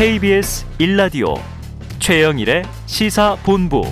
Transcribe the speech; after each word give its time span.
KBS 0.00 0.64
1라디오 0.78 1.38
최영일의 1.98 2.62
시사본부 2.86 3.82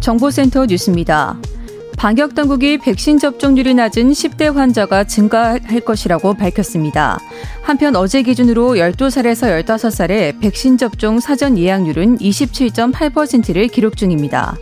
정보센터 0.00 0.66
뉴스입니다. 0.66 1.36
방역 1.96 2.34
당국이 2.34 2.78
백신 2.78 3.20
접종률이 3.20 3.72
낮은 3.74 4.10
10대 4.10 4.52
환자가 4.52 5.04
증가할 5.04 5.78
것이라고 5.84 6.34
밝혔습니다. 6.34 7.20
한편 7.62 7.94
어제 7.94 8.22
기준으로 8.22 8.70
12살에서 8.70 9.64
15살의 9.64 10.40
백신 10.40 10.76
접종 10.76 11.20
사전 11.20 11.56
예약률은 11.56 12.18
27.8%를 12.18 13.68
기록 13.68 13.96
중입니다. 13.96 14.56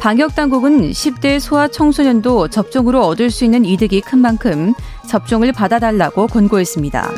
방역 0.00 0.34
당국은 0.34 0.92
10대 0.92 1.38
소아 1.38 1.68
청소년도 1.68 2.48
접종으로 2.48 3.04
얻을 3.04 3.30
수 3.30 3.44
있는 3.44 3.66
이득이 3.66 4.00
큰 4.00 4.18
만큼 4.18 4.72
접종을 5.06 5.52
받아달라고 5.52 6.26
권고했습니다. 6.26 7.10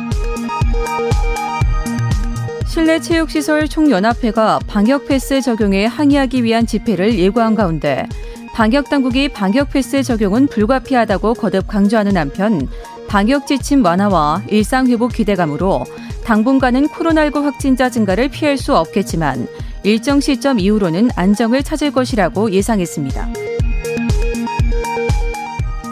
실내 2.67 2.99
체육시설 2.99 3.69
총연합회가 3.69 4.59
방역 4.67 5.07
패스 5.07 5.39
적용에 5.39 5.85
항의하기 5.85 6.43
위한 6.43 6.65
집회를 6.65 7.17
예고한 7.17 7.55
가운데 7.55 8.05
방역 8.53 8.89
당국이 8.89 9.29
방역 9.29 9.69
패스 9.69 10.03
적용은 10.03 10.47
불가피하다고 10.47 11.35
거듭 11.35 11.67
강조하는 11.67 12.17
한편 12.17 12.67
방역 13.07 13.47
지침 13.47 13.85
완화와 13.85 14.43
일상 14.49 14.87
회복 14.87 15.13
기대감으로 15.13 15.85
당분간은 16.25 16.89
코로나19 16.89 17.43
확진자 17.43 17.89
증가를 17.89 18.27
피할 18.27 18.57
수 18.57 18.75
없겠지만 18.75 19.47
일정 19.83 20.19
시점 20.19 20.59
이후로는 20.59 21.09
안정을 21.15 21.61
찾을 21.63 21.91
것이라고 21.91 22.51
예상했습니다. 22.51 23.33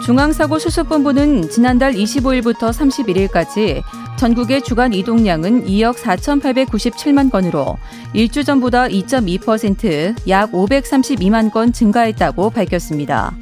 중앙사고수습본부는 0.04 1.48
지난달 1.50 1.92
25일부터 1.92 2.70
31일까지 2.72 3.82
전국의 4.18 4.62
주간 4.62 4.92
이동량은 4.92 5.66
2억 5.66 5.96
4,897만 5.96 7.30
건으로 7.30 7.76
일주 8.12 8.44
전보다 8.44 8.88
2.2%약 8.88 10.52
532만 10.52 11.52
건 11.52 11.72
증가했다고 11.72 12.50
밝혔습니다. 12.50 13.32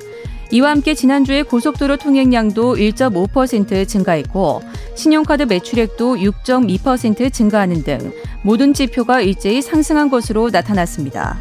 이와 0.52 0.70
함께 0.70 0.94
지난주에 0.94 1.42
고속도로 1.42 1.96
통행량도 1.96 2.74
1.5% 2.74 3.86
증가했고 3.86 4.62
신용카드 4.96 5.44
매출액도 5.44 6.16
6.2% 6.16 7.32
증가하는 7.32 7.84
등 7.84 8.12
모든 8.42 8.74
지표가 8.74 9.20
일제히 9.20 9.62
상승한 9.62 10.10
것으로 10.10 10.50
나타났습니다. 10.50 11.38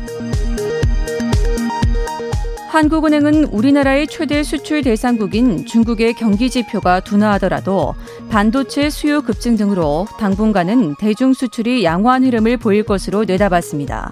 한국은행은 2.69 3.45
우리나라의 3.45 4.07
최대 4.07 4.43
수출 4.43 4.83
대상국인 4.83 5.65
중국의 5.65 6.13
경기 6.13 6.51
지표가 6.51 6.99
둔화하더라도 6.99 7.95
반도체 8.29 8.91
수요 8.91 9.21
급증 9.21 9.57
등으로 9.57 10.07
당분간은 10.19 10.95
대중 10.99 11.33
수출이 11.33 11.83
양호한 11.83 12.23
흐름을 12.23 12.57
보일 12.57 12.83
것으로 12.83 13.23
내다봤습니다. 13.25 14.11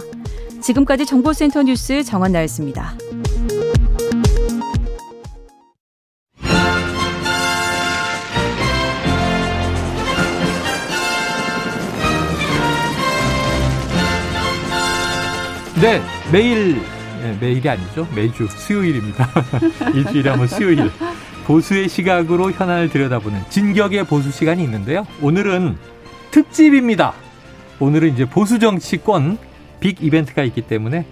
지금까지 0.60 1.06
정보센터 1.06 1.64
뉴스 1.64 2.04
정한나였습니다. 2.04 2.96
네, 15.82 16.02
매일 16.32 16.82
네, 17.22 17.38
매일이 17.40 17.70
아니죠. 17.70 18.08
매주 18.16 18.48
수요일입니다. 18.48 19.30
일주일에 19.94 20.32
한번 20.32 20.48
수요일. 20.48 20.90
보수의 21.46 21.88
시각으로 21.88 22.52
현안을 22.52 22.90
들여다보는 22.90 23.42
진격의 23.50 24.06
보수 24.06 24.32
시간이 24.32 24.64
있는데요. 24.64 25.06
오늘은 25.22 25.78
특집입니다. 26.32 27.14
오늘은 27.80 28.12
이제 28.12 28.26
보수 28.26 28.58
정치권 28.58 29.38
빅 29.80 30.02
이벤트가 30.02 30.44
있기 30.44 30.64
때문에 30.64 31.06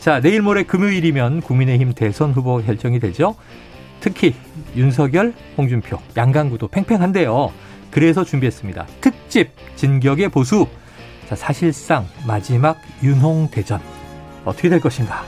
자, 0.00 0.20
내일 0.20 0.42
모레 0.42 0.64
금요일이면 0.64 1.42
국민의힘 1.42 1.92
대선 1.92 2.32
후보 2.32 2.58
결정이 2.60 2.98
되죠. 2.98 3.36
특히 4.00 4.34
윤석열, 4.74 5.32
홍준표, 5.56 5.96
양강구도 6.16 6.66
팽팽한데요. 6.68 7.52
그래서 7.92 8.24
준비했습니다. 8.24 8.86
특집 9.00 9.50
진격의 9.76 10.30
보수. 10.30 10.66
자, 11.28 11.36
사실상 11.36 12.06
마지막 12.26 12.80
윤홍 13.02 13.50
대전. 13.52 13.80
어떻게 14.48 14.68
될 14.68 14.80
것인가? 14.80 15.24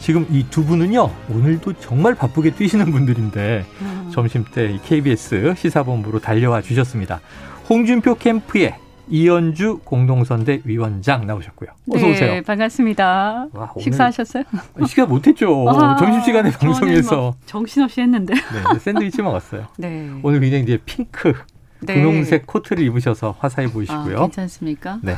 지금 0.00 0.26
이 0.30 0.44
두 0.48 0.64
분은요 0.64 1.10
오늘도 1.30 1.74
정말 1.80 2.14
바쁘게 2.14 2.52
뛰시는 2.52 2.90
분들인데 2.92 3.64
음. 3.82 4.10
점심 4.12 4.44
때 4.44 4.78
KBS 4.84 5.54
시사본부로 5.56 6.20
달려와 6.20 6.62
주셨습니다. 6.62 7.20
홍준표 7.68 8.14
캠프에 8.14 8.76
이현주 9.10 9.80
공동선대 9.84 10.60
위원장 10.64 11.26
나오셨고요. 11.26 11.70
어서 11.90 12.06
네, 12.06 12.12
오세요. 12.12 12.42
반갑습니다. 12.42 13.48
와, 13.52 13.72
식사하셨어요? 13.80 14.44
식사 14.86 15.06
못했죠. 15.06 15.64
아, 15.68 15.96
점심시간에 15.96 16.50
방송에서 16.52 17.16
뭐 17.16 17.34
정신없이 17.46 18.02
했는데. 18.02 18.34
네, 18.34 18.78
샌드위치 18.78 19.22
먹었어요. 19.22 19.66
네. 19.78 20.10
오늘 20.22 20.40
굉장히 20.40 20.64
이제 20.64 20.78
핑크 20.84 21.32
네. 21.80 21.94
분홍색 21.94 22.46
코트를 22.46 22.82
입으셔서 22.84 23.36
화사해 23.38 23.70
보이시고요. 23.70 24.18
아, 24.18 24.22
괜찮습니까? 24.22 24.98
네. 25.02 25.14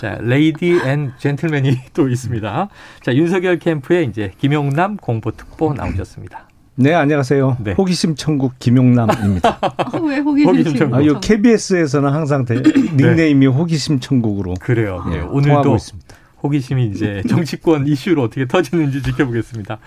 자, 0.00 0.18
lady 0.20 0.80
and 0.84 1.12
gentleman이 1.18 1.78
또 1.94 2.08
있습니다. 2.08 2.68
자, 3.02 3.14
윤석열 3.14 3.58
캠프에 3.58 4.02
이제 4.02 4.32
김용남 4.38 4.96
공보특보 4.96 5.74
나오셨습니다. 5.74 6.48
네, 6.78 6.92
안녕하세요. 6.92 7.56
네. 7.60 7.72
호기심 7.72 8.16
천국 8.16 8.58
김용남입니다. 8.58 9.58
아, 9.62 9.90
왜 10.02 10.18
호기심, 10.18 10.48
호기심 10.50 10.76
천국? 10.76 10.96
아, 10.96 11.06
요 11.06 11.20
KBS에서는 11.20 12.12
항상 12.12 12.44
대, 12.44 12.56
닉네임이 12.60 13.46
네. 13.46 13.52
호기심 13.52 14.00
천국으로 14.00 14.54
그래요. 14.60 15.02
네, 15.08 15.20
오늘도 15.20 15.74
있습니다. 15.76 16.16
호기심이 16.42 16.86
이제 16.88 17.22
정치권 17.28 17.86
이슈로 17.86 18.22
어떻게 18.24 18.46
터지는지 18.46 19.02
지켜보겠습니다. 19.02 19.78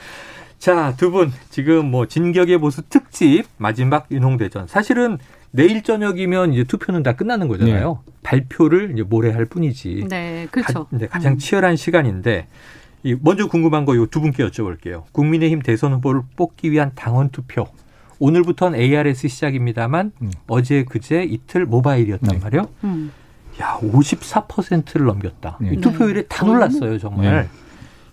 자, 0.57 0.93
두 0.97 1.11
분 1.11 1.31
지금 1.51 1.85
뭐 1.91 2.07
진격의 2.07 2.57
보수 2.57 2.81
특집 2.89 3.45
마지막 3.57 4.07
윤홍대전. 4.11 4.65
사실은 4.67 5.19
내일 5.51 5.81
저녁이면 5.83 6.53
이제 6.53 6.63
투표는 6.63 7.03
다 7.03 7.13
끝나는 7.13 7.47
거잖아요. 7.47 7.99
네. 8.05 8.13
발표를 8.23 8.91
이제 8.93 9.03
모레 9.03 9.31
할 9.31 9.45
뿐이지. 9.45 10.05
네, 10.09 10.47
그렇죠. 10.51 10.85
가, 10.85 10.87
네, 10.97 11.07
가장 11.07 11.33
음. 11.33 11.37
치열한 11.37 11.75
시간인데 11.75 12.47
이 13.03 13.15
먼저 13.21 13.47
궁금한 13.47 13.85
거 13.85 13.95
요 13.95 14.05
두 14.07 14.21
분께 14.21 14.45
여쭤볼게요. 14.45 15.03
국민의힘 15.11 15.61
대선 15.61 15.93
후보를 15.93 16.21
뽑기 16.35 16.71
위한 16.71 16.91
당원 16.95 17.29
투표. 17.29 17.67
오늘부터는 18.19 18.77
ARS 18.77 19.27
시작입니다만 19.29 20.11
음. 20.21 20.31
어제 20.47 20.83
그제 20.83 21.23
이틀 21.23 21.65
모바일이었단 21.65 22.29
네. 22.37 22.39
말이요. 22.43 22.67
음. 22.83 23.11
야, 23.61 23.77
54%를 23.81 25.05
넘겼다. 25.05 25.57
네. 25.61 25.75
투표율이 25.77 26.25
다 26.27 26.45
놀랐어요, 26.45 26.97
정말. 26.99 27.43
네. 27.43 27.49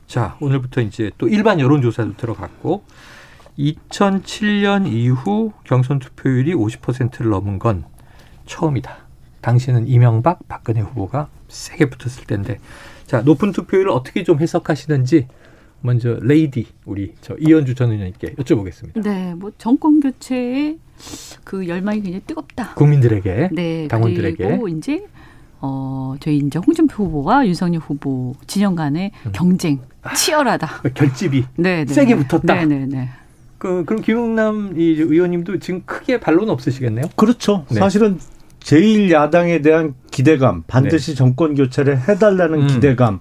자, 0.06 0.36
오늘부터 0.41 0.80
이제 0.80 1.10
또 1.19 1.28
일반 1.28 1.58
여론조사도 1.60 2.16
들어갔고 2.16 2.84
2007년 3.59 4.87
이후 4.87 5.53
경선 5.65 5.99
투표율이 5.99 6.55
50%를 6.55 7.31
넘은 7.31 7.59
건 7.59 7.84
처음이다. 8.47 8.97
당시에는 9.41 9.87
이명박, 9.87 10.47
박근혜 10.49 10.81
후보가 10.81 11.28
세게 11.49 11.91
붙었을 11.91 12.27
텐데. 12.27 12.59
자, 13.06 13.22
높은 13.22 13.53
투표율을 13.53 13.91
어떻게 13.91 14.25
좀 14.25 14.41
해석하시는지 14.41 15.28
먼저 15.81 16.19
레이디 16.21 16.67
우리 16.85 17.14
저 17.20 17.37
이현주 17.38 17.75
전 17.75 17.93
의원님께 17.93 18.35
여쭤보겠습니다. 18.35 19.03
네, 19.03 19.35
뭐 19.35 19.53
정권 19.59 20.00
교체의 20.00 20.79
그 21.44 21.69
열망이 21.69 22.02
굉장히 22.02 22.25
뜨겁다. 22.26 22.75
국민들에게, 22.75 23.50
네, 23.52 23.87
당원들에게. 23.88 24.49
그리고 24.49 24.69
이제 24.69 25.06
어 25.61 26.17
저희 26.20 26.38
이제 26.38 26.59
홍준표 26.59 27.05
후보와 27.05 27.47
윤석열 27.47 27.81
후보 27.81 28.35
진영 28.47 28.75
간의 28.75 29.12
음. 29.26 29.32
경쟁 29.32 29.81
치열하다. 30.17 30.67
아, 30.67 30.88
결집이 30.94 31.44
네, 31.56 31.85
네, 31.85 31.94
세게 31.94 32.17
붙었다. 32.17 32.55
네, 32.55 32.67
네, 32.67 32.87
네. 32.87 33.09
그, 33.58 33.85
그럼 33.85 34.03
김용남 34.03 34.75
의원님도 34.76 35.58
지금 35.58 35.82
크게 35.87 36.20
반론 36.20 36.50
없으시겠네요? 36.50 37.06
그렇죠. 37.17 37.64
네. 37.70 37.79
사실은 37.79 38.19
제일 38.61 39.11
야당에 39.11 39.62
대한 39.62 39.94
기대감, 40.11 40.64
반드시 40.67 41.12
네. 41.12 41.17
정권 41.17 41.55
교체를 41.55 42.08
해달라는 42.08 42.62
음. 42.62 42.67
기대감, 42.67 43.20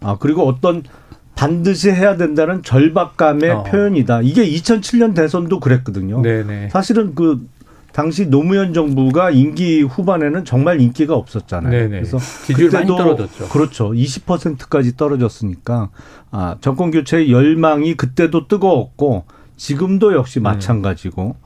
아 0.00 0.16
그리고 0.18 0.46
어떤 0.46 0.82
반드시 1.34 1.90
해야 1.90 2.16
된다는 2.16 2.62
절박감의 2.62 3.50
어. 3.50 3.62
표현이다. 3.64 4.22
이게 4.22 4.48
2007년 4.48 5.14
대선도 5.14 5.60
그랬거든요. 5.60 6.22
네네. 6.22 6.42
네. 6.44 6.68
사실은 6.70 7.14
그 7.14 7.46
당시 7.92 8.26
노무현 8.26 8.74
정부가 8.74 9.30
임기 9.30 9.82
후반에는 9.82 10.44
정말 10.44 10.80
인기가 10.80 11.14
없었잖아요. 11.14 11.70
네네. 11.70 11.88
그래서 11.88 12.18
지지율 12.46 12.70
많이 12.70 12.86
떨어졌죠. 12.86 13.48
그렇죠. 13.48 13.92
20%까지 13.92 14.96
떨어졌으니까 14.96 15.90
아, 16.30 16.56
정권 16.60 16.90
교체의 16.90 17.32
열망이 17.32 17.96
그때도 17.96 18.48
뜨거웠고 18.48 19.24
지금도 19.56 20.14
역시 20.14 20.38
네. 20.38 20.44
마찬가지고 20.44 21.36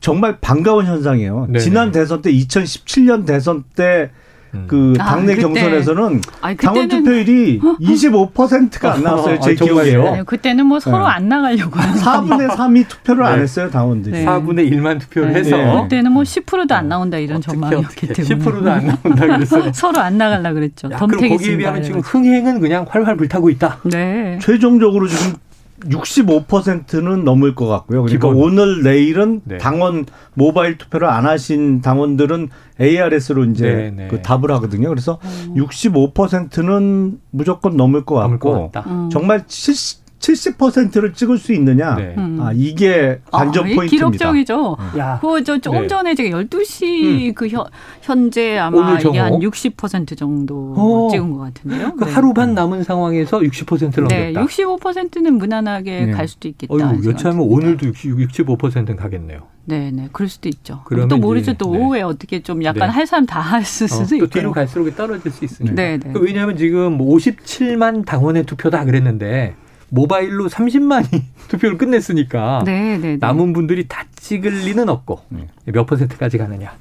정말 0.00 0.38
반가운 0.40 0.86
현상이에요. 0.86 1.46
네네. 1.46 1.58
지난 1.58 1.92
대선 1.92 2.22
때 2.22 2.32
2017년 2.32 3.26
대선 3.26 3.64
때 3.74 4.10
음. 4.52 4.64
그 4.66 4.94
아, 4.98 5.04
당내 5.04 5.36
그때. 5.36 5.42
경선에서는 5.46 6.20
아니, 6.40 6.56
당원 6.56 6.88
투표율이 6.88 7.60
25%가 7.80 8.94
안 8.94 9.02
나왔어요. 9.02 9.38
제 9.40 9.52
아? 9.52 9.54
기억에요. 9.54 10.02
네, 10.02 10.22
그때는 10.24 10.66
뭐 10.66 10.80
서로 10.80 10.98
네. 10.98 11.04
안 11.04 11.28
나가려고 11.28 11.78
하는 11.78 11.94
4분의 12.00 12.48
3이 12.56 12.88
투표를 12.88 13.24
안 13.24 13.36
네. 13.36 13.42
했어요, 13.42 13.70
당원들이. 13.70 14.18
네. 14.18 14.24
4분의 14.24 14.72
1만 14.72 14.98
투표를 15.00 15.32
네, 15.32 15.40
해서 15.40 15.56
네. 15.56 15.82
그때는 15.82 16.10
뭐 16.12 16.22
10%도 16.24 16.74
안 16.74 16.88
나온다 16.88 17.18
이런 17.18 17.36
어떻게, 17.38 17.52
전망이었기 17.52 18.06
어떻게 18.10 18.24
때문에 18.24 18.44
10%도 18.44 18.70
안 18.70 18.86
나온다 18.86 19.26
그랬어요. 19.26 19.70
서로 19.72 20.00
안 20.00 20.18
나가려 20.18 20.52
그랬죠. 20.52 20.90
야, 20.90 20.96
그럼 20.96 21.28
거기에 21.28 21.56
비하면 21.56 21.82
지금. 21.84 22.00
흥행은 22.00 22.58
그냥 22.60 22.86
활활 22.88 23.16
불타고 23.16 23.50
있다. 23.50 23.78
네. 23.84 24.38
최종적으로 24.42 25.06
지금 25.06 25.34
65%는 25.80 27.24
넘을 27.24 27.54
것 27.54 27.66
같고요. 27.66 28.02
그러니까 28.02 28.28
기본. 28.28 28.42
오늘 28.42 28.82
내일은 28.82 29.40
네. 29.44 29.58
당원 29.58 30.06
모바일 30.34 30.78
투표를 30.78 31.08
안 31.08 31.26
하신 31.26 31.80
당원들은 31.80 32.48
ARS로 32.80 33.44
이제 33.44 33.74
네, 33.74 33.90
네. 33.90 34.08
그 34.08 34.22
답을 34.22 34.50
하거든요. 34.52 34.88
그래서 34.88 35.18
음. 35.24 35.54
65%는 35.56 37.20
무조건 37.30 37.76
넘을 37.76 38.04
것 38.04 38.20
넘을 38.20 38.38
것 38.38 38.50
같고 38.50 38.70
같다. 38.70 38.90
음. 38.90 39.10
정말 39.10 39.44
70, 39.46 39.99
70%를 40.20 41.12
찍을 41.14 41.38
수 41.38 41.52
있느냐? 41.54 41.96
네. 41.96 42.14
음. 42.18 42.38
아, 42.40 42.52
이게 42.54 43.20
관전 43.30 43.64
아, 43.64 43.74
포인트입니다. 43.74 43.90
기록적이죠. 43.90 44.76
야, 44.98 45.18
그저 45.20 45.58
조금 45.58 45.82
네. 45.82 45.86
전에 45.88 46.14
제가 46.14 46.38
12시 46.42 47.34
그 47.34 47.48
현, 47.48 47.64
현재 48.02 48.58
아마 48.58 48.98
이게 48.98 49.18
한 49.18 49.32
정오? 49.32 49.38
60% 49.40 50.16
정도 50.16 50.74
오. 50.76 51.08
찍은 51.10 51.32
것 51.32 51.38
같은데요. 51.38 51.94
그 51.96 52.04
네. 52.04 52.12
하루 52.12 52.32
반 52.34 52.54
남은 52.54 52.84
상황에서 52.84 53.40
60%를 53.40 54.08
네, 54.08 54.30
넘겼다. 54.32 54.46
65%는 54.46 55.34
무난하게 55.38 56.06
네. 56.06 56.12
갈 56.12 56.28
수도 56.28 56.48
있겠다. 56.48 56.74
생각이 56.76 57.08
여차하면 57.08 57.46
오늘도 57.46 57.86
60, 57.86 58.16
65%는 58.28 58.96
가겠네요. 58.96 59.40
네, 59.64 59.90
네, 59.92 60.08
그럴 60.12 60.28
수도 60.28 60.48
있죠. 60.48 60.80
그러면 60.84 61.08
또 61.08 61.16
모르죠. 61.18 61.52
이제, 61.52 61.58
또 61.58 61.72
네. 61.72 61.78
오후에 61.78 62.02
어떻게 62.02 62.40
좀 62.40 62.62
약간 62.64 62.88
네. 62.88 62.94
할 62.94 63.06
사람 63.06 63.24
다 63.26 63.40
할 63.40 63.64
수도 63.64 63.94
어, 63.94 64.06
또 64.06 64.14
있고. 64.16 64.26
뒤로 64.28 64.52
갈수록 64.52 64.90
떨어질 64.96 65.30
수 65.32 65.44
있으니까. 65.44 65.74
네, 65.74 65.98
네. 65.98 66.12
그 66.12 66.20
왜냐하면 66.20 66.56
지금 66.56 66.98
57만 66.98 68.04
당원의 68.04 68.44
투표다 68.46 68.84
그랬는데 68.84 69.54
모바일로 69.90 70.48
30만이 70.48 71.22
투표를 71.48 71.78
끝냈으니까 71.78 72.62
네, 72.64 72.96
네, 72.96 72.98
네. 72.98 73.16
남은 73.20 73.52
분들이 73.52 73.86
다 73.86 74.04
찍을 74.16 74.50
리는 74.50 74.88
없고 74.88 75.20
네. 75.28 75.48
몇 75.66 75.86
퍼센트까지 75.86 76.38
가느냐. 76.38 76.72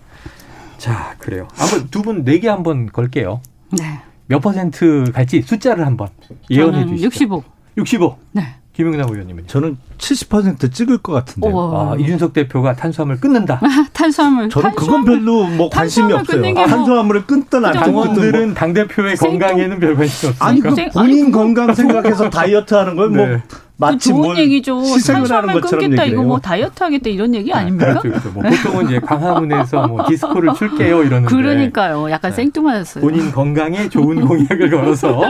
자 0.78 1.16
그래요. 1.20 1.48
한번 1.56 1.90
두분 1.90 2.24
내기 2.24 2.48
한번 2.48 2.88
걸게요. 2.88 3.42
네. 3.78 4.00
몇 4.28 4.40
퍼센트 4.40 5.12
갈지 5.12 5.42
숫자를 5.42 5.86
한번 5.86 6.10
예언해 6.50 6.86
주시죠. 6.86 7.08
65. 7.08 7.44
65. 7.78 8.18
네. 8.32 8.56
김영남 8.80 9.10
의원님은요. 9.12 9.48
저는 9.48 9.78
70% 9.98 10.72
찍을 10.72 11.00
것 11.00 11.12
같은데요. 11.12 11.52
우와. 11.54 11.92
아, 11.92 11.96
이준석 12.00 12.32
대표가 12.32 12.78
탄수화물 12.78 13.20
끊는다. 13.20 13.60
탄수화물. 13.92 14.48
저는 14.48 14.72
그건 14.74 15.04
별로 15.04 15.46
뭐 15.48 15.70
관심이 15.70 16.08
탄수화물 16.14 16.40
없어요. 16.40 16.54
뭐- 16.54 16.66
탄수화물을 16.66 17.26
끊든 17.26 17.66
안 17.66 17.72
그죠. 17.74 17.84
끊든 17.84 17.92
뭐. 17.94 18.04
당원들은 18.06 18.54
당 18.54 18.74
대표의 18.74 19.18
건강에는 19.18 19.80
별 19.82 19.96
관심 19.98 20.30
없으니까. 20.30 20.46
아니 20.46 20.62
그 20.62 20.72
생- 20.74 20.90
본인 20.92 21.24
아니, 21.26 21.32
건강 21.34 21.74
생각해서 21.74 22.30
다이어트 22.30 22.74
하는 22.74 22.96
걸뭐 22.96 23.26
네. 23.28 23.44
마치 23.76 24.10
좋은 24.10 24.22
뭘 24.22 24.38
얘기죠. 24.38 24.82
탄수화물 25.06 25.60
것처럼 25.60 25.84
끊겠다 25.84 26.06
이거. 26.06 26.24
뭐 26.24 26.40
다이어트 26.40 26.82
하겠다 26.82 27.10
이런 27.10 27.36
얘기 27.36 27.52
아닙니까? 27.52 28.00
그렇죠, 28.00 28.10
그렇죠. 28.10 28.30
뭐 28.32 28.44
보통은 28.44 28.86
이제 28.86 29.00
광화문에서 29.02 29.88
뭐 29.90 30.06
디스코를 30.08 30.54
출게요 30.54 31.04
이러는데 31.04 31.36
그러니까요. 31.36 32.10
약간 32.12 32.32
네. 32.32 32.36
생뚱맞았어요. 32.38 33.02
본인 33.04 33.30
건강에 33.34 33.90
좋은 33.90 34.22
공약을 34.26 34.70
걸어서 34.70 35.22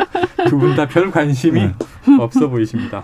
두 0.48 0.60
분 0.60 0.75
다 0.75 0.86
별 0.88 1.10
관심이 1.10 1.62
네. 1.62 1.74
없어 2.19 2.48
보이십니다. 2.48 3.01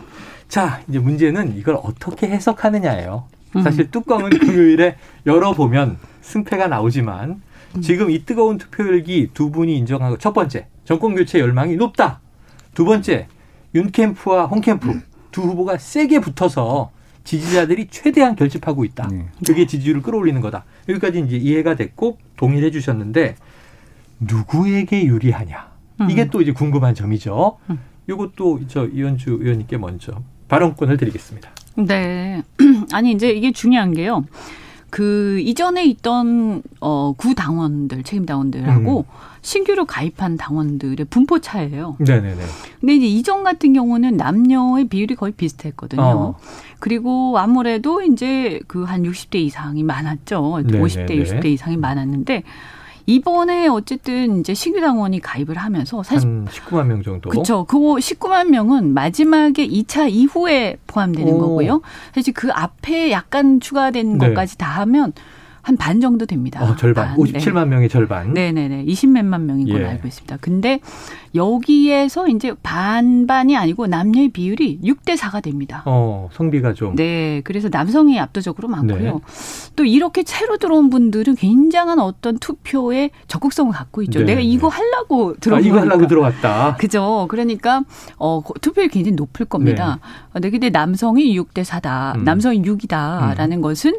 자, 0.55 0.79
이제 0.87 0.99
문제는 0.99 1.57
이걸 1.57 1.75
어떻게 1.83 2.29
해석하느냐예요. 2.29 3.27
음. 3.57 3.61
사실 3.61 3.91
뚜껑은 3.91 4.29
금요일에 4.39 4.95
열어보면 5.25 5.97
승패가 6.21 6.67
나오지만 6.67 7.41
음. 7.75 7.81
지금 7.81 8.09
이 8.09 8.23
뜨거운 8.23 8.57
투표율기 8.57 9.31
두 9.33 9.51
분이 9.51 9.77
인정하고 9.77 10.17
첫 10.17 10.31
번째 10.31 10.67
정권 10.85 11.13
교체 11.13 11.39
열망이 11.39 11.75
높다. 11.75 12.21
두 12.73 12.85
번째 12.85 13.27
윤 13.73 13.91
캠프와 13.91 14.45
홍 14.45 14.61
캠프 14.61 14.97
두 15.29 15.41
후보가 15.41 15.77
세게 15.77 16.21
붙어서 16.21 16.89
지지자들이 17.25 17.87
최대한 17.89 18.37
결집하고 18.37 18.85
있다. 18.85 19.09
네. 19.11 19.25
그게 19.45 19.67
지지율을 19.67 20.01
끌어올리는 20.01 20.39
거다. 20.39 20.63
여기까지 20.87 21.19
이제 21.19 21.35
이해가 21.35 21.75
됐고 21.75 22.17
동의를 22.37 22.67
해주셨는데 22.67 23.35
누구에게 24.21 25.03
유리하냐? 25.03 25.69
이게 26.09 26.23
음. 26.23 26.29
또 26.31 26.41
이제 26.41 26.53
궁금한 26.53 26.95
점이죠. 26.95 27.57
음. 27.69 27.79
이것도 28.07 28.61
저 28.69 28.85
이현주 28.85 29.39
의원님께 29.41 29.77
먼저 29.77 30.23
발언권을 30.47 30.97
드리겠습니다. 30.97 31.49
네. 31.75 32.43
아니 32.93 33.11
이제 33.11 33.29
이게 33.31 33.51
중요한 33.51 33.93
게요. 33.93 34.25
그 34.89 35.39
이전에 35.41 35.83
있던 35.85 36.61
어구 36.79 37.35
당원들 37.35 38.03
책임 38.03 38.25
당원들하고 38.25 38.99
음. 38.99 39.03
신규로 39.41 39.85
가입한 39.85 40.37
당원들의 40.37 41.05
분포 41.09 41.39
차예요. 41.39 41.97
네네네. 41.99 42.41
근데 42.79 42.95
이제 42.95 43.05
이전 43.05 43.43
같은 43.43 43.73
경우는 43.73 44.15
남녀의 44.15 44.87
비율이 44.87 45.15
거의 45.15 45.33
비슷했거든요. 45.33 46.01
어. 46.01 46.35
그리고 46.79 47.37
아무래도 47.37 48.01
이제 48.01 48.59
그 48.67 48.85
한 48.85 49.03
60대 49.03 49.35
이상이 49.35 49.83
많았죠. 49.83 50.61
네, 50.65 50.79
50대, 50.79 51.07
네, 51.07 51.15
네. 51.15 51.23
60대 51.23 51.45
이상이 51.45 51.75
많았는데 51.77 52.43
이번에 53.07 53.67
어쨌든 53.67 54.39
이제 54.39 54.53
신규 54.53 54.81
당원이 54.81 55.19
가입을 55.19 55.57
하면서 55.57 56.01
사실 56.03 56.27
한 56.27 56.45
19만 56.45 56.87
명 56.87 57.03
정도. 57.03 57.29
그렇죠. 57.29 57.65
그거 57.65 57.95
19만 57.95 58.49
명은 58.49 58.93
마지막에 58.93 59.67
2차 59.67 60.09
이후에 60.11 60.77
포함되는 60.87 61.33
오. 61.33 61.39
거고요. 61.39 61.81
사실 62.13 62.33
그 62.33 62.49
앞에 62.51 63.11
약간 63.11 63.59
추가된 63.59 64.17
네. 64.17 64.27
것까지 64.27 64.57
다 64.57 64.67
하면 64.81 65.13
한 65.65 65.77
반 65.77 65.99
정도 65.99 66.27
됩니다. 66.27 66.63
어, 66.63 66.75
절반. 66.75 67.07
반. 67.07 67.17
57만 67.17 67.67
명의 67.69 67.89
절반. 67.89 68.33
네. 68.35 68.51
네네네. 68.51 68.85
20몇만 68.85 69.41
명인 69.41 69.67
걸로 69.67 69.81
예. 69.83 69.87
알고 69.89 70.07
있습니다. 70.07 70.37
근데 70.39 70.79
여기에서 71.33 72.27
이제 72.27 72.53
반반이 72.63 73.57
아니고 73.57 73.87
남녀의 73.87 74.29
비율이 74.29 74.79
6대 74.83 75.17
4가 75.17 75.41
됩니다. 75.43 75.81
어, 75.85 76.29
성비가 76.33 76.73
좀. 76.73 76.95
네, 76.95 77.41
그래서 77.43 77.67
남성이 77.71 78.19
압도적으로 78.19 78.67
많고요. 78.67 78.99
네. 78.99 79.19
또 79.75 79.83
이렇게 79.85 80.23
새로 80.25 80.57
들어온 80.57 80.89
분들은 80.89 81.35
굉장한 81.35 81.99
어떤 81.99 82.37
투표에 82.37 83.09
적극성을 83.27 83.71
갖고 83.73 84.01
있죠. 84.03 84.19
네, 84.19 84.25
내가 84.25 84.39
네. 84.41 84.45
이거 84.45 84.67
하려고 84.67 85.31
아, 85.31 85.39
들어온 85.39 85.61
이거 85.63 85.75
거니까. 85.75 85.91
하려고 85.95 86.07
들어왔다. 86.07 86.75
그죠. 86.79 87.25
그러니까 87.29 87.83
어 88.17 88.41
고- 88.41 88.53
투표율이 88.61 88.89
굉장히 88.91 89.15
높을 89.15 89.45
겁니다. 89.45 89.99
네. 90.01 90.31
근데 90.33 90.49
근데 90.51 90.69
남성이 90.69 91.37
6대 91.39 91.63
4다. 91.65 92.15
음. 92.17 92.23
남성이 92.23 92.61
6이다라는 92.61 93.61
것은 93.61 93.95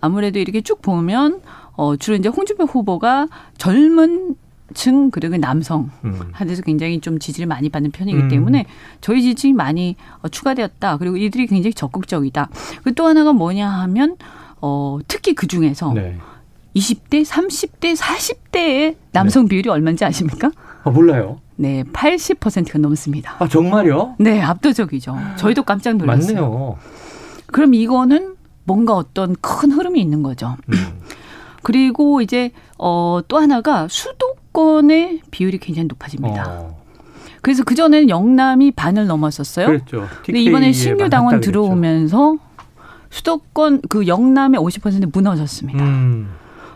아무래도 0.00 0.38
이렇게 0.38 0.60
쭉 0.60 0.80
보면 0.82 1.40
어 1.76 1.96
주로 1.96 2.16
이제 2.16 2.28
홍준표 2.28 2.64
후보가 2.64 3.28
젊은 3.58 4.34
층 4.74 5.10
그리고 5.10 5.36
남성 5.36 5.90
음. 6.04 6.20
한테서 6.32 6.62
굉장히 6.62 7.00
좀 7.00 7.18
지지를 7.18 7.46
많이 7.48 7.68
받는 7.68 7.90
편이기 7.90 8.18
음. 8.18 8.28
때문에 8.28 8.66
저희 9.00 9.20
지지층이 9.22 9.52
많이 9.52 9.96
어, 10.22 10.28
추가되었다. 10.28 10.96
그리고 10.98 11.16
이들이 11.16 11.46
굉장히 11.46 11.74
적극적이다. 11.74 12.48
그 12.84 12.92
또 12.94 13.06
하나가 13.06 13.32
뭐냐 13.32 13.68
하면 13.68 14.16
어 14.60 14.98
특히 15.08 15.34
그 15.34 15.46
중에서 15.46 15.92
네. 15.94 16.16
20대, 16.76 17.24
30대, 17.24 17.96
40대의 17.96 18.94
남성 19.10 19.48
비율이 19.48 19.68
얼마인지 19.70 20.04
아십니까? 20.04 20.52
아, 20.84 20.90
몰라요. 20.90 21.40
네, 21.56 21.82
80%가 21.92 22.78
넘습니다. 22.78 23.34
아, 23.40 23.48
정말요? 23.48 24.14
네, 24.20 24.40
압도적이죠. 24.40 25.16
저희도 25.36 25.64
깜짝 25.64 25.96
놀랐어요. 25.96 26.34
맞네요. 26.42 26.76
그럼 27.46 27.74
이거는 27.74 28.36
뭔가 28.64 28.94
어떤 28.94 29.36
큰 29.40 29.72
흐름이 29.72 30.00
있는 30.00 30.22
거죠. 30.22 30.56
음. 30.72 31.00
그리고 31.62 32.20
이제 32.20 32.52
어, 32.78 33.20
또 33.28 33.38
하나가 33.38 33.86
수도권의 33.88 35.22
비율이 35.30 35.58
굉장히 35.58 35.88
높아집니다. 35.88 36.44
어, 36.48 36.80
그래서 37.42 37.64
그 37.64 37.74
전에는 37.74 38.08
영남이 38.08 38.72
반을 38.72 39.06
넘었었어요. 39.06 39.66
그랬죠. 39.66 40.06
근데 40.24 40.40
이번에 40.40 40.72
신규 40.72 41.08
당원. 41.08 41.40
들어오면서 41.40 42.36
수도권 43.10 43.82
그 43.88 44.06
영남의 44.06 44.60
50% 44.60 45.10
무너졌습니다. 45.12 45.82
음. 45.84 46.30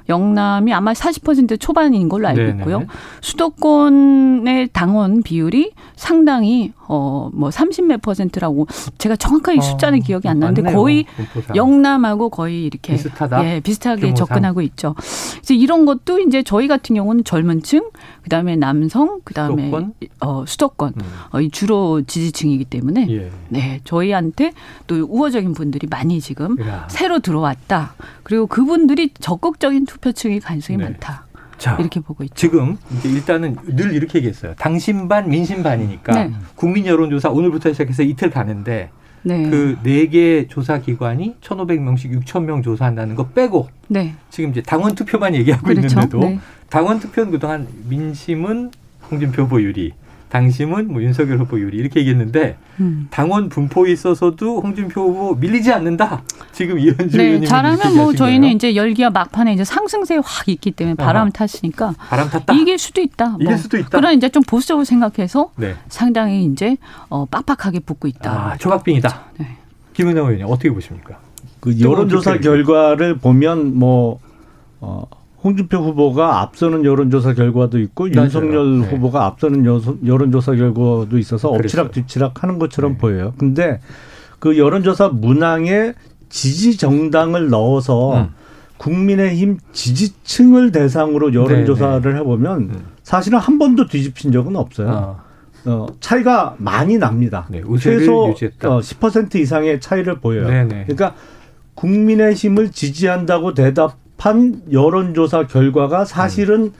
영남이 0.08 0.72
아마 0.74 0.92
40% 0.92 1.58
초반인 1.58 2.08
걸로 2.08 2.28
알고 2.28 2.40
네네. 2.42 2.58
있고요. 2.58 2.84
수도권의 3.22 4.68
당원 4.72 5.22
비율이 5.22 5.72
상당히 5.96 6.72
어뭐 6.86 7.48
30몇 7.50 8.02
퍼센트라고 8.02 8.66
제가 8.98 9.16
정확하게 9.16 9.60
숫자는 9.60 10.00
어, 10.00 10.02
기억이 10.04 10.28
안 10.28 10.38
나는데 10.38 10.62
맞네요. 10.62 10.78
거의 10.78 11.04
분포상. 11.16 11.56
영남하고 11.56 12.28
거의 12.30 12.64
이렇게 12.64 12.94
비슷하다? 12.94 13.44
예, 13.44 13.60
비슷하게 13.60 14.00
규모상. 14.02 14.14
접근하고 14.26 14.60
있죠. 14.62 14.94
그래서 14.94 15.54
이런 15.54 15.84
것도 15.86 16.18
이제 16.20 16.42
저희 16.42 16.68
같은 16.68 16.94
경우는 16.96 17.24
젊은층, 17.24 17.90
그다음에 18.22 18.56
남성, 18.56 19.20
그다음에 19.24 19.64
수도권? 19.66 19.94
어 20.20 20.44
수도권 20.46 20.92
음. 20.96 21.02
어, 21.32 21.40
이 21.40 21.50
주로 21.50 22.02
지지층이기 22.02 22.64
때문에 22.66 23.06
예. 23.10 23.30
네, 23.48 23.80
저희한테 23.84 24.52
또 24.86 24.96
우호적인 24.96 25.52
분들이 25.52 25.86
많이 25.88 26.20
지금 26.20 26.56
야. 26.66 26.86
새로 26.90 27.18
들어왔다. 27.20 27.94
그리고 28.22 28.46
그분들이 28.46 29.10
적극적인 29.20 29.86
투표층일 29.86 30.40
가능성이 30.40 30.78
네. 30.78 30.84
많다. 30.84 31.23
자, 31.58 31.76
이렇게 31.78 32.00
보고 32.00 32.24
있죠. 32.24 32.34
지금 32.34 32.76
일단은 33.04 33.56
늘 33.64 33.94
이렇게 33.94 34.18
얘기했어요. 34.18 34.54
당신 34.58 35.08
반 35.08 35.28
민심 35.28 35.62
반이니까 35.62 36.12
네. 36.12 36.32
국민 36.54 36.86
여론조사 36.86 37.30
오늘부터 37.30 37.72
시작해서 37.72 38.02
이틀 38.02 38.30
가는데 38.30 38.90
네. 39.22 39.48
그네 39.48 40.08
개 40.08 40.46
조사 40.48 40.78
기관이 40.78 41.36
1,500명씩 41.40 42.24
6,000명 42.24 42.62
조사한다는 42.62 43.14
거 43.14 43.28
빼고 43.28 43.68
네. 43.88 44.14
지금 44.30 44.50
이제 44.50 44.60
당원 44.60 44.94
투표만 44.94 45.34
얘기하고 45.34 45.64
그렇죠. 45.64 45.86
있는데도 45.86 46.18
네. 46.18 46.38
당원 46.68 47.00
투표는 47.00 47.30
그동안 47.30 47.66
민심은 47.88 48.70
홍준표 49.10 49.42
후보 49.42 49.62
유리, 49.62 49.92
당심은 50.34 50.92
뭐 50.92 51.00
윤석열 51.00 51.38
후보 51.38 51.60
유리 51.60 51.76
이렇게 51.76 52.00
얘기했는데 52.00 52.56
음. 52.80 53.06
당원 53.12 53.48
분포에 53.48 53.92
있어서도 53.92 54.62
홍준표 54.62 55.00
후보 55.02 55.34
밀리지 55.36 55.72
않는다. 55.72 56.24
지금 56.50 56.76
이현주 56.76 57.16
네, 57.16 57.22
의원님이 57.22 57.46
잘하면 57.46 57.96
뭐 57.96 58.12
저희는 58.12 58.40
거예요. 58.40 58.56
이제 58.56 58.74
열기와 58.74 59.10
막판에 59.10 59.52
이제 59.52 59.62
상승세 59.62 60.16
확 60.16 60.48
있기 60.48 60.72
때문에 60.72 60.96
아하. 60.98 61.06
바람 61.06 61.30
탔으니까 61.30 61.94
바람 62.08 62.28
탔다. 62.28 62.52
이길 62.52 62.78
수도 62.78 63.00
있다. 63.00 63.36
이길 63.40 63.56
수도 63.56 63.78
있다. 63.78 63.90
그러나 63.92 64.10
이제 64.10 64.28
좀 64.28 64.42
보수적으로 64.42 64.84
생각해서 64.84 65.52
네. 65.54 65.76
상당히 65.88 66.46
이제 66.46 66.78
어, 67.10 67.26
빡빡하게 67.26 67.78
붙고 67.80 68.08
있다. 68.08 68.32
아, 68.32 68.56
초박빙이다. 68.56 69.20
네. 69.38 69.56
김은영 69.92 70.24
의원님 70.26 70.46
어떻게 70.48 70.68
보십니까? 70.68 71.20
그 71.60 71.78
여론조사 71.78 72.40
결과를 72.40 73.18
보면 73.18 73.78
뭐 73.78 74.18
어, 74.80 75.04
홍준표 75.44 75.76
후보가 75.76 76.40
앞서는 76.40 76.86
여론조사 76.86 77.34
결과도 77.34 77.78
있고 77.78 78.08
맞아요. 78.08 78.24
윤석열 78.24 78.80
네. 78.80 78.86
후보가 78.88 79.26
앞서는 79.26 79.66
여론조사 80.06 80.54
결과도 80.54 81.18
있어서 81.18 81.50
엎치락 81.50 81.90
그랬어요. 81.90 81.90
뒤치락 81.90 82.42
하는 82.42 82.58
것처럼 82.58 82.92
네. 82.92 82.98
보여요. 82.98 83.34
근데 83.36 83.78
그 84.38 84.56
여론조사 84.56 85.10
문항에 85.10 85.92
지지 86.30 86.78
정당을 86.78 87.50
넣어서 87.50 88.22
음. 88.22 88.28
국민의힘 88.78 89.58
지지층을 89.72 90.72
대상으로 90.72 91.34
여론조사를 91.34 92.16
해보면 92.16 92.60
음. 92.60 92.84
사실은 93.02 93.38
한 93.38 93.58
번도 93.58 93.86
뒤집힌 93.86 94.32
적은 94.32 94.56
없어요. 94.56 94.90
아, 94.90 95.24
어, 95.66 95.86
차이가 96.00 96.56
많이 96.58 96.98
납니다. 96.98 97.46
네, 97.50 97.62
최소 97.78 98.30
유지했다. 98.30 98.68
어, 98.68 98.80
10% 98.80 99.36
이상의 99.36 99.80
차이를 99.80 100.20
보여요. 100.20 100.48
네네. 100.48 100.84
그러니까 100.86 101.14
국민의힘을 101.74 102.72
지지한다고 102.72 103.54
대답 103.54 104.03
한 104.18 104.62
여론조사 104.72 105.46
결과가 105.48 106.06
사실은 106.06 106.72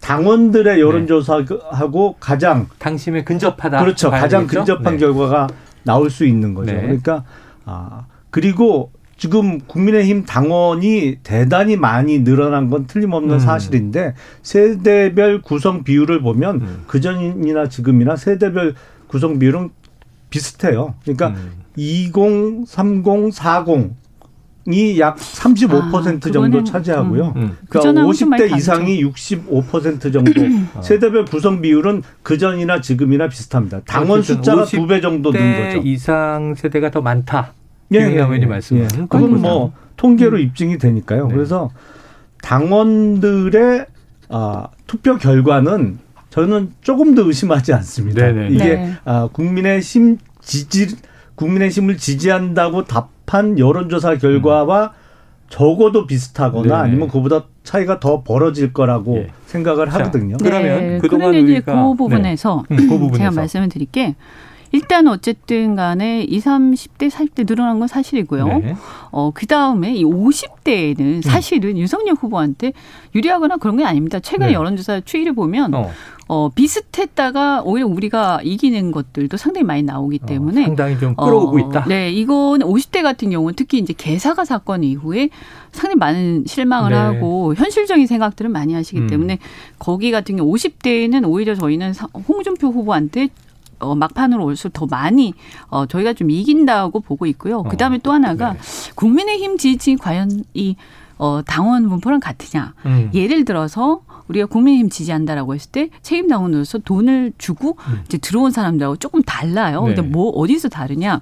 당원들의 0.00 0.80
여론조사하고 0.80 2.16
가장 2.18 2.68
당심에 2.78 3.22
근접하다. 3.22 3.80
그렇죠. 3.80 4.10
가장 4.10 4.46
되겠죠? 4.46 4.60
근접한 4.60 4.94
네. 4.94 5.00
결과가 5.00 5.48
나올 5.82 6.08
수 6.08 6.24
있는 6.24 6.54
거죠. 6.54 6.72
네. 6.72 6.80
그러니까 6.80 7.24
아 7.66 8.06
그리고 8.30 8.92
지금 9.18 9.58
국민의힘 9.60 10.24
당원이 10.24 11.18
대단히 11.22 11.76
많이 11.76 12.20
늘어난 12.20 12.70
건 12.70 12.86
틀림없는 12.86 13.34
음. 13.34 13.38
사실인데 13.38 14.14
세대별 14.42 15.42
구성 15.42 15.84
비율을 15.84 16.22
보면 16.22 16.56
음. 16.56 16.84
그 16.86 17.00
전이나 17.00 17.68
지금이나 17.68 18.16
세대별 18.16 18.74
구성 19.06 19.38
비율은 19.38 19.70
비슷해요. 20.30 20.94
그러니까 21.02 21.28
음. 21.28 21.52
20, 21.76 22.66
30, 22.66 23.32
40 23.32 23.94
이약 24.68 25.16
35% 25.16 25.94
아, 25.94 26.00
정도 26.00 26.30
그거는, 26.30 26.64
차지하고요. 26.64 27.34
음. 27.36 27.56
그러니까 27.68 27.80
좀 27.80 27.94
많이 27.94 28.08
50대 28.10 28.38
다르죠. 28.38 28.56
이상이 28.56 29.04
65% 29.04 30.12
정도. 30.12 30.32
세대별 30.82 31.24
구성 31.26 31.60
비율은 31.60 32.02
그 32.22 32.36
전이나 32.36 32.80
지금이나 32.80 33.28
비슷합니다. 33.28 33.80
당원 33.86 34.22
숫자가 34.22 34.64
50두배 34.64 35.02
정도 35.02 35.30
는대 35.30 35.74
거죠. 35.74 35.86
이상 35.86 36.54
세대가 36.56 36.90
더 36.90 37.00
많다. 37.00 37.52
예, 37.92 37.98
김은영 37.98 38.16
예, 38.16 38.22
의원님 38.22 38.52
예, 38.52 38.76
예. 38.82 38.88
그건 39.08 39.40
뭐뭐 39.40 39.72
통계로 39.96 40.38
입증이 40.38 40.78
되니까요. 40.78 41.28
네. 41.28 41.34
그래서 41.34 41.70
당원들의 42.42 43.86
아, 44.28 44.68
투표 44.86 45.16
결과는 45.16 45.98
저는 46.30 46.72
조금 46.80 47.14
더 47.14 47.22
의심하지 47.22 47.72
않습니다. 47.72 48.26
네네. 48.26 48.48
이게 48.50 48.64
네. 48.64 48.92
아, 49.04 49.28
국민의힘 49.32 50.18
지지 50.40 50.96
국민의 51.36 51.70
힘을 51.70 51.96
지지한다고 51.96 52.84
답 52.84 53.15
한 53.26 53.58
여론조사 53.58 54.18
결과와 54.18 54.92
적어도 55.48 56.06
비슷하거나 56.06 56.62
네네. 56.62 56.74
아니면 56.74 57.08
그보다 57.08 57.44
차이가 57.62 58.00
더 58.00 58.22
벌어질 58.22 58.72
거라고 58.72 59.18
예. 59.18 59.28
생각을 59.46 59.86
자, 59.90 59.98
하거든요. 60.00 60.36
그러면 60.42 60.62
네, 60.78 60.98
그동안 60.98 61.32
그런데 61.32 61.52
이제 61.52 61.60
우리가- 61.60 61.64
그 61.90 61.96
부분에서 61.96 62.64
네. 62.68 62.76
음, 62.76 62.88
그 62.88 62.98
부분에서. 62.98 63.18
제가 63.18 63.30
말씀을 63.30 63.68
드릴게 63.68 64.16
일단 64.76 65.08
어쨌든 65.08 65.74
간에 65.74 66.22
20, 66.24 66.44
30대, 66.46 67.08
40대 67.10 67.46
늘어난 67.46 67.78
건 67.78 67.88
사실이고요. 67.88 68.46
네. 68.46 68.76
어, 69.10 69.30
그 69.32 69.46
다음에 69.46 69.94
이 69.94 70.04
50대에는 70.04 71.22
사실은 71.22 71.78
윤석열 71.78 72.14
후보한테 72.14 72.74
유리하거나 73.14 73.56
그런 73.56 73.78
게 73.78 73.84
아닙니다. 73.86 74.20
최근에 74.20 74.48
네. 74.48 74.52
여론조사 74.52 75.00
추이를 75.06 75.32
보면 75.34 75.72
어. 75.72 75.90
어, 76.28 76.50
비슷했다가 76.54 77.62
오히려 77.64 77.86
우리가 77.86 78.40
이기는 78.42 78.90
것들도 78.90 79.38
상당히 79.38 79.64
많이 79.64 79.82
나오기 79.82 80.18
때문에 80.18 80.60
어, 80.60 80.64
상당히 80.66 80.98
좀 80.98 81.14
끌어오고 81.14 81.56
어, 81.56 81.58
있다. 81.60 81.84
네, 81.86 82.10
이건 82.10 82.60
50대 82.60 83.02
같은 83.02 83.30
경우는 83.30 83.54
특히 83.56 83.78
이제 83.78 83.94
개사가 83.96 84.44
사건 84.44 84.84
이후에 84.84 85.30
상당히 85.72 85.96
많은 85.96 86.44
실망을 86.46 86.90
네. 86.90 86.96
하고 86.98 87.54
현실적인 87.54 88.06
생각들을 88.06 88.50
많이 88.50 88.74
하시기 88.74 88.98
음. 89.00 89.06
때문에 89.06 89.38
거기 89.78 90.10
같은 90.10 90.36
경우 90.36 90.52
50대에는 90.52 91.26
오히려 91.26 91.54
저희는 91.54 91.94
사- 91.94 92.08
홍준표 92.28 92.68
후보한테 92.68 93.28
어, 93.78 93.94
막판으로 93.94 94.44
올수록 94.44 94.72
더 94.72 94.86
많이 94.86 95.34
어, 95.68 95.86
저희가 95.86 96.12
좀 96.12 96.30
이긴다고 96.30 97.00
보고 97.00 97.26
있고요. 97.26 97.62
그 97.62 97.76
다음에 97.76 97.98
또 97.98 98.12
하나가 98.12 98.52
네. 98.52 98.58
국민의힘 98.94 99.58
지지층이 99.58 99.96
과연 99.96 100.44
이 100.54 100.76
어, 101.18 101.40
당원 101.46 101.88
분포랑 101.88 102.20
같으냐. 102.20 102.74
음. 102.84 103.10
예를 103.14 103.44
들어서 103.44 104.02
우리가 104.28 104.46
국민의힘 104.46 104.90
지지한다라고 104.90 105.54
했을 105.54 105.70
때 105.70 105.88
책임 106.02 106.28
당원으로서 106.28 106.78
돈을 106.78 107.32
주고 107.38 107.76
음. 107.88 108.02
이제 108.04 108.18
들어온 108.18 108.50
사람들하고 108.50 108.96
조금 108.96 109.22
달라요. 109.22 109.82
근데 109.82 110.02
네. 110.02 110.08
뭐 110.08 110.30
어디서 110.30 110.68
다르냐? 110.68 111.20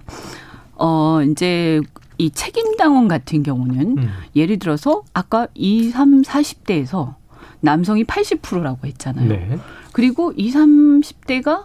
어 0.76 1.20
이제 1.22 1.80
이 2.18 2.30
책임 2.30 2.76
당원 2.76 3.08
같은 3.08 3.42
경우는 3.42 3.98
음. 3.98 4.10
예를 4.34 4.58
들어서 4.58 5.02
아까 5.12 5.48
2, 5.54 5.90
3, 5.90 6.22
40대에서 6.22 7.14
남성이 7.60 8.04
80%라고 8.04 8.86
했잖아요. 8.86 9.28
네. 9.28 9.58
그리고 9.92 10.32
20, 10.36 10.54
30대가 10.56 11.64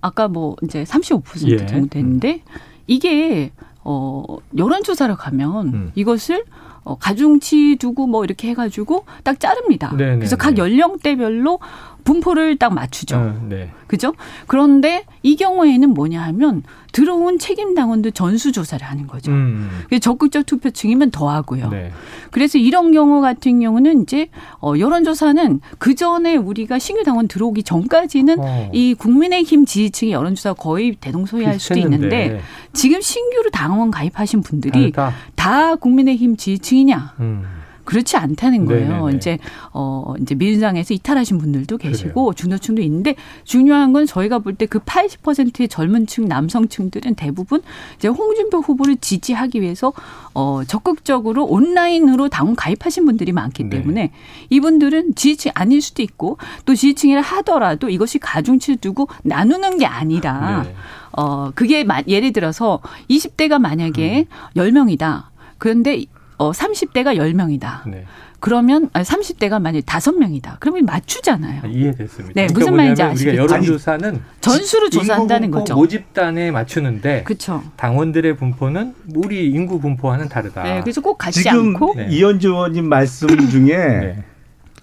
아까 0.00 0.28
뭐 0.28 0.56
이제 0.62 0.84
35% 0.84 1.50
예. 1.50 1.66
정도 1.66 1.88
됐는데 1.88 2.42
이게 2.86 3.52
어 3.82 4.24
여론 4.56 4.82
조사를 4.82 5.14
가면 5.16 5.66
음. 5.68 5.92
이것을 5.94 6.44
어 6.82 6.96
가중치 6.96 7.76
두고 7.78 8.06
뭐 8.06 8.24
이렇게 8.24 8.48
해가지고 8.48 9.04
딱 9.22 9.38
자릅니다. 9.38 9.92
네네네. 9.96 10.16
그래서 10.18 10.36
각 10.36 10.56
연령대별로 10.56 11.58
분포를 12.04 12.56
딱 12.56 12.72
맞추죠. 12.72 13.16
어, 13.16 13.46
네. 13.48 13.70
그죠? 13.86 14.14
그런데 14.46 15.04
이 15.22 15.36
경우에는 15.36 15.90
뭐냐 15.90 16.22
하면 16.22 16.62
들어온 16.92 17.38
책임 17.38 17.74
당원들 17.74 18.12
전수 18.12 18.52
조사를 18.52 18.86
하는 18.86 19.06
거죠. 19.06 19.30
음. 19.32 19.68
그래서 19.86 20.00
적극적 20.00 20.46
투표층이면 20.46 21.10
더 21.10 21.28
하고요. 21.28 21.68
네. 21.68 21.92
그래서 22.30 22.58
이런 22.58 22.92
경우 22.92 23.20
같은 23.20 23.60
경우는 23.60 24.02
이제 24.02 24.28
어 24.60 24.74
여론 24.78 25.04
조사는 25.04 25.60
그 25.78 25.94
전에 25.94 26.36
우리가 26.36 26.78
신규 26.78 27.04
당원 27.04 27.28
들어오기 27.28 27.62
전까지는 27.62 28.40
어. 28.40 28.70
이 28.72 28.94
국민의힘 28.94 29.66
지지층의 29.66 30.12
여론 30.12 30.34
조사 30.34 30.52
거의 30.52 30.96
대동소이할 31.00 31.58
수도 31.60 31.78
있는데 31.80 32.40
지금 32.72 33.00
신규로 33.00 33.50
당원 33.50 33.90
가입하신 33.90 34.42
분들이 34.42 34.92
다르다. 34.92 35.14
다 35.34 35.74
국민의힘 35.76 36.36
지지층이냐? 36.36 37.14
음. 37.20 37.59
그렇지 37.90 38.16
않다는 38.16 38.66
거예요. 38.66 38.88
네네네. 39.06 39.16
이제 39.16 39.38
어 39.72 40.14
이제 40.20 40.36
민주당에서 40.36 40.94
이탈하신 40.94 41.38
분들도 41.38 41.76
계시고 41.76 42.34
중도층도 42.34 42.80
있는데 42.82 43.16
중요한 43.42 43.92
건 43.92 44.06
저희가 44.06 44.38
볼 44.38 44.54
때 44.56 44.66
그 44.66 44.78
80%의 44.78 45.66
젊은층 45.66 46.28
남성층들은 46.28 47.16
대부분 47.16 47.62
이제 47.96 48.06
홍준표 48.06 48.58
후보를 48.60 48.96
지지하기 48.98 49.60
위해서 49.60 49.92
어 50.34 50.62
적극적으로 50.64 51.44
온라인으로 51.46 52.28
당원 52.28 52.54
가입하신 52.54 53.04
분들이 53.06 53.32
많기 53.32 53.64
네. 53.64 53.70
때문에 53.70 54.12
이분들은 54.50 55.16
지지층 55.16 55.50
아닐 55.54 55.82
수도 55.82 56.02
있고 56.02 56.38
또 56.64 56.74
지지층이라 56.76 57.20
하더라도 57.22 57.88
이것이 57.88 58.18
가중치를 58.20 58.76
두고 58.78 59.08
나누는 59.24 59.78
게 59.78 59.86
아니라 59.86 60.62
네. 60.62 60.74
어, 61.12 61.50
그게 61.56 61.82
마- 61.82 62.02
예를 62.06 62.32
들어서 62.32 62.78
20대가 63.10 63.58
만약에 63.58 64.26
음. 64.30 64.54
10명이다. 64.56 65.24
그런데 65.58 66.04
어, 66.40 66.52
30대가 66.52 67.16
10명이다. 67.18 67.86
네. 67.90 68.06
그러면 68.40 68.88
아니, 68.94 69.04
30대가 69.04 69.60
만약에 69.60 69.82
5명이다. 69.82 70.56
그러면 70.58 70.86
맞추잖아요. 70.86 71.60
아, 71.62 71.66
이해됐습니다. 71.66 72.32
네, 72.34 72.46
그러니까 72.46 72.58
무슨 72.58 72.76
말인지 72.76 73.02
뭐냐면 73.02 73.16
우리가 73.18 73.30
아시겠죠? 73.30 73.42
여론 73.42 73.62
조사는 73.62 74.22
전수를 74.40 74.88
조사한다는 74.88 75.50
거죠. 75.50 75.74
모집단에 75.74 76.50
맞추는데 76.50 77.24
그렇죠. 77.24 77.62
당원들의 77.76 78.38
분포는 78.38 78.94
우리 79.14 79.50
인구 79.50 79.78
분포와는 79.80 80.30
다르다. 80.30 80.62
네, 80.62 80.80
그래서 80.80 81.02
꼭 81.02 81.18
같지 81.18 81.42
지금 81.42 81.74
않고 81.74 81.92
네. 81.96 82.06
이현주 82.08 82.48
의원님 82.48 82.88
말씀 82.88 83.28
중에 83.50 83.76
네. 83.76 84.24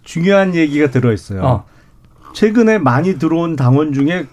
중요한 0.04 0.54
얘기가 0.54 0.92
들어 0.92 1.12
있어요. 1.12 1.42
어. 1.44 1.66
최근에 2.36 2.78
많이 2.78 3.18
들어온 3.18 3.56
당원 3.56 3.94
중에 3.94 4.28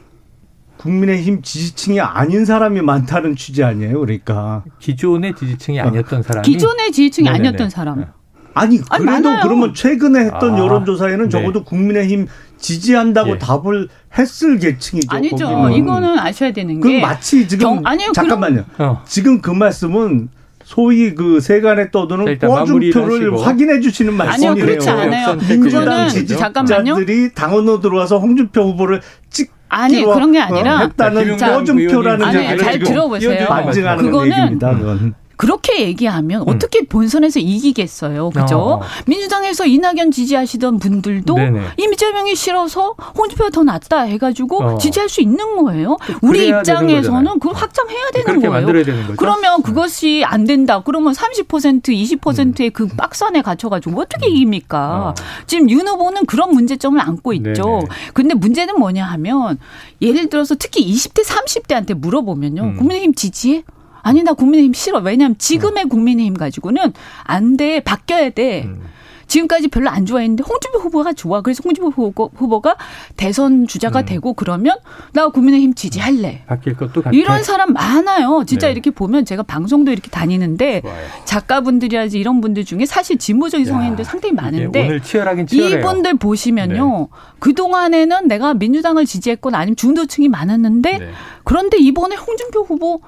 국민의힘 0.85 1.41
지지층이 1.41 1.99
아닌 2.01 2.45
사람이 2.45 2.83
많다는 2.83 3.37
취지 3.37 3.65
아니에요. 3.65 4.01
그러니까 4.01 4.63
기존의 4.81 5.35
지지층이 5.35 5.81
어. 5.81 5.85
아니었던 5.85 6.23
사람이 6.23 6.45
기존의 6.47 6.93
지지층이 6.93 7.25
네네네. 7.25 7.49
아니었던 7.49 7.71
사람. 7.71 8.01
네. 8.01 8.07
아니 8.53 8.81
아니, 8.91 9.05
그래도 9.07 9.29
많아요. 9.29 9.43
그러면 9.43 9.75
최근에 9.75 10.21
했던 10.27 10.55
아, 10.55 10.59
여론조사에는 10.59 11.25
네. 11.25 11.29
적어도 11.31 11.65
국민의힘 11.65 12.27
지지한다고 12.59 13.31
예. 13.31 13.39
답을 13.39 13.89
했을 14.19 14.59
계층이죠. 14.59 15.09
아니죠. 15.11 15.47
거기는. 15.49 15.73
이거는 15.73 16.19
아셔야 16.19 16.53
되는 16.53 16.79
그럼 16.79 16.97
게 16.97 17.01
마치 17.03 17.49
지금 17.49 17.77
경- 17.77 17.83
아니요, 17.85 18.13
잠깐만요. 18.15 18.65
어. 18.79 19.03
지금 19.07 19.41
그 19.41 19.51
말씀은 19.51 20.29
소위 20.65 21.15
그 21.15 21.41
세간에 21.41 21.85
자, 21.85 21.91
떠도는 21.93 22.39
꼬준표를. 22.39 23.39
확인해 23.39 23.81
주시는 23.81 24.13
아니요 24.21 24.51
말씀이에요. 24.51 24.55
그렇지 24.67 24.89
않아요. 24.91 25.37
민주당. 25.49 26.09
지지자들이 26.09 27.35
당원으로 27.35 27.81
들어와서 27.81 28.19
홍준표 28.19 28.63
후보를 28.63 29.01
찍 29.31 29.51
아니 29.75 30.03
그런 30.05 30.33
게 30.33 30.41
어, 30.41 30.45
아니라 30.45 30.79
했다는 30.79 31.37
자, 31.37 31.59
꼬준표라는 31.59 32.25
아니, 32.27 32.39
얘기를 32.39 32.59
잘 32.59 32.79
들어보세요. 32.79 33.49
반증하는 33.49 34.05
그거는 34.05 34.33
얘기입니다. 34.33 34.77
그건. 34.77 35.15
그렇게 35.37 35.83
얘기하면 35.83 36.43
어떻게 36.47 36.85
본선에서 36.87 37.41
이기겠어요. 37.41 38.31
그죠? 38.31 38.59
어. 38.59 38.81
민주당에서 39.07 39.67
이낙연 39.67 40.11
지지하시던 40.11 40.79
분들도 40.79 41.35
네네. 41.35 41.61
이재명이 41.79 42.35
싫어서 42.35 42.95
홍준표가 43.17 43.51
더 43.51 43.63
낫다 43.65 44.03
해가지고 44.03 44.63
어. 44.63 44.79
지지할 44.79 45.09
수 45.09 45.21
있는 45.21 45.57
거예요. 45.57 45.97
우리 46.23 46.39
되는 46.41 46.59
거잖아요. 46.59 46.85
입장에서는 46.85 47.39
그걸 47.39 47.55
확장해야 47.55 48.11
되는 48.13 48.25
그렇게 48.27 48.49
거예요. 48.49 48.53
만들어야 48.53 48.85
되는 48.85 49.01
거죠. 49.03 49.17
그러면 49.17 49.63
그것이 49.63 50.23
안 50.25 50.45
된다. 50.45 50.83
그러면 50.85 51.13
30% 51.13 51.83
20%의 51.89 52.71
그 52.71 52.87
박스 52.89 53.25
안에 53.25 53.43
갇혀가지고 53.43 54.01
어떻게 54.01 54.29
이깁니까? 54.29 55.09
어. 55.09 55.15
지금 55.47 55.71
윤 55.71 55.87
후보는 55.87 56.27
그런 56.27 56.53
문제점을 56.53 57.01
안고 57.01 57.33
있죠. 57.35 57.63
네네. 57.65 57.87
근데 58.13 58.35
문제는 58.35 58.79
뭐냐 58.79 59.05
하면 59.05 59.59
예를 60.01 60.29
들어서 60.29 60.55
특히 60.59 60.87
20대 60.93 61.25
30대한테 61.25 61.95
물어보면요. 61.95 62.63
음. 62.63 62.77
국민의힘 62.77 63.15
지지해? 63.15 63.63
아니 64.05 64.23
나 64.23 64.35
국민의힘 64.35 64.75
싫어. 64.75 65.01
왜냐하면 65.01 65.37
지금의 65.39 65.89
국민의힘 65.89 66.35
가지고는 66.35 66.93
안 67.25 67.57
돼. 67.57 67.81
바뀌어야 67.81 68.31
돼. 68.31 68.65
음. 68.67 68.83
지금까지 69.27 69.69
별로 69.69 69.89
안 69.89 70.05
좋아했는데 70.05 70.45
홍준표 70.47 70.79
후보가 70.81 71.15
좋아. 71.15 71.41
그래서 71.41 71.63
홍준표 71.65 71.91
후보, 71.91 72.31
후보가 72.35 72.77
대선 73.17 73.67
주자가 73.67 74.01
음. 74.01 74.05
되고 74.05 74.35
그러면 74.35 74.77
나 75.15 75.29
국민의힘 75.29 75.75
지지할래. 75.75 76.43
바뀔 76.47 76.77
것도 76.77 77.03
같아. 77.03 77.17
이런 77.17 77.43
사람 77.43 77.73
많아요. 77.73 78.45
진짜 78.47 78.67
네. 78.67 78.73
이렇게 78.73 78.91
보면 78.91 79.25
제가 79.25 79.43
방송도 79.43 79.91
이렇게 79.93 80.11
다니는데 80.11 80.83
좋아요. 80.83 81.07
작가분들이라든지 81.25 82.19
이런 82.19 82.43
분들 82.43 82.67
중에 82.67 82.85
사실 82.85 83.17
진보적인 83.17 83.67
야, 83.67 83.73
성향도 83.73 84.05
상당히 84.05 84.35
많은데 84.35 84.85
오늘 84.85 85.01
치열하긴 85.03 85.47
치열해요. 85.47 85.77
네. 85.77 85.81
이분들 85.81 86.19
보시면요. 86.19 87.09
그동안에는 87.39 88.29
내가 88.29 88.53
민주당을 88.53 89.07
지지했거나 89.07 89.57
아니면 89.57 89.77
중도층이 89.77 90.29
많았는데 90.29 90.99
네. 90.99 91.11
그런데 91.45 91.79
이번에 91.79 92.15
홍준표 92.17 92.61
후보 92.61 93.01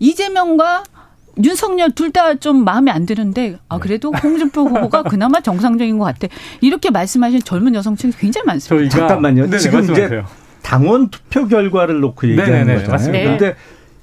이재명과 0.00 0.82
윤석열 1.44 1.92
둘 1.92 2.10
다 2.10 2.34
좀 2.34 2.64
마음에 2.64 2.90
안 2.90 3.06
드는데 3.06 3.58
아 3.68 3.76
네. 3.76 3.80
그래도 3.80 4.10
홍준표 4.12 4.62
후보가 4.62 5.04
그나마 5.04 5.40
정상적인 5.42 5.98
것 5.98 6.04
같아. 6.06 6.26
이렇게 6.60 6.90
말씀하시는 6.90 7.42
젊은 7.44 7.74
여성층이 7.74 8.12
굉장히 8.18 8.46
많습니다. 8.46 8.98
잠깐만요. 8.98 9.44
네네, 9.44 9.58
지금 9.58 9.80
이제 9.84 9.92
말씀하세요. 9.92 10.24
당원 10.62 11.08
투표 11.10 11.46
결과를 11.46 12.00
놓고 12.00 12.28
얘기하는 12.30 12.52
네네네, 12.52 12.74
거잖아요. 12.74 12.90
맞습니다. 12.92 13.24
그런데 13.24 13.56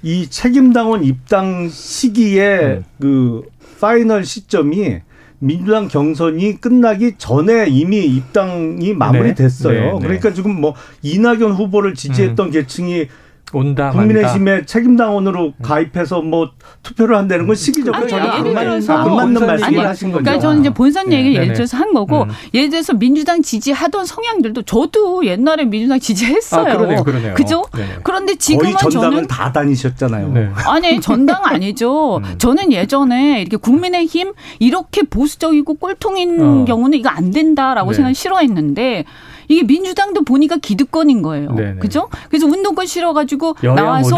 이 0.04 0.28
책임 0.30 0.72
당원 0.74 1.04
입당 1.04 1.68
시기에 1.70 2.58
음. 2.60 2.84
그 3.02 3.42
final 3.82 4.24
시점이 4.26 5.02
민주당 5.40 5.88
경선이 5.88 6.60
끝나기 6.62 7.14
전에 7.18 7.68
이미 7.70 8.06
입당이 8.06 8.94
마무리됐어요. 8.94 9.80
네, 9.80 9.92
네. 9.94 10.00
그러니까 10.00 10.34
지금 10.34 10.60
뭐 10.60 10.74
이낙연 11.04 11.52
후보를 11.52 11.94
지지했던 11.94 12.52
계층이 12.52 13.08
온다 13.54 13.92
국민의힘에 13.92 14.66
책임당원으로 14.66 15.54
가입해서 15.62 16.22
뭐 16.22 16.52
투표를 16.84 17.16
한다는 17.16 17.48
건 17.48 17.56
시기적으로 17.56 18.06
전혀 18.08 18.30
안, 18.30 18.54
맞, 18.54 18.66
맞는 18.86 19.46
말씀을 19.46 19.68
얘기를 19.68 19.88
하신 19.88 20.12
거죠. 20.12 20.24
그러니까 20.24 20.42
저는 20.42 20.62
이제 20.62 20.70
본선 20.70 21.14
얘기를 21.14 21.34
네, 21.34 21.44
예를. 21.44 21.54
들어서 21.54 21.78
한 21.78 21.94
거고 21.94 22.24
음. 22.24 22.30
예를 22.54 22.70
들어서 22.70 22.94
민주당 22.94 23.42
지지하던 23.42 24.06
성향들도 24.06 24.64
저도 24.64 25.26
옛날에 25.26 25.64
민주당 25.64 26.00
지지했어요. 26.00 26.74
아, 26.74 26.78
그러네요, 26.78 27.04
그러네요. 27.04 27.36
죠 27.48 27.64
네네. 27.74 28.00
그런데 28.04 28.36
지금은 28.36 28.76
전당을 28.78 28.92
저는 28.92 29.28
다 29.28 29.54
다니셨잖아요. 29.54 30.34
네. 30.34 30.50
아니 30.66 31.00
전당 31.00 31.46
아니죠. 31.46 32.18
음. 32.24 32.36
저는 32.38 32.74
예전에 32.74 33.42
이렇게 33.42 33.56
국민의힘 33.56 34.34
이렇게 34.60 35.04
보수적이고 35.04 35.76
꼴통인 35.76 36.42
어. 36.42 36.66
경우는 36.66 36.98
이거 36.98 37.10
안 37.10 37.32
된다라고 37.32 37.92
네. 37.92 37.96
생각 37.96 38.14
싫어했는데 38.14 39.06
이게 39.48 39.64
민주당도 39.64 40.24
보니까 40.24 40.58
기득권인 40.58 41.22
거예요. 41.22 41.54
네네. 41.54 41.80
그죠? 41.80 42.10
그래서 42.30 42.46
운동권 42.48 42.86
실어가지고 42.86 43.56
나와서. 43.76 44.16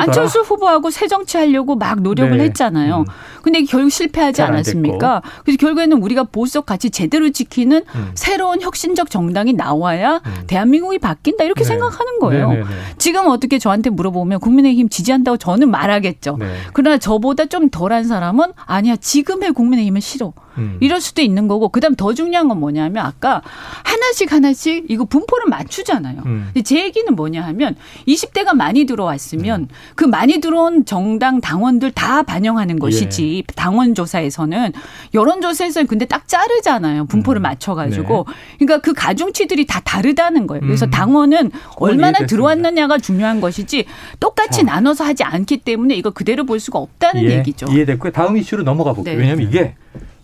안철수 0.00 0.40
후보하고 0.40 0.90
새 0.90 1.06
정치 1.06 1.36
하려고 1.36 1.76
막 1.76 2.00
노력을 2.00 2.36
네. 2.36 2.44
했잖아요. 2.44 3.00
음. 3.00 3.04
근데 3.42 3.62
결국 3.64 3.90
실패하지 3.90 4.42
않았습니까? 4.42 5.22
그래서 5.44 5.58
결국에는 5.58 6.02
우리가 6.02 6.24
보수적 6.24 6.66
가치 6.66 6.90
제대로 6.90 7.30
지키는 7.30 7.82
음. 7.94 8.10
새로운 8.14 8.60
혁신적 8.60 9.10
정당이 9.10 9.52
나와야 9.54 10.20
음. 10.26 10.44
대한민국이 10.46 10.98
바뀐다 10.98 11.44
이렇게 11.44 11.62
네. 11.62 11.68
생각하는 11.68 12.18
거예요. 12.18 12.50
네네네. 12.50 12.66
지금 12.98 13.28
어떻게 13.28 13.58
저한테 13.58 13.90
물어보면 13.90 14.40
국민의힘 14.40 14.88
지지한다고 14.88 15.36
저는 15.36 15.70
말하겠죠. 15.70 16.36
네. 16.38 16.54
그러나 16.72 16.98
저보다 16.98 17.46
좀 17.46 17.68
덜한 17.70 18.04
사람은 18.04 18.52
아니야 18.66 18.96
지금의 18.96 19.52
국민의힘은 19.52 20.00
싫어. 20.00 20.32
음. 20.60 20.76
이럴 20.80 21.00
수도 21.00 21.22
있는 21.22 21.48
거고 21.48 21.68
그다음 21.68 21.94
더 21.94 22.14
중요한 22.14 22.48
건 22.48 22.60
뭐냐면 22.60 23.04
아까 23.04 23.42
하나씩 23.82 24.32
하나씩 24.32 24.86
이거 24.88 25.04
분포를 25.04 25.46
맞추잖아요. 25.48 26.22
음. 26.26 26.44
근데 26.46 26.62
제 26.62 26.84
얘기는 26.84 27.14
뭐냐 27.14 27.42
하면 27.46 27.76
20대가 28.06 28.54
많이 28.54 28.84
들어왔으면 28.86 29.68
그 29.94 30.04
많이 30.04 30.38
들어온 30.38 30.84
정당 30.84 31.40
당원들 31.40 31.92
다 31.92 32.22
반영하는 32.22 32.76
예. 32.76 32.78
것이지 32.78 33.44
당원 33.56 33.94
조사에서는 33.94 34.72
여론 35.14 35.40
조사에서는 35.40 35.86
근데 35.86 36.04
딱 36.04 36.28
자르잖아요. 36.28 37.06
분포를 37.06 37.40
음. 37.40 37.42
맞춰 37.42 37.74
가지고. 37.74 38.26
그러니까 38.58 38.78
그 38.78 38.92
가중치들이 38.92 39.66
다 39.66 39.80
다르다는 39.80 40.46
거예요. 40.46 40.60
그래서 40.60 40.86
음. 40.86 40.90
당원은 40.90 41.50
얼마나. 41.76 42.20
들어왔느냐가 42.26 42.98
중요한 42.98 43.40
것이지 43.40 43.86
똑같이 44.18 44.58
자. 44.58 44.62
나눠서 44.62 45.04
하지 45.04 45.24
않기 45.24 45.58
때문에 45.58 45.94
이거 45.94 46.10
그대로 46.10 46.44
볼 46.44 46.60
수가 46.60 46.78
없다는 46.78 47.24
예, 47.24 47.38
얘기죠. 47.38 47.66
이해됐고요. 47.70 48.12
다음 48.12 48.36
이슈로 48.36 48.62
넘어가 48.62 48.92
볼게요. 48.92 49.14
네. 49.14 49.20
왜냐하면 49.20 49.48
이게 49.48 49.74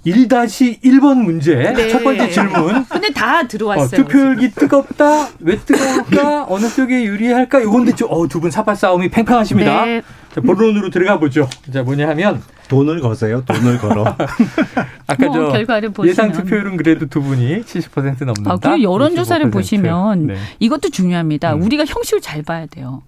1-1번 0.07 1.23
문제 1.23 1.55
네. 1.73 1.89
첫 1.89 2.03
번째 2.05 2.31
질문 2.31 2.85
근데 2.85 3.11
다 3.11 3.41
어, 3.41 3.49
들어왔어요. 3.49 4.03
투표율이 4.05 4.53
뜨겁다 4.53 5.29
왜 5.41 5.59
뜨거울까 5.59 6.47
어느 6.49 6.69
쪽에 6.69 7.05
유리할까 7.05 7.61
이건데 7.61 7.93
어, 8.09 8.27
두 8.29 8.41
분 8.41 8.51
사파 8.51 8.75
싸움이 8.75 9.09
팽팽하십니다. 9.09 9.85
네. 9.87 10.03
자, 10.35 10.41
본론으로 10.41 10.91
들어가 10.91 11.19
보죠. 11.19 11.49
자 11.73 11.83
뭐냐 11.83 12.09
하면 12.11 12.43
돈을 12.69 13.01
거세요. 13.01 13.43
돈을 13.45 13.79
걸어. 13.79 14.05
아까 15.09 15.27
뭐저 15.27 15.53
결과를 15.53 15.93
예상 16.05 16.29
보시면. 16.29 16.33
투표율은 16.33 16.77
그래도 16.77 17.07
두 17.07 17.23
분이 17.23 17.63
70% 17.63 18.25
넘는다. 18.25 18.53
아, 18.53 18.57
그리고 18.61 18.83
여론조사를 18.83 19.47
65%. 19.47 19.53
보시면 19.53 20.27
네. 20.27 20.37
이것도 20.61 20.91
중요합니다. 20.91 21.55
음. 21.55 21.63
우리가 21.63 21.85
형식을 21.87 22.21
잘 22.21 22.43
봐야 22.43 22.67
돼요. 22.67 23.03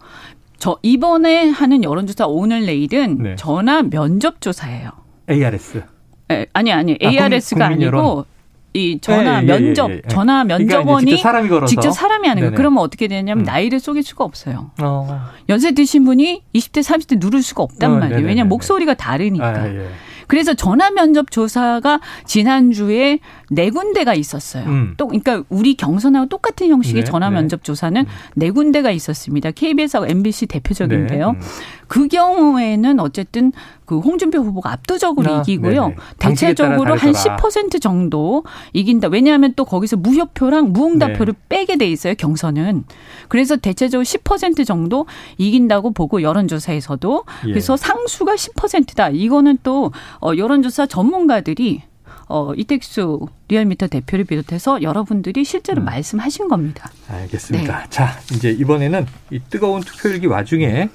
저 0.58 0.78
이번에 0.82 1.50
하는 1.50 1.84
여론조사 1.84 2.26
오늘 2.26 2.66
내일은 2.66 3.18
네. 3.22 3.36
전화 3.36 3.82
면접 3.82 4.40
조사예요. 4.40 4.90
ARS. 5.30 5.82
에, 6.30 6.46
아니 6.52 6.72
아니 6.72 6.98
아, 7.02 7.08
ARS가 7.08 7.72
여론. 7.80 8.00
아니고 8.00 8.26
이 8.74 8.98
전화 9.00 9.42
예, 9.42 9.42
예, 9.42 9.42
예, 9.42 9.46
면접 9.46 9.90
예, 9.90 9.94
예. 9.96 10.02
전화 10.08 10.44
그러니까 10.44 10.76
면접원이 10.76 11.06
직접 11.06 11.22
사람이 11.22 11.66
직접 11.66 11.90
사람이 11.90 12.28
하는 12.28 12.40
거예요. 12.40 12.50
네네. 12.50 12.56
그러면 12.56 12.82
어떻게 12.82 13.08
되냐면 13.08 13.42
음. 13.42 13.44
나이를 13.44 13.80
속일 13.80 14.02
수가 14.02 14.24
없어요. 14.24 14.70
어. 14.82 15.30
연세 15.48 15.72
드신 15.72 16.04
분이 16.04 16.42
20대 16.54 16.82
30대 16.82 17.18
누를 17.18 17.42
수가 17.42 17.62
없단 17.62 17.90
어, 17.90 17.94
말이에요. 17.94 18.08
네네네네. 18.10 18.28
왜냐하면 18.28 18.48
목소리가 18.50 18.94
다르니까. 18.94 19.46
아, 19.46 19.68
예. 19.68 19.88
그래서 20.26 20.52
전화 20.52 20.90
면접 20.90 21.30
조사가 21.30 22.00
지난주에 22.26 23.18
네 23.50 23.70
군데가 23.70 24.14
있었어요. 24.14 24.64
음. 24.66 24.94
또 24.96 25.06
그러니까 25.06 25.42
우리 25.48 25.74
경선하고 25.74 26.28
똑같은 26.28 26.68
형식의 26.68 27.02
네, 27.02 27.10
전화 27.10 27.30
네. 27.30 27.36
면접 27.36 27.64
조사는 27.64 28.04
네 28.34 28.50
군데가 28.50 28.90
있었습니다. 28.90 29.50
KBS하고 29.50 30.06
MBC 30.06 30.46
대표적인데요. 30.46 31.32
네. 31.32 31.38
음. 31.38 31.42
그 31.88 32.06
경우에는 32.06 33.00
어쨌든 33.00 33.52
그 33.86 33.98
홍준표 33.98 34.40
후보가 34.40 34.70
압도적으로 34.70 35.36
아, 35.36 35.40
이기고요. 35.40 35.82
네네. 35.82 35.94
따라 36.18 36.34
대체적으로 36.34 36.94
한 36.94 37.12
다르더라. 37.12 37.36
10% 37.38 37.80
정도 37.80 38.44
이긴다. 38.74 39.08
왜냐하면 39.08 39.54
또 39.56 39.64
거기서 39.64 39.96
무효표랑 39.96 40.74
무응답표를 40.74 41.32
네. 41.32 41.40
빼게 41.48 41.78
돼 41.78 41.90
있어요. 41.90 42.14
경선은. 42.14 42.84
그래서 43.28 43.56
대체적으로 43.56 44.04
10% 44.04 44.66
정도 44.66 45.06
이긴다고 45.38 45.92
보고 45.92 46.20
여론조사에서도 46.20 47.24
예. 47.46 47.48
그래서 47.48 47.78
상수가 47.78 48.34
10%다. 48.34 49.08
이거는 49.08 49.56
또 49.62 49.90
어, 50.20 50.32
여론조사 50.36 50.84
전문가들이 50.86 51.82
어, 52.28 52.52
이택수 52.54 53.26
리얼미터 53.48 53.86
대표를 53.86 54.24
비롯해서 54.24 54.82
여러분들이 54.82 55.44
실제로 55.44 55.82
음. 55.82 55.86
말씀하신 55.86 56.48
겁니다. 56.48 56.90
알겠습니다. 57.08 57.78
네. 57.78 57.86
자, 57.90 58.20
이제 58.32 58.50
이번에는 58.50 59.06
이 59.30 59.40
뜨거운 59.48 59.80
투표일기 59.80 60.26
와중에 60.26 60.90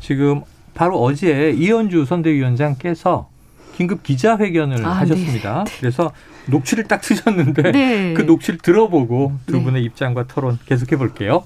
지금 0.00 0.42
바로 0.74 1.00
어제 1.00 1.50
이현주 1.50 2.04
선대위원장께서 2.04 3.28
긴급 3.76 4.02
기자회견을 4.02 4.86
아, 4.86 4.90
하셨습니다. 4.90 5.64
그래서 5.80 6.12
녹취를 6.46 6.84
딱 6.84 7.04
쓰셨는데 7.04 7.72
네. 7.72 8.14
그 8.14 8.22
녹취를 8.22 8.58
들어보고 8.60 9.32
두 9.46 9.58
네. 9.58 9.64
분의 9.64 9.84
입장과 9.84 10.26
토론 10.28 10.58
계속해 10.66 10.96
볼게요. 10.96 11.44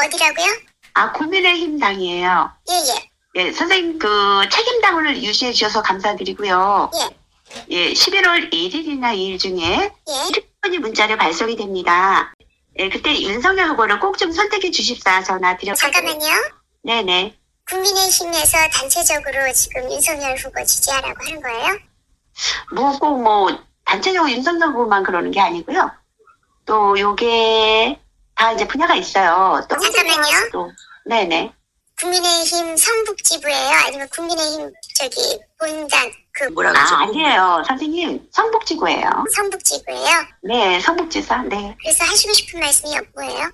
어디라고요? 0.00 0.46
아, 0.94 1.12
국민의힘 1.12 1.78
당이에요. 1.78 2.50
예, 2.70 2.74
예. 2.74 3.14
예, 3.36 3.52
선생님 3.52 3.98
그 3.98 4.08
책임 4.48 4.80
당원을 4.80 5.22
유시해 5.22 5.52
주셔서 5.52 5.82
감사드리고요. 5.82 6.90
예. 6.94 7.23
예, 7.70 7.92
11월 7.92 8.52
1일이나 8.52 9.14
2일 9.16 9.38
중에 9.38 9.60
예. 9.60 10.12
휴대폰이 10.26 10.78
문자를 10.78 11.16
발송이 11.16 11.56
됩니다. 11.56 12.32
예, 12.78 12.88
그때 12.88 13.12
윤석열 13.20 13.68
후보를 13.70 14.00
꼭 14.00 14.16
좀 14.18 14.32
선택해 14.32 14.70
주십사 14.70 15.22
전화 15.22 15.56
드렸거든요. 15.56 15.92
잠깐만요. 15.92 16.28
네네. 16.82 17.36
국민의힘에서 17.68 18.58
단체적으로 18.72 19.52
지금 19.52 19.90
윤석열 19.90 20.36
후보 20.36 20.62
지지하라고 20.64 21.14
하는 21.24 21.40
거예요? 21.40 21.78
뭐꼭 22.74 23.22
뭐 23.22 23.48
단체적으로 23.84 24.30
윤석열 24.30 24.68
후보만 24.70 25.02
그러는 25.02 25.30
게 25.30 25.40
아니고요. 25.40 25.90
또 26.66 26.98
요게 26.98 28.00
다 28.34 28.52
이제 28.52 28.66
분야가 28.66 28.94
있어요. 28.96 29.64
또 29.68 29.78
잠깐만요. 29.78 30.50
또 30.52 30.70
네네. 31.06 31.52
국민의힘 32.00 32.76
성북지부예요? 32.76 33.70
아니면 33.86 34.08
국민의힘 34.08 34.72
저기 34.96 35.38
본당 35.58 36.10
그 36.32 36.44
뭐라 36.44 36.70
아 36.70 36.72
그러죠? 36.72 36.94
아니에요, 36.96 37.62
선생님 37.66 38.28
성북지구예요. 38.32 39.08
성북지부예요? 39.34 40.10
네, 40.42 40.80
성북지사. 40.80 41.42
네. 41.44 41.76
그래서 41.80 42.04
하시고 42.04 42.32
싶은 42.32 42.60
말씀이 42.60 42.92
뭐예요? 43.14 43.50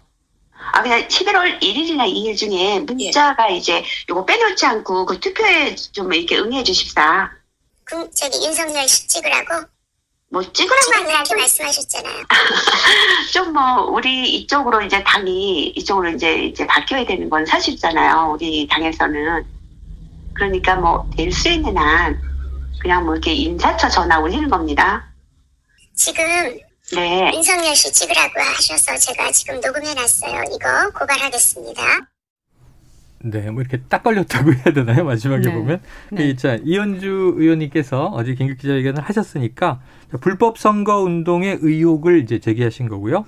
아 0.72 0.83
그냥 0.83 1.07
11월 1.07 1.61
1일이나 1.61 2.07
2일 2.12 2.37
중에 2.37 2.81
문자가 2.81 3.48
이제 3.48 3.85
요거 4.09 4.24
빼놓지 4.24 4.64
않고 4.66 5.07
그 5.07 5.20
투표에 5.20 5.74
좀 5.74 6.12
이렇게 6.12 6.38
응해 6.38 6.62
주십사. 6.64 7.31
그, 7.85 8.09
저기 8.12 8.44
윤석열 8.44 8.87
씨 8.88 9.07
찍으라고? 9.09 9.66
뭐 10.32 10.40
찍으라고 10.52 10.82
지방한테 10.84 11.34
말씀하셨잖아요. 11.34 12.24
좀 13.32 13.50
뭐 13.52 13.82
우리 13.90 14.32
이쪽으로 14.36 14.80
이제 14.82 15.02
당이 15.02 15.72
이쪽으로 15.76 16.10
이제 16.10 16.44
이제 16.44 16.64
바뀌어야 16.66 17.04
되는 17.04 17.28
건 17.28 17.44
사실이잖아요. 17.44 18.30
우리 18.32 18.66
당에서는 18.68 19.44
그러니까 20.34 20.76
뭐 20.76 21.04
될 21.16 21.32
수 21.32 21.48
있는 21.48 21.76
한 21.76 22.20
그냥 22.80 23.04
뭐 23.04 23.14
이렇게 23.14 23.32
인사처 23.34 23.88
전화 23.88 24.18
올리는 24.20 24.48
겁니다. 24.48 25.12
지금 25.96 26.24
네. 26.92 27.30
윤석열 27.34 27.74
씨 27.74 27.92
찍으라고 27.92 28.40
하셔서 28.40 28.96
제가 28.96 29.30
지금 29.32 29.60
녹음해놨어요. 29.60 30.44
이거 30.54 30.90
고발하겠습니다. 30.98 31.82
네, 33.22 33.50
뭐 33.50 33.61
이렇게 33.61 33.78
딱 33.88 34.02
걸렸다고 34.02 34.52
해야 34.54 34.64
되나요? 34.72 35.04
마지막에 35.04 35.48
네. 35.48 35.52
보면. 35.54 35.80
네. 36.12 36.28
이 36.30 36.37
자, 36.37 36.59
이현주 36.64 37.35
의원님께서 37.37 38.06
어제 38.06 38.35
긴급 38.35 38.59
기자회견을 38.59 39.02
하셨으니까 39.02 39.80
불법 40.20 40.59
선거 40.59 41.00
운동의 41.02 41.59
의혹을 41.61 42.20
이제 42.22 42.38
제기하신 42.38 42.88
거고요. 42.88 43.24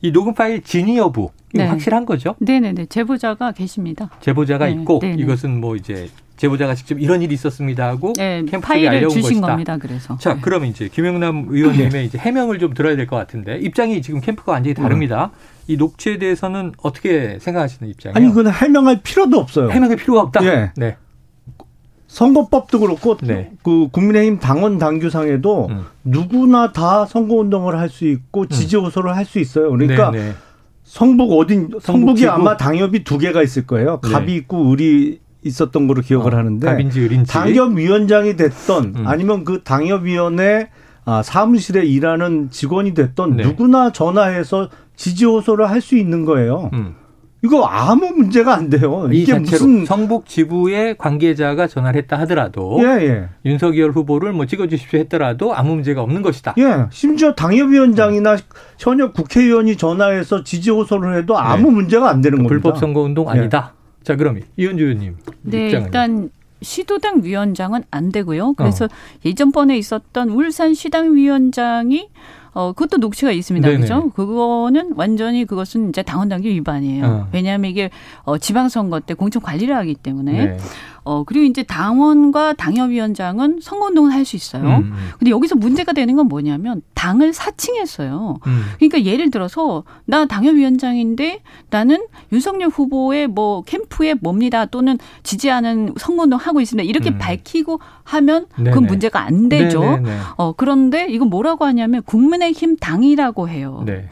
이 0.00 0.12
녹음 0.12 0.34
파일 0.34 0.62
진위 0.62 0.96
여부 0.96 1.30
네. 1.52 1.66
확실한 1.66 2.04
거죠? 2.06 2.34
네네네. 2.38 2.86
제보자가 2.86 3.52
계십니다. 3.52 4.10
제보자가 4.20 4.66
네, 4.66 4.72
있고 4.72 5.00
네, 5.02 5.14
네. 5.16 5.22
이것은 5.22 5.60
뭐 5.60 5.74
이제 5.76 6.08
제보자가 6.36 6.76
직접 6.76 7.00
이런 7.00 7.20
일이 7.20 7.34
있었습니다 7.34 7.88
하고 7.88 8.12
네, 8.16 8.44
파일을 8.62 9.08
주신 9.08 9.22
것이다. 9.22 9.46
겁니다. 9.48 9.76
그래서. 9.76 10.16
자, 10.18 10.34
네. 10.34 10.40
그러면 10.40 10.68
이제 10.68 10.88
김영남 10.88 11.46
의원님의 11.48 12.06
이제 12.06 12.16
해명을 12.18 12.60
좀 12.60 12.74
들어야 12.74 12.94
될 12.96 13.06
것 13.08 13.16
같은데 13.16 13.58
입장이 13.58 14.00
지금 14.02 14.20
캠프가 14.20 14.52
완전히 14.52 14.74
다릅니다. 14.74 15.30
이 15.68 15.76
녹취에 15.76 16.18
대해서는 16.18 16.72
어떻게 16.82 17.38
생각하시는 17.40 17.88
입장이에요? 17.90 18.16
아니 18.16 18.34
그건 18.34 18.52
해명할 18.52 19.00
필요도 19.02 19.38
없어요. 19.38 19.70
해명의 19.70 19.96
필요가 19.98 20.22
없다. 20.22 20.44
예. 20.44 20.72
네. 20.76 20.96
선거법도 22.06 22.80
그렇고 22.80 23.18
네. 23.18 23.52
그 23.62 23.88
국민의힘 23.92 24.38
당원 24.38 24.78
당규상에도 24.78 25.66
음. 25.68 25.84
누구나 26.04 26.72
다 26.72 27.04
선거 27.04 27.34
운동을 27.34 27.78
할 27.78 27.90
수 27.90 28.06
있고 28.06 28.46
지지 28.46 28.76
호소를 28.76 29.14
할수 29.14 29.38
있어요. 29.38 29.70
그러니까 29.70 30.10
네, 30.10 30.18
네. 30.28 30.34
성북 30.84 31.32
어딘 31.32 31.68
성북이 31.80 31.82
성북지구. 31.82 32.30
아마 32.30 32.56
당협이 32.56 33.04
두 33.04 33.18
개가 33.18 33.42
있을 33.42 33.66
거예요. 33.66 34.00
네. 34.02 34.10
갑이 34.10 34.34
있고 34.36 34.72
을이 34.72 35.20
있었던 35.44 35.86
거로 35.86 36.00
기억을 36.02 36.34
어, 36.34 36.38
하는데 36.38 36.66
갑인지 36.66 37.00
을인지. 37.00 37.30
당협위원장이 37.30 38.36
됐던 38.36 38.84
음. 38.96 39.06
아니면 39.06 39.44
그 39.44 39.62
당협위원회 39.62 40.68
아, 41.10 41.22
사무실에 41.22 41.86
일하는 41.86 42.50
직원이 42.50 42.92
됐던 42.92 43.36
네. 43.36 43.42
누구나 43.42 43.92
전화해서 43.92 44.68
지지 44.94 45.24
호소를 45.24 45.70
할 45.70 45.80
수 45.80 45.96
있는 45.96 46.26
거예요. 46.26 46.68
음. 46.74 46.96
이거 47.42 47.64
아무 47.64 48.10
문제가 48.10 48.54
안 48.54 48.68
돼요. 48.68 49.08
이 49.10 49.22
이게 49.22 49.38
무슨 49.38 49.86
성북 49.86 50.26
지부의 50.26 50.98
관계자가 50.98 51.66
전화를 51.66 52.02
했다 52.02 52.18
하더라도 52.20 52.80
예, 52.82 53.06
예. 53.06 53.28
윤석열 53.46 53.92
후보를 53.92 54.32
뭐 54.32 54.44
찍어주십시오 54.44 54.98
했더라도 55.00 55.54
아무 55.54 55.76
문제가 55.76 56.02
없는 56.02 56.20
것이다. 56.20 56.56
예, 56.58 56.86
심지어 56.90 57.34
당협위원장이나 57.34 58.36
현역 58.78 59.14
국회의원이 59.14 59.76
전화해서 59.76 60.42
지지 60.44 60.70
호소를 60.70 61.16
해도 61.16 61.38
아무 61.38 61.70
문제가 61.70 62.10
안 62.10 62.20
되는 62.20 62.38
겁니다. 62.38 62.52
불법 62.52 62.76
선거 62.76 63.00
운동 63.00 63.30
아니다. 63.30 63.72
자, 64.02 64.16
그럼 64.16 64.40
이현주 64.56 64.84
의원님 64.84 65.16
네, 65.42 65.66
입장은 65.66 65.86
일단 65.86 66.30
시도당 66.62 67.22
위원장은 67.22 67.84
안 67.90 68.10
되고요. 68.10 68.54
그래서 68.54 68.86
어. 68.86 68.88
예전번에 69.24 69.76
있었던 69.78 70.30
울산 70.30 70.74
시당 70.74 71.14
위원장이 71.14 72.08
어 72.52 72.72
그것도 72.72 72.96
녹취가 72.96 73.30
있습니다. 73.30 73.68
네네. 73.68 73.80
그죠? 73.80 74.10
그거는 74.10 74.92
완전히 74.96 75.44
그것은 75.44 75.90
이제 75.90 76.02
당원 76.02 76.28
당규 76.28 76.48
위반이에요. 76.48 77.04
어. 77.06 77.28
왜냐하면 77.32 77.70
이게 77.70 77.90
어 78.24 78.38
지방선거 78.38 79.00
때 79.00 79.14
공천 79.14 79.42
관리를 79.42 79.76
하기 79.76 79.94
때문에 79.94 80.32
네. 80.32 80.56
어 81.08 81.24
그리고 81.24 81.46
이제 81.46 81.62
당원과 81.62 82.52
당협위원장은 82.52 83.60
선거운동을 83.62 84.12
할 84.12 84.28
수 84.28 84.36
있어요. 84.36 84.62
음, 84.62 84.92
근데 85.18 85.30
여기서 85.30 85.56
문제가 85.56 85.92
되는 85.94 86.14
건 86.16 86.28
뭐냐면 86.28 86.82
당을 86.94 87.32
사칭했어요. 87.32 88.38
음. 88.46 88.62
그러니까 88.76 89.04
예를 89.04 89.30
들어서 89.30 89.84
나 90.04 90.26
당협위원장인데 90.26 91.40
나는 91.70 92.04
윤석열 92.30 92.68
후보의 92.68 93.26
뭐 93.28 93.62
캠프에 93.62 94.14
뭡니다 94.14 94.66
또는 94.66 94.98
지지하는 95.22 95.94
선거운동 95.96 96.38
하고 96.38 96.60
있습니다 96.60 96.86
이렇게 96.86 97.10
음. 97.10 97.18
밝히고 97.18 97.80
하면 98.04 98.46
네네. 98.56 98.70
그건 98.70 98.86
문제가 98.86 99.20
안 99.22 99.48
되죠. 99.48 99.80
네네네. 99.80 100.18
어 100.36 100.52
그런데 100.52 101.06
이건 101.08 101.30
뭐라고 101.30 101.64
하냐면 101.64 102.02
국민의힘 102.02 102.76
당이라고 102.76 103.48
해요. 103.48 103.82
네. 103.86 104.08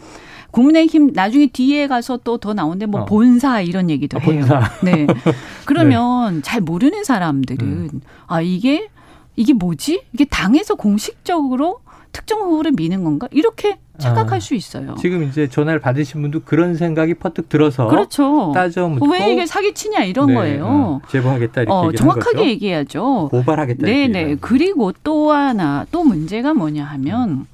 국민의힘 0.57 1.11
나중에 1.12 1.49
뒤에 1.49 1.87
가서 1.87 2.16
또 2.19 2.37
더 2.38 2.55
나오는데 2.55 2.87
뭐 2.87 3.01
어. 3.01 3.05
본사 3.07 3.61
이런 3.61 3.90
얘기도 3.90 4.19
아, 4.19 4.21
해요. 4.21 4.40
본사. 4.40 4.61
네. 4.85 5.07
그러면 5.64 6.42
잘 6.42 6.61
모르는 6.61 7.03
사람들은 7.05 7.66
음. 7.66 8.01
아 8.27 8.40
이게 8.40 8.88
이게 9.37 9.53
뭐지? 9.53 10.03
이게 10.12 10.25
당에서 10.25 10.75
공식적으로 10.77 11.81
특정 12.12 12.40
후보를 12.40 12.73
미는 12.73 13.05
건가? 13.05 13.27
이렇게 13.33 13.79
착각할 13.99 14.37
아, 14.37 14.40
수 14.40 14.55
있어요. 14.55 14.95
지금 14.99 15.25
이제 15.25 15.49
전화를 15.49 15.81
받으신 15.81 16.23
분도 16.23 16.40
그런 16.45 16.77
생각이 16.77 17.14
퍼뜩 17.14 17.49
들어서 17.49 17.88
그렇죠. 17.88 18.53
따져 18.55 18.88
묻고 18.88 19.11
왜 19.11 19.33
이게 19.33 19.45
사기치냐 19.47 20.05
이런 20.05 20.29
네, 20.29 20.35
거예요. 20.35 20.66
어, 20.66 21.01
제보하겠다 21.09 21.62
이렇게 21.62 21.73
어, 21.75 21.92
정확하게. 21.92 22.47
얘기해야죠. 22.51 23.29
고발하겠다 23.31 23.85
네네. 23.85 24.03
얘기하는 24.03 24.38
그리고 24.40 24.92
또 25.03 25.33
하나 25.33 25.85
또 25.90 26.05
문제가 26.05 26.55
뭐냐 26.55 26.85
하면 26.85 27.47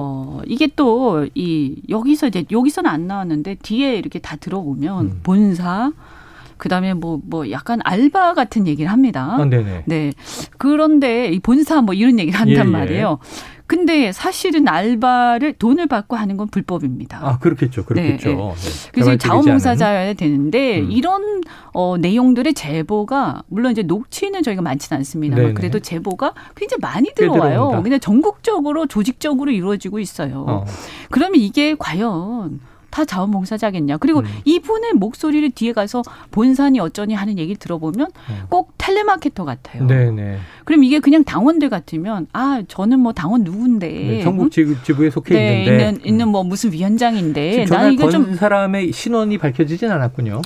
어 0.00 0.40
이게 0.46 0.66
또 0.66 1.26
이 1.34 1.76
여기서 1.88 2.28
이제 2.28 2.44
여기서는 2.50 2.90
안 2.90 3.06
나왔는데 3.06 3.56
뒤에 3.62 3.96
이렇게 3.96 4.18
다 4.18 4.36
들어보면 4.36 5.04
음. 5.04 5.20
본사 5.22 5.92
그 6.56 6.68
다음에 6.68 6.94
뭐 6.94 7.20
뭐 7.24 7.50
약간 7.50 7.80
알바 7.84 8.34
같은 8.34 8.66
얘기를 8.66 8.90
합니다. 8.90 9.36
아, 9.38 9.44
네네. 9.44 9.84
네. 9.86 10.12
그런데 10.58 11.28
이 11.28 11.38
본사 11.38 11.80
뭐 11.82 11.94
이런 11.94 12.18
얘기를 12.18 12.38
한단 12.38 12.56
예, 12.56 12.60
예. 12.60 12.64
말이에요. 12.64 13.18
근데 13.70 14.10
사실은 14.10 14.66
알바를 14.66 15.52
돈을 15.52 15.86
받고 15.86 16.16
하는 16.16 16.36
건 16.36 16.48
불법입니다. 16.48 17.20
아 17.22 17.38
그렇겠죠, 17.38 17.84
그렇겠죠. 17.84 18.28
네, 18.28 18.34
네. 18.34 18.90
그래서 18.90 19.16
자원봉사자여야 19.16 20.14
되는데 20.14 20.80
음. 20.80 20.90
이런 20.90 21.40
어, 21.72 21.96
내용들의 21.96 22.52
제보가 22.54 23.44
물론 23.46 23.70
이제 23.70 23.82
녹취는 23.84 24.42
저희가 24.42 24.60
많지는 24.60 24.98
않습니다만. 24.98 25.54
그래도 25.54 25.78
제보가 25.78 26.34
굉장히 26.56 26.80
많이 26.80 27.10
꽤 27.10 27.14
들어와요. 27.14 27.80
근데 27.80 28.00
전국적으로 28.00 28.88
조직적으로 28.88 29.52
이루어지고 29.52 30.00
있어요. 30.00 30.46
어. 30.48 30.64
그러면 31.12 31.40
이게 31.40 31.76
과연 31.78 32.58
다 32.90 33.04
자원봉사자겠냐? 33.04 33.96
그리고 33.98 34.20
음. 34.20 34.24
이분의 34.44 34.94
목소리를 34.94 35.50
뒤에 35.50 35.72
가서 35.72 36.02
본산이 36.30 36.80
어쩌니 36.80 37.14
하는 37.14 37.38
얘기를 37.38 37.56
들어보면 37.58 38.06
음. 38.06 38.42
꼭 38.48 38.72
텔레마케터 38.78 39.44
같아요. 39.44 39.86
네네. 39.86 40.38
그럼 40.64 40.84
이게 40.84 40.98
그냥 41.00 41.24
당원들 41.24 41.68
같으면 41.68 42.26
아 42.32 42.62
저는 42.66 43.00
뭐 43.00 43.12
당원 43.12 43.44
누군데 43.44 43.88
네, 43.88 44.22
전국 44.22 44.50
지부, 44.50 44.82
지부에 44.82 45.10
속해 45.10 45.34
네, 45.34 45.62
있는데 45.64 45.88
있는 45.88 46.04
있는 46.04 46.28
뭐 46.28 46.44
무슨 46.44 46.72
위원장인데 46.72 47.66
나는 47.70 47.92
이거 47.92 48.04
건좀 48.04 48.34
사람의 48.34 48.92
신원이 48.92 49.38
밝혀지진 49.38 49.90
않았군요. 49.90 50.42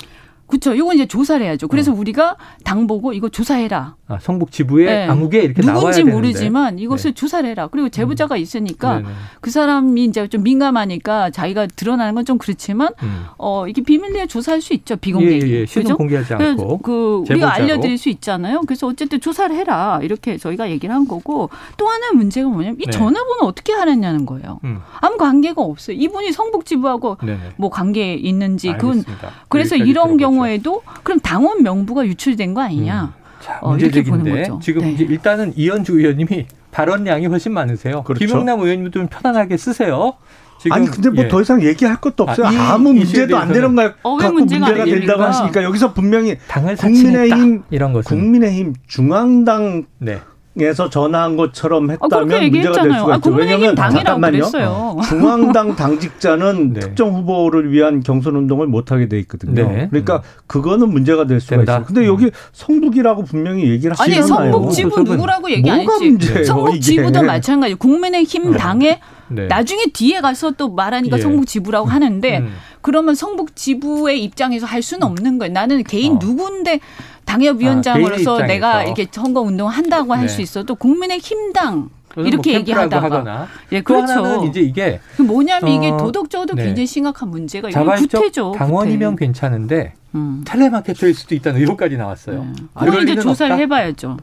그렇죠. 0.46 0.74
이건 0.74 0.94
이제 0.96 1.06
조사를 1.06 1.44
해야죠. 1.44 1.68
그래서 1.68 1.92
어. 1.92 1.94
우리가 1.94 2.36
당 2.64 2.86
보고 2.86 3.12
이거 3.12 3.28
조사해라. 3.28 3.94
아, 4.06 4.18
성북 4.20 4.50
지부의 4.50 4.86
네. 4.86 5.06
암흑에 5.08 5.38
이렇게 5.42 5.62
누군지. 5.62 6.04
모르지만 6.04 6.78
이것을 6.78 7.12
네. 7.12 7.14
조사를 7.14 7.48
해라. 7.48 7.68
그리고 7.68 7.88
제보자가 7.88 8.36
있으니까 8.36 8.96
네네. 8.98 9.08
그 9.40 9.50
사람이 9.50 10.04
이제 10.04 10.26
좀 10.28 10.42
민감하니까 10.42 11.30
자기가 11.30 11.68
드러나는 11.76 12.14
건 12.14 12.24
좀 12.24 12.38
그렇지만 12.38 12.88
음. 13.02 13.26
어 13.36 13.68
이게 13.68 13.82
비밀리에 13.82 14.26
조사할 14.26 14.62
수 14.62 14.72
있죠. 14.72 14.96
비공개. 14.96 15.26
예, 15.26 15.60
예, 15.60 15.66
신원 15.66 15.84
그죠? 15.84 15.96
공개하지 15.98 16.34
않고. 16.34 16.78
그 16.78 17.16
우리가 17.28 17.34
제보자로. 17.34 17.52
알려드릴 17.52 17.98
수 17.98 18.08
있잖아요. 18.08 18.62
그래서 18.66 18.86
어쨌든 18.86 19.20
조사를 19.20 19.54
해라 19.54 20.00
이렇게 20.02 20.38
저희가 20.38 20.70
얘기를 20.70 20.94
한 20.94 21.06
거고 21.06 21.50
또 21.76 21.86
하나 21.88 22.06
의 22.06 22.12
문제가 22.16 22.48
뭐냐면 22.48 22.76
이 22.80 22.86
네. 22.86 22.90
전화번호 22.90 23.44
어떻게 23.46 23.72
하느냐는 23.74 24.24
거예요. 24.24 24.58
음. 24.64 24.80
아무 25.00 25.18
관계가 25.18 25.60
없어요. 25.60 25.96
이분이 25.98 26.32
성북 26.32 26.64
지부하고 26.64 27.18
네네. 27.22 27.38
뭐 27.56 27.68
관계 27.68 28.14
있는지 28.14 28.72
그건 28.72 28.90
알겠습니다. 28.90 29.30
그래서 29.48 29.76
이런 29.76 30.16
들어보죠. 30.16 30.16
경우에도 30.34 30.82
그럼 31.02 31.20
당원 31.20 31.62
명부가 31.62 32.06
유출된 32.06 32.54
거 32.54 32.62
아니냐? 32.62 33.14
자, 33.40 33.58
어, 33.60 33.76
이렇게 33.76 34.00
문제적인데 34.00 34.30
보는 34.30 34.42
거죠. 34.42 34.60
지금 34.62 34.82
네. 34.82 34.96
일단은 34.98 35.52
이현주 35.56 35.98
의원님이 35.98 36.46
발언량이 36.70 37.26
훨씬 37.26 37.52
많으세요. 37.52 38.02
그렇죠. 38.02 38.24
김영남 38.24 38.60
의원님도 38.60 38.90
좀 38.90 39.08
편안하게 39.08 39.56
쓰세요. 39.56 40.14
지금, 40.60 40.72
아니 40.76 40.86
근데 40.86 41.10
뭐 41.10 41.24
예. 41.24 41.28
더 41.28 41.42
이상 41.42 41.62
얘기할 41.62 42.00
것도 42.00 42.24
없어요. 42.24 42.46
아, 42.46 42.52
이 42.52 42.56
아, 42.56 42.78
무 42.78 42.94
문제도 42.94 43.36
안 43.36 43.52
되는 43.52 43.74
거 43.74 43.92
어, 44.02 44.14
왜 44.14 44.22
갖고 44.22 44.32
문제가 44.34 44.66
문제가 44.66 44.82
안 44.82 44.88
된다고? 44.88 45.22
하시니까 45.22 45.62
여기서 45.62 45.92
분명히 45.92 46.38
당을 46.48 46.76
국민의힘. 46.76 47.64
이런 47.70 47.92
것은 47.92 48.16
국민의힘 48.16 48.74
중앙당 48.86 49.84
네. 49.98 50.20
에서 50.60 50.88
전화한 50.88 51.36
것처럼 51.36 51.90
아, 51.90 51.96
그렇게 51.96 52.04
했다면 52.04 52.26
문제가 52.28 52.38
될 52.38 52.44
얘기했잖아요. 52.44 53.00
수가 53.00 53.12
아, 53.12 53.16
있죠. 53.16 53.30
국민의힘 53.30 53.60
왜냐하면 53.60 53.74
당이라고 53.74 54.04
잠깐만요. 54.04 54.32
그랬어요. 54.38 54.96
중앙당 55.08 55.74
당직자는 55.76 56.72
네. 56.74 56.80
특정 56.80 57.12
후보를 57.12 57.72
위한 57.72 58.02
경선 58.04 58.36
운동을 58.36 58.68
못 58.68 58.92
하게 58.92 59.08
돼 59.08 59.18
있거든요. 59.20 59.52
네. 59.68 59.88
그러니까 59.90 60.22
그거는 60.46 60.90
문제가 60.90 61.26
될 61.26 61.40
수가 61.40 61.56
된다. 61.56 61.72
있어요. 61.72 61.84
근데 61.86 62.06
여기 62.06 62.30
성북이라고 62.52 63.24
분명히 63.24 63.68
얘기를 63.68 63.96
아니 63.98 64.14
하시잖아요. 64.14 64.52
성북 64.52 64.72
지부 64.72 64.90
그것은 64.90 65.12
누구라고 65.16 65.50
얘기 65.50 65.68
안 65.68 65.80
했지. 65.80 66.10
문제예요, 66.10 66.44
성북 66.44 66.68
이게. 66.76 66.80
지부도 66.80 67.22
마찬가지. 67.22 67.74
국민의힘 67.74 68.52
당에 68.52 69.00
네. 69.28 69.46
나중에 69.48 69.86
뒤에 69.92 70.20
가서 70.20 70.52
또 70.52 70.70
말하니까 70.70 71.18
예. 71.18 71.20
성북 71.20 71.46
지부라고 71.46 71.88
하는데 71.88 72.38
음. 72.38 72.54
그러면 72.80 73.14
성북 73.14 73.56
지부의 73.56 74.22
입장에서 74.22 74.66
할 74.66 74.82
수는 74.82 75.02
없는 75.04 75.38
거예요. 75.38 75.52
나는 75.52 75.82
개인 75.82 76.16
어. 76.16 76.18
누군데 76.20 76.74
아, 76.74 76.78
당협위원장으로서 77.24 78.36
개인의 78.38 78.48
내가 78.48 78.68
입장에서. 78.82 78.86
이렇게 78.86 79.06
선거 79.10 79.40
운동 79.40 79.68
한다고 79.68 80.14
할 80.14 80.22
네. 80.22 80.28
수 80.28 80.42
있어도 80.42 80.74
국민의 80.74 81.18
힘당 81.18 81.88
또는 82.14 82.28
이렇게 82.28 82.52
뭐 82.52 82.60
얘기하다가 82.60 83.04
하거나. 83.04 83.48
예또 83.72 83.84
그렇죠. 83.84 84.12
하나는 84.12 84.42
이제 84.48 84.60
이게 84.60 85.00
그 85.16 85.22
뭐냐면 85.22 85.68
이게 85.68 85.90
어, 85.90 85.96
도덕적으로 85.96 86.54
네. 86.54 86.66
굉장히 86.66 86.86
심각한 86.86 87.28
문제가 87.30 87.68
이건 87.68 87.84
자발적 87.84 88.20
구태죠. 88.20 88.52
당원이면 88.56 89.12
구태. 89.12 89.26
괜찮은데 89.26 89.94
음. 90.14 90.42
텔레마케터일 90.46 91.14
수도 91.14 91.34
있다는 91.34 91.60
의혹까지 91.60 91.96
나왔어요. 91.96 92.44
네. 92.44 92.52
그럴 92.74 92.90
그걸 92.90 93.08
이제 93.08 93.20
조사를 93.20 93.52
없다? 93.52 93.60
해봐야죠. 93.62 94.16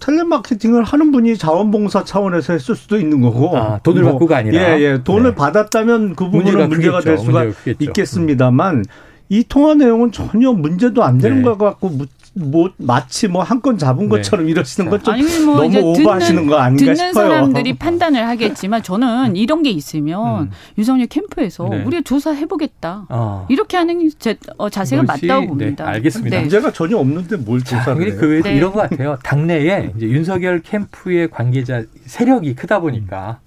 텔레마케팅을 0.00 0.84
하는 0.84 1.12
분이 1.12 1.38
자원봉사 1.38 2.04
차원에서 2.04 2.52
했을 2.52 2.74
수도 2.74 2.98
있는 2.98 3.20
거고. 3.22 3.56
아, 3.56 3.78
돈을 3.78 4.02
뭐, 4.02 4.12
받고가 4.12 4.36
아니라? 4.38 4.78
예, 4.78 4.82
예. 4.82 5.02
돈을 5.02 5.30
네. 5.30 5.34
받았다면 5.34 6.14
그 6.14 6.26
부분은 6.26 6.68
문제가 6.68 6.98
문제가. 6.98 7.00
될 7.00 7.16
수가. 7.18 7.46
있겠습니다만 7.78 8.84
이 9.28 9.42
통화 9.48 9.74
내용은 9.74 10.12
전혀 10.12 10.52
문제도 10.52 11.02
안 11.02 11.18
되는 11.18 11.38
네. 11.38 11.42
것 11.44 11.58
같고 11.58 11.88
무- 11.88 12.06
뭐 12.36 12.68
마치 12.78 13.28
뭐 13.28 13.44
한 13.44 13.60
건 13.62 13.78
잡은 13.78 14.04
네. 14.04 14.08
것처럼 14.08 14.48
이러시는 14.48 14.90
건좀 14.90 15.14
아니 15.14 15.22
뭐 15.44 15.56
너무 15.58 15.68
이제 15.68 15.80
오버하시는 15.80 16.34
듣는, 16.42 16.50
거 16.50 16.56
아닌가 16.58 16.80
듣는 16.92 16.96
싶어요. 16.96 17.12
사람들이 17.28 17.74
판단을 17.78 18.26
하겠지만 18.26 18.82
저는 18.82 19.36
이런 19.36 19.62
게 19.62 19.70
있으면 19.70 20.42
음. 20.42 20.50
윤석열 20.76 21.06
캠프에서 21.06 21.68
네. 21.68 21.84
우리가 21.84 22.02
조사해 22.02 22.46
보겠다. 22.46 23.06
어. 23.08 23.46
이렇게 23.48 23.76
하는 23.76 24.10
제, 24.18 24.36
어, 24.58 24.68
자세가 24.68 25.02
그것이, 25.02 25.26
맞다고 25.26 25.40
네, 25.42 25.46
봅니다. 25.46 25.86
알겠습니다. 25.88 26.40
문제가 26.40 26.72
전혀 26.72 26.96
없는데 26.98 27.36
뭘 27.36 27.62
조사를 27.62 28.02
해요. 28.04 28.16
그 28.18 28.28
외에도 28.28 28.48
네. 28.48 28.56
이런 28.56 28.72
것 28.72 28.88
같아요. 28.90 29.16
당내에 29.22 29.92
이제 29.96 30.06
윤석열 30.08 30.60
캠프의 30.60 31.30
관계자 31.30 31.84
세력이 32.06 32.56
크다 32.56 32.80
보니까 32.80 33.38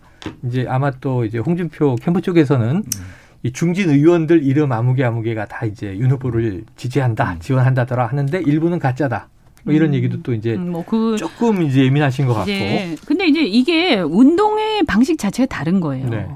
이제 0.47 0.65
아마 0.69 0.91
또 1.01 1.25
이제 1.25 1.39
홍준표 1.39 1.97
캠프 1.97 2.21
쪽에서는 2.21 2.83
이 3.47 3.51
중진 3.53 3.89
의원들 3.89 4.43
이름 4.43 4.71
아무개 4.73 5.03
아무개가 5.05 5.45
다 5.45 5.65
이제 5.65 5.95
윤 5.97 6.11
후보를 6.11 6.63
지지한다, 6.75 7.37
지원한다더라 7.39 8.07
하는데 8.07 8.37
일부는 8.41 8.77
가짜다. 8.77 9.29
뭐 9.63 9.73
이런 9.73 9.93
얘기도 9.93 10.21
또 10.21 10.33
이제 10.33 10.53
음, 10.55 10.71
뭐 10.71 10.83
그 10.85 11.15
조금 11.17 11.61
이제 11.61 11.85
예민하신 11.85 12.25
것 12.25 12.33
같고. 12.33 12.51
근데 13.05 13.27
이제 13.27 13.41
이게 13.41 13.95
운동의 13.99 14.83
방식 14.83 15.17
자체가 15.17 15.47
다른 15.47 15.79
거예요. 15.79 16.09
네. 16.09 16.27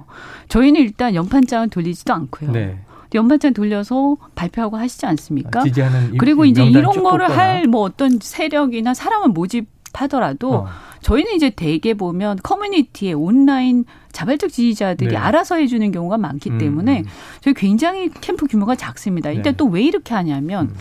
저희는 0.48 0.80
일단 0.82 1.14
연판장을 1.16 1.68
돌리지도 1.70 2.14
않고요. 2.14 2.52
네. 2.52 2.78
연판장 3.14 3.52
돌려서 3.54 4.16
발표하고 4.36 4.78
하시지 4.78 5.06
않습니까? 5.06 5.64
지지하는 5.64 6.18
그리고 6.18 6.46
임- 6.46 6.52
이제 6.52 6.64
이런 6.64 6.94
쭉 6.94 7.04
거를. 7.04 7.30
할 7.30 7.68
뭐 7.68 7.82
어떤 7.82 8.20
세력이나 8.22 8.94
사람을 8.94 9.30
모집하더라도 9.30 10.54
어. 10.54 10.68
저희는 11.02 11.34
이제 11.34 11.50
대개 11.50 11.94
보면 11.94 12.40
커뮤니티에 12.44 13.14
온라인 13.14 13.86
자발적 14.12 14.52
지지자들이 14.52 15.12
네. 15.12 15.18
알아서 15.18 15.56
해주는 15.56 15.92
경우가 15.92 16.18
많기 16.18 16.50
음, 16.52 16.58
때문에 16.58 17.00
음. 17.02 17.06
저희 17.42 17.54
굉장히 17.54 18.10
캠프 18.22 18.46
규모가 18.48 18.76
작습니다. 18.76 19.32
일단 19.32 19.54
네. 19.54 19.58
또왜 19.58 19.84
이렇게 19.84 20.14
하냐면 20.14 20.68
음. 20.68 20.76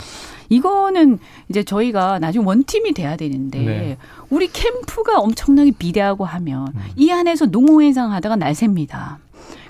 이거는 0.49 1.17
이제 1.49 1.63
저희가 1.63 2.19
나중에 2.19 2.45
원팀이 2.45 2.93
돼야 2.93 3.15
되는데 3.15 3.59
네. 3.59 3.97
우리 4.29 4.47
캠프가 4.51 5.19
엄청나게 5.19 5.71
비대하고 5.71 6.25
하면 6.25 6.67
음. 6.75 6.81
이 6.97 7.09
안에서 7.09 7.45
농호회상 7.45 8.11
하다가 8.11 8.35
날 8.35 8.53
셉니다. 8.53 9.19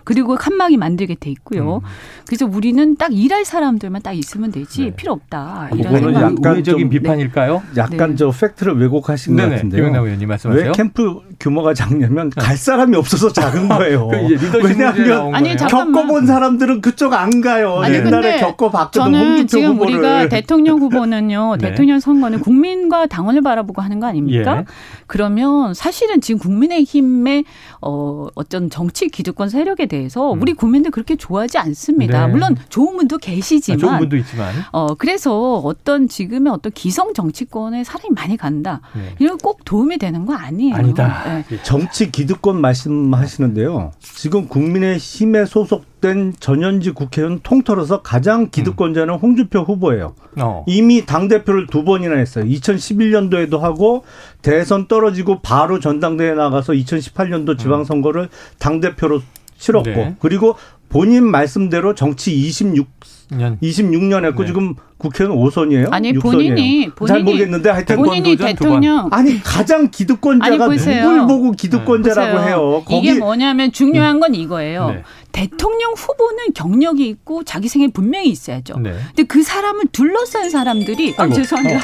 그리고 0.03 0.35
칸막이 0.35 0.77
만들게 0.77 1.15
돼 1.15 1.29
있고요. 1.31 1.77
음. 1.77 1.87
그래서 2.27 2.45
우리는 2.45 2.95
딱 2.97 3.13
일할 3.13 3.45
사람들만 3.45 4.01
딱 4.01 4.13
있으면 4.13 4.51
되지 4.51 4.85
네. 4.85 4.95
필요 4.95 5.13
없다. 5.13 5.69
그거는 5.71 5.99
생각. 6.01 6.21
약간 6.21 6.53
우회적인 6.55 6.79
좀- 6.85 6.89
비판일까요? 6.89 7.61
약간 7.77 8.11
네. 8.11 8.15
저 8.15 8.31
팩트를 8.31 8.77
왜곡하신 8.79 9.35
것 9.35 9.41
네네. 9.43 9.55
같은데요. 9.55 9.81
김영남 9.81 10.03
의원님 10.05 10.27
말씀하세요. 10.29 10.65
왜 10.67 10.71
캠프 10.73 11.19
규모가 11.39 11.73
작냐면 11.73 12.29
갈 12.29 12.57
사람이 12.57 12.95
없어서 12.97 13.31
작은 13.31 13.67
거예요. 13.67 14.07
그 14.07 14.59
왜냐하면 14.63 15.33
아니, 15.35 15.55
겪어본 15.55 16.25
사람들은 16.27 16.81
그쪽 16.81 17.13
안 17.13 17.41
가요. 17.41 17.79
아니, 17.79 17.95
옛날에 17.95 18.11
근데 18.31 18.39
겪어봤거든 18.39 19.01
저는 19.01 19.19
홍준표 19.19 19.47
지금 19.47 19.71
후보를. 19.73 19.93
우리가 19.95 20.29
대통령 20.29 20.79
후보는요, 20.79 21.55
네. 21.61 21.69
대통령 21.69 21.99
선거는 21.99 22.39
국민과 22.39 23.07
당원을 23.07 23.41
바라보고 23.41 23.81
하는 23.81 23.99
거 23.99 24.07
아닙니까? 24.07 24.57
예. 24.59 24.65
그러면 25.07 25.73
사실은 25.73 26.21
지금 26.21 26.39
국민의힘의 26.39 27.43
어, 27.81 28.27
어떤 28.35 28.69
정치 28.69 29.09
기득권 29.09 29.49
세력에 29.49 29.87
대해서 29.91 30.31
음. 30.31 30.41
우리 30.41 30.53
국민들 30.53 30.89
그렇게 30.89 31.17
좋아하지 31.17 31.57
않습니다. 31.57 32.25
네. 32.25 32.31
물론 32.31 32.55
좋은 32.69 32.95
분도 32.95 33.17
아, 33.17 33.19
계시지만. 33.19 33.77
좋은 33.77 33.97
분도 33.99 34.15
있지만. 34.15 34.53
어, 34.71 34.95
그래서 34.95 35.57
어떤 35.57 36.07
지금의 36.07 36.53
어떤 36.53 36.71
기성 36.71 37.13
정치권에 37.13 37.83
사람이 37.83 38.11
많이 38.15 38.37
간다. 38.37 38.79
네. 38.95 39.13
이런 39.19 39.37
거꼭 39.37 39.65
도움이 39.65 39.97
되는 39.97 40.25
거 40.25 40.33
아니에요. 40.33 40.75
아니다. 40.75 41.43
네. 41.49 41.59
정치 41.63 42.09
기득권 42.09 42.61
말씀하시는데요. 42.61 43.91
지금 43.99 44.47
국민의 44.47 44.97
힘에 44.97 45.45
소속된 45.45 46.35
전현직 46.39 46.95
국회의원 46.95 47.41
통틀어서 47.43 48.01
가장 48.01 48.49
기득권자는 48.49 49.15
홍준표 49.15 49.59
후보예요. 49.59 50.15
어. 50.39 50.63
이미 50.67 51.05
당 51.05 51.27
대표를 51.27 51.67
두 51.67 51.83
번이나 51.83 52.15
했어요. 52.15 52.45
2011년도에도 52.45 53.59
하고 53.59 54.05
대선 54.41 54.87
떨어지고 54.87 55.41
바로 55.41 55.81
전당대회 55.81 56.33
나가서 56.33 56.73
2018년도 56.73 57.57
지방선거를 57.59 58.29
당 58.57 58.79
대표로 58.79 59.21
치렀고 59.61 59.89
네. 59.89 60.15
그리고 60.19 60.55
본인 60.89 61.23
말씀대로 61.23 61.95
정치 61.95 62.33
26 62.33 62.85
년 63.33 63.57
26년 63.61 64.25
했고 64.25 64.41
네. 64.41 64.47
지금 64.47 64.75
국회는 64.97 65.31
5선이에요? 65.33 65.87
아니, 65.91 66.11
본인이- 66.13 66.83
잘 67.07 67.19
본인이- 67.19 67.23
모르겠는데 67.23 67.69
하여튼 67.69 67.95
본인이 67.95 68.35
대통령 68.35 69.07
아니 69.11 69.41
가장 69.41 69.89
기득권자가 69.89 70.65
아니. 70.65 70.75
누굴 70.81 71.27
보고 71.27 71.51
기득권자라고 71.53 72.37
보세요. 72.37 72.47
해요. 72.47 72.83
거기 72.85 72.97
이게 73.07 73.13
뭐냐면 73.19 73.71
중요한 73.71 74.19
건 74.19 74.35
이거예요. 74.35 74.89
네. 74.91 75.03
대통령 75.31 75.93
후보는 75.93 76.51
경력이 76.53 77.07
있고 77.07 77.45
자기 77.45 77.69
생애 77.69 77.87
분명히 77.87 78.27
있어야죠. 78.29 78.77
네. 78.79 78.91
근데 79.15 79.23
그 79.23 79.41
사람을 79.43 79.85
둘러싼 79.93 80.49
사람들이 80.49 81.15
아 81.17 81.21
아이고. 81.23 81.35
죄송합니다. 81.35 81.79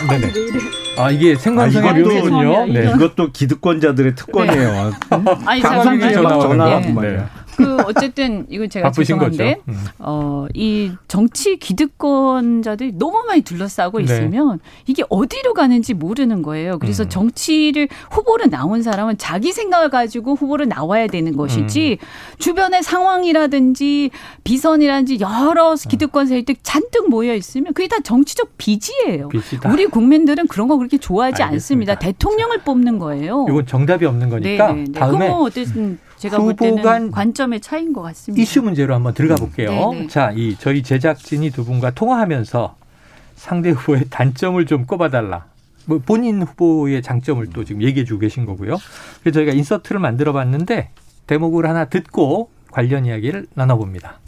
어. 0.99 1.03
아 1.05 1.11
이게 1.11 1.35
생방송의 1.35 1.89
아, 1.89 1.93
이것도-. 1.93 2.73
네. 2.73 2.91
이것도 2.93 3.31
기득권자들의 3.31 4.15
특권이에요. 4.15 4.91
아니 5.45 5.61
잠깐만요. 5.61 6.11
전화 6.41 6.65
네. 6.67 6.73
왔단 6.73 6.93
말이야. 6.93 7.29
그 7.57 7.77
어쨌든 7.87 8.45
이거 8.49 8.67
제가 8.67 8.89
바쁘신 8.89 9.17
거죠. 9.17 9.31
죄송한데 9.31 9.61
음. 9.67 9.85
어, 9.97 10.45
이 10.53 10.91
정치 11.07 11.57
기득권자들이 11.57 12.93
너무 12.97 13.23
많이 13.27 13.41
둘러싸고 13.41 13.97
네. 13.97 14.03
있으면 14.03 14.59
이게 14.85 15.03
어디로 15.09 15.53
가는지 15.55 15.95
모르는 15.95 16.43
거예요. 16.43 16.77
그래서 16.77 17.03
음. 17.03 17.09
정치를 17.09 17.89
후보로 18.11 18.45
나온 18.45 18.83
사람은 18.83 19.17
자기 19.17 19.51
생각을 19.51 19.89
가지고 19.89 20.35
후보로 20.35 20.65
나와야 20.65 21.07
되는 21.07 21.35
것이지 21.35 21.97
음. 21.99 22.37
주변의 22.37 22.83
상황이라든지 22.83 24.11
비선이라든지 24.43 25.19
여러 25.19 25.73
기득권 25.75 26.27
세력들 26.27 26.57
잔뜩 26.61 27.09
모여 27.09 27.33
있으면 27.33 27.73
그게 27.73 27.87
다 27.87 27.97
정치적 28.03 28.51
빚이에요. 28.57 29.29
빚이다. 29.29 29.71
우리 29.71 29.87
국민들은 29.87 30.47
그런 30.47 30.67
거 30.67 30.77
그렇게 30.77 30.97
좋아하지 30.97 31.41
알겠습니다. 31.43 31.93
않습니다. 31.93 31.95
대통령을 31.95 32.59
뽑는 32.59 32.99
거예요. 32.99 33.45
이건 33.49 33.65
정답이 33.65 34.05
없는 34.05 34.29
거니까 34.29 34.67
네, 34.67 34.73
네, 34.73 34.83
네. 34.91 34.99
다음에 34.99 35.27
뭐 35.27 35.43
어쨌든 35.43 35.99
제가 36.17 36.37
볼 36.37 36.53
후보 36.53 36.65
때는 36.65 36.81
간 36.83 37.11
관점의 37.11 37.61
차이인 37.61 37.93
것 37.93 38.01
같습니다. 38.01 38.41
이슈 38.41 38.61
문제로 38.61 38.93
한번 38.95 39.13
들어가 39.13 39.35
볼게요. 39.35 39.91
네, 39.91 40.01
네. 40.01 40.07
자, 40.07 40.31
이 40.35 40.55
저희 40.59 40.83
제작진이 40.83 41.51
두 41.51 41.63
분과 41.63 41.91
통화하면서 41.91 42.75
상대 43.35 43.69
후보의 43.69 44.05
단점을 44.09 44.65
좀 44.65 44.85
꼽아달라. 44.85 45.45
뭐 45.85 45.99
본인 46.05 46.41
후보의 46.41 47.01
장점을 47.01 47.45
또 47.53 47.63
지금 47.63 47.81
얘기해주고 47.83 48.19
계신 48.19 48.45
거고요. 48.45 48.77
그래서 49.21 49.35
저희가 49.35 49.53
인서트를 49.53 49.99
만들어봤는데 49.99 50.89
대목을 51.27 51.67
하나 51.67 51.85
듣고 51.85 52.49
관련 52.71 53.05
이야기를 53.05 53.47
나눠봅니다. 53.53 54.19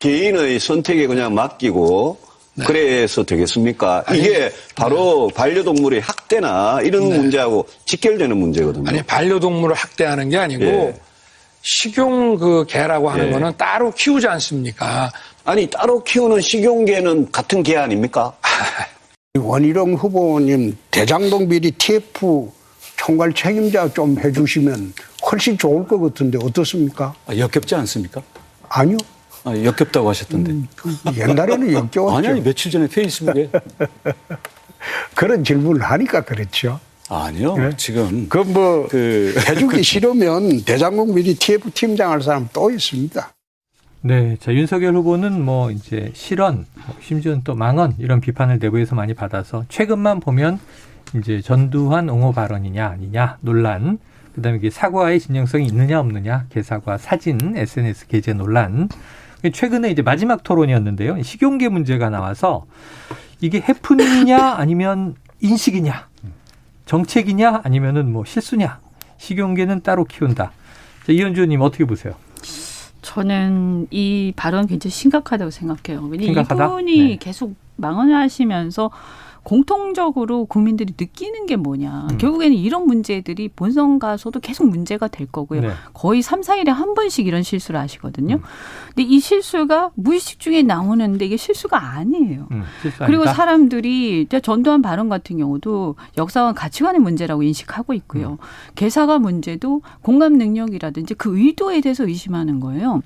개인의 0.00 0.58
선택에 0.58 1.06
그냥 1.06 1.34
맡기고 1.34 2.18
그래서 2.66 3.24
되겠습니까? 3.24 4.04
이게 4.12 4.52
바로 4.74 5.30
반려동물의 5.34 6.00
학대나 6.00 6.80
이런 6.82 7.04
문제하고 7.04 7.66
직결되는 7.86 8.36
문제거든요. 8.36 8.88
아니 8.88 9.02
반려동물을 9.02 9.74
학대하는 9.74 10.28
게 10.28 10.36
아니고 10.36 10.64
예. 10.64 11.00
식용 11.62 12.36
그 12.36 12.66
개라고 12.68 13.08
하는 13.08 13.28
예. 13.28 13.30
거는 13.30 13.52
따로 13.56 13.90
키우지 13.90 14.26
않습니까? 14.26 15.10
아니 15.44 15.66
따로 15.70 16.02
키우는 16.02 16.40
식용개는 16.40 17.32
같은 17.32 17.62
개 17.62 17.76
아닙니까? 17.76 18.32
원희룡 19.38 19.94
후보님 19.94 20.76
대장동 20.90 21.48
비리 21.48 21.70
TF 21.70 22.50
총괄 22.96 23.32
책임자 23.32 23.90
좀 23.92 24.18
해주시면 24.18 24.92
훨씬 25.30 25.56
좋을 25.56 25.88
것 25.88 25.98
같은데 25.98 26.38
어떻습니까? 26.42 27.14
아, 27.26 27.36
역겹지 27.36 27.74
않습니까? 27.76 28.20
아니요. 28.68 28.98
아, 29.44 29.56
역겹다고 29.56 30.08
하셨던데. 30.08 30.52
음, 30.52 30.68
옛날에는 31.16 31.72
역겨웠죠. 31.72 32.16
아니, 32.16 32.28
아니, 32.28 32.40
며칠 32.40 32.70
전에 32.70 32.86
페이스북에. 32.86 33.50
그런 35.14 35.44
질문을 35.44 35.82
하니까 35.82 36.22
그렇죠. 36.22 36.80
아니요. 37.08 37.56
네? 37.56 37.70
지금. 37.76 38.28
그 38.28 38.38
뭐, 38.38 38.86
그... 38.88 39.34
해주기 39.48 39.82
싫으면 39.82 40.64
대장국 40.64 41.14
미리 41.14 41.34
TF 41.34 41.70
팀장 41.72 42.10
할 42.10 42.22
사람 42.22 42.48
또 42.52 42.70
있습니다. 42.70 43.32
네. 44.02 44.36
자, 44.40 44.52
윤석열 44.52 44.94
후보는 44.96 45.40
뭐 45.44 45.70
이제 45.70 46.10
실언, 46.14 46.66
뭐 46.74 46.96
심지어는 47.00 47.42
또 47.44 47.54
망언 47.54 47.94
이런 47.98 48.20
비판을 48.20 48.58
내부에서 48.58 48.96
많이 48.96 49.14
받아서 49.14 49.64
최근만 49.68 50.20
보면 50.20 50.58
이제 51.14 51.40
전두환 51.40 52.08
옹호 52.08 52.32
발언이냐 52.32 52.84
아니냐 52.84 53.38
논란, 53.42 53.98
그다음에 54.34 54.58
이게 54.58 54.70
사과의 54.70 55.20
진정성이 55.20 55.66
있느냐 55.66 56.00
없느냐 56.00 56.46
개사과 56.50 56.98
사진 56.98 57.56
SNS 57.56 58.08
게재 58.08 58.32
논란. 58.32 58.88
최근에 59.50 59.90
이제 59.90 60.02
마지막 60.02 60.42
토론이었는데요. 60.44 61.22
식용계 61.22 61.68
문제가 61.68 62.10
나와서 62.10 62.66
이게 63.40 63.60
해프닝이냐 63.60 64.54
아니면 64.56 65.16
인식이냐, 65.40 66.08
정책이냐 66.86 67.62
아니면은 67.64 68.12
뭐 68.12 68.24
실수냐. 68.24 68.78
식용계는 69.18 69.82
따로 69.82 70.04
키운다. 70.04 70.52
자, 71.06 71.12
이현주 71.12 71.46
님 71.46 71.60
어떻게 71.60 71.84
보세요? 71.84 72.14
저는 73.02 73.88
이 73.90 74.32
발언 74.36 74.66
굉장히 74.66 74.92
심각하다고 74.92 75.50
생각해요. 75.50 76.04
왜냐하면 76.06 76.44
이분이 76.44 77.08
네. 77.08 77.16
계속 77.16 77.54
망언을 77.76 78.14
하시면서 78.14 78.90
공통적으로 79.42 80.44
국민들이 80.46 80.94
느끼는 80.98 81.46
게 81.46 81.56
뭐냐. 81.56 82.08
음. 82.10 82.18
결국에는 82.18 82.56
이런 82.56 82.86
문제들이 82.86 83.48
본선 83.48 83.98
가서도 83.98 84.40
계속 84.40 84.68
문제가 84.68 85.08
될 85.08 85.26
거고요. 85.26 85.60
네. 85.60 85.70
거의 85.92 86.22
3, 86.22 86.42
4일에 86.42 86.68
한 86.68 86.94
번씩 86.94 87.26
이런 87.26 87.42
실수를 87.42 87.80
하시거든요. 87.80 88.36
음. 88.36 88.42
근데 88.88 89.02
이 89.02 89.20
실수가 89.20 89.90
무의식 89.94 90.38
중에 90.38 90.62
나오는데 90.62 91.26
이게 91.26 91.36
실수가 91.36 91.76
아니에요. 91.76 92.46
음, 92.50 92.62
그리고 93.06 93.26
사람들이 93.26 94.28
전두환 94.42 94.82
발언 94.82 95.08
같은 95.08 95.38
경우도 95.38 95.96
역사와 96.18 96.52
가치관의 96.52 97.00
문제라고 97.00 97.42
인식하고 97.42 97.94
있고요. 97.94 98.32
음. 98.32 98.36
개사가 98.74 99.18
문제도 99.18 99.82
공감 100.02 100.34
능력이라든지 100.34 101.14
그 101.14 101.38
의도에 101.38 101.80
대해서 101.80 102.04
의심하는 102.04 102.60
거예요. 102.60 103.02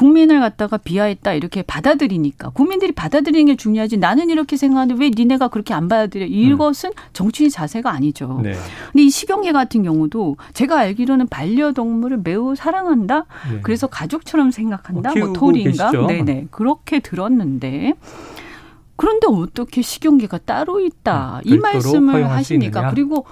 국민을 0.00 0.40
갖다가 0.40 0.78
비하했다 0.78 1.34
이렇게 1.34 1.60
받아들이니까 1.60 2.48
국민들이 2.50 2.90
받아들이는 2.90 3.52
게 3.52 3.56
중요하지 3.56 3.98
나는 3.98 4.30
이렇게 4.30 4.56
생각하는데 4.56 4.98
왜 4.98 5.10
니네가 5.14 5.48
그렇게 5.48 5.74
안 5.74 5.88
받아들여 5.88 6.24
이것은 6.24 6.88
음. 6.88 6.94
정치인 7.12 7.50
자세가 7.50 7.90
아니죠. 7.90 8.40
네. 8.42 8.54
근데 8.92 9.02
이 9.04 9.10
식용계 9.10 9.52
같은 9.52 9.82
경우도 9.82 10.38
제가 10.54 10.78
알기로는 10.78 11.28
반려동물을 11.28 12.20
매우 12.24 12.56
사랑한다. 12.56 13.26
네. 13.52 13.60
그래서 13.62 13.88
가족처럼 13.88 14.50
생각한다. 14.50 15.12
뭐, 15.12 15.26
뭐 15.26 15.32
토리인가? 15.34 15.90
네네 15.90 16.46
그렇게 16.50 17.00
들었는데. 17.00 17.92
그런데 18.96 19.26
어떻게 19.28 19.82
식용계가 19.82 20.38
따로 20.38 20.80
있다. 20.80 21.42
음, 21.44 21.52
이 21.52 21.58
말씀을 21.58 22.30
하시니까 22.30 22.88
그리고 22.88 23.26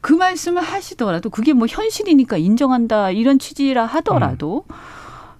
그 0.00 0.14
말씀을 0.14 0.62
하시더라도 0.62 1.28
그게 1.28 1.52
뭐 1.52 1.66
현실이니까 1.68 2.38
인정한다 2.38 3.10
이런 3.10 3.38
취지라 3.38 3.84
하더라도 3.84 4.64
음. 4.70 4.74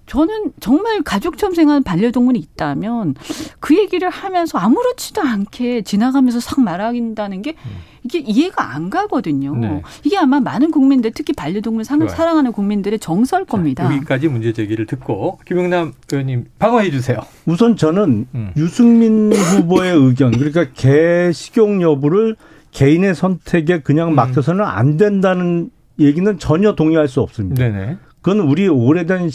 저는 0.05 0.53
정말 0.59 1.01
가족처럼 1.01 1.55
생각하는 1.55 1.83
반려동물이 1.83 2.39
있다면 2.39 3.15
그 3.59 3.77
얘기를 3.77 4.09
하면서 4.09 4.57
아무렇지도 4.57 5.21
않게 5.21 5.81
지나가면서 5.81 6.39
싹 6.39 6.61
말한다는 6.61 7.41
게 7.41 7.55
이게 8.03 8.19
이해가 8.19 8.75
안 8.75 8.91
가거든요. 8.91 9.55
네. 9.55 9.81
이게 10.03 10.17
아마 10.17 10.39
많은 10.39 10.69
국민들 10.69 11.11
특히 11.11 11.33
반려동물 11.33 11.83
상, 11.83 12.07
사랑하는 12.07 12.51
국민들의 12.51 12.99
정서일 12.99 13.45
겁니다. 13.45 13.87
자, 13.87 13.95
여기까지 13.95 14.27
문제 14.27 14.53
제기를 14.53 14.85
듣고 14.85 15.39
김영남 15.45 15.93
의원님 16.11 16.45
방어해 16.59 16.91
주세요. 16.91 17.17
우선 17.45 17.75
저는 17.75 18.27
음. 18.35 18.51
유승민 18.55 19.33
후보의 19.33 19.95
의견 19.95 20.31
그러니까 20.31 20.67
개 20.75 21.31
식용 21.33 21.81
여부를 21.81 22.35
개인의 22.71 23.15
선택에 23.15 23.79
그냥 23.79 24.09
음. 24.09 24.15
맡겨서는 24.15 24.63
안 24.63 24.97
된다는 24.97 25.71
얘기는 25.99 26.37
전혀 26.37 26.75
동의할 26.75 27.07
수 27.07 27.21
없습니다. 27.21 27.63
네네. 27.63 27.97
그건 28.21 28.41
우리 28.41 28.67
오래된 28.67 29.29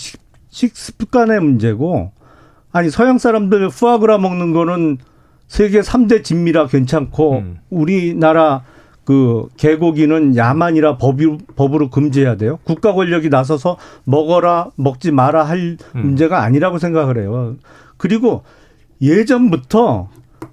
식습관의 0.51 1.41
문제고 1.41 2.13
아니 2.73 2.91
서양 2.91 3.19
사람들 3.19 3.69
푸아그라 3.69 4.19
먹는 4.19 4.53
거는 4.53 4.99
세계 5.49 5.81
3대 5.81 6.23
진미라 6.23 6.67
괜찮고 6.69 7.39
음. 7.39 7.59
우리나라 7.71 8.63
그 9.05 9.49
개고기는 9.57 10.37
야만이라 10.37 10.97
법이, 10.99 11.39
법으로 11.57 11.91
금지해야 11.91 12.37
돼요. 12.37 12.61
국가 12.63 12.93
권력이 12.93 13.29
나서서 13.29 13.77
먹어라 14.05 14.71
먹지 14.77 15.11
마라 15.11 15.43
할 15.43 15.79
음. 15.97 16.01
문제가 16.01 16.43
아니라고 16.43 16.79
생각을 16.79 17.19
해요. 17.19 17.57
그리고 17.97 18.45
예전부터 19.03 20.09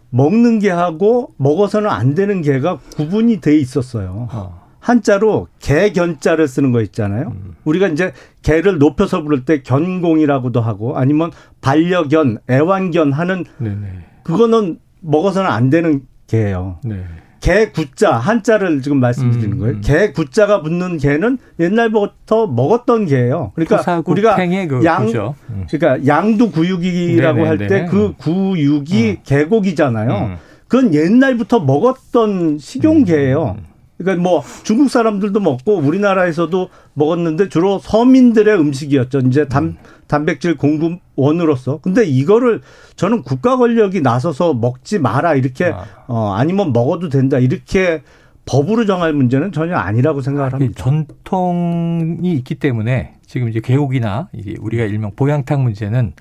먹는 0.10 0.60
개하고 0.60 1.34
먹어서는 1.38 1.90
안 1.90 2.16
되는 2.16 2.42
개가 2.42 2.80
구분이 2.96 3.42
돼 3.42 3.56
있었어요. 3.58 4.28
어. 4.32 4.57
한자로 4.88 5.48
개견자를 5.60 6.48
쓰는 6.48 6.72
거 6.72 6.82
있잖아요. 6.82 7.34
음. 7.36 7.56
우리가 7.66 7.88
이제 7.90 8.14
개를 8.42 8.78
높여서 8.78 9.22
부를 9.22 9.44
때 9.44 9.62
견공이라고도 9.62 10.62
하고 10.62 10.98
아니면 10.98 11.32
반려견, 11.60 12.38
애완견 12.50 13.12
하는 13.12 13.44
네네. 13.58 13.76
그거는 14.24 14.80
먹어서는 15.02 15.50
안 15.50 15.70
되는 15.70 16.04
개예요. 16.28 16.80
네. 16.86 17.04
개 17.42 17.70
구자 17.70 18.16
한자를 18.16 18.82
지금 18.82 19.00
말씀드리는 19.02 19.54
음, 19.54 19.60
거예요. 19.60 19.76
음. 19.76 19.82
개 19.84 20.12
구자가 20.14 20.62
붙는 20.62 20.98
개는 20.98 21.38
옛날부터 21.60 22.48
먹었던 22.48 23.08
개예요. 23.08 23.52
그러니까 23.56 24.02
우리가 24.06 24.36
그양 24.36 25.08
음. 25.50 25.68
그러니까 25.70 26.08
양두 26.08 26.52
구육이라고 26.52 27.46
할 27.46 27.58
때 27.58 27.86
그 27.86 28.14
구육이 28.18 29.10
음. 29.10 29.18
개고기잖아요. 29.26 30.12
음. 30.12 30.36
그건 30.70 30.94
옛날부터 30.94 31.60
먹었던 31.60 32.58
식용개예요. 32.58 33.58
음. 34.00 34.04
그러니까 34.04 34.24
뭐 34.24 34.44
중국 34.64 34.90
사람들도 34.90 35.40
먹고 35.40 35.78
우리나라에서도 35.78 36.70
먹었는데 36.94 37.50
주로 37.50 37.80
서민들의 37.80 38.60
음식이었죠. 38.60 39.20
이제 39.20 39.48
단, 39.48 39.78
단백질 40.08 40.56
공급원으로서. 40.58 41.80
근데 41.82 42.06
이거를 42.06 42.62
저는 42.96 43.24
국가 43.24 43.58
권력이 43.58 44.02
나서서 44.02 44.54
먹지 44.54 45.00
마라 45.00 45.36
이렇게 45.36 45.66
아. 45.66 45.86
어 46.08 46.34
아니면 46.36 46.74
먹어도 46.74 47.10
된다 47.10 47.40
이렇게 47.40 48.02
법으로 48.46 48.86
정할 48.86 49.14
문제는 49.14 49.52
전혀 49.52 49.76
아니라고 49.76 50.22
생각을 50.22 50.54
합니다. 50.54 50.74
전통이 50.82 52.34
있기 52.34 52.56
때문에 52.56 53.16
지금 53.26 53.50
이제 53.50 53.60
개옥이나 53.60 54.30
이제 54.34 54.56
우리가 54.60 54.86
일명 54.86 55.12
보양탕 55.16 55.64
문제는 55.64 56.14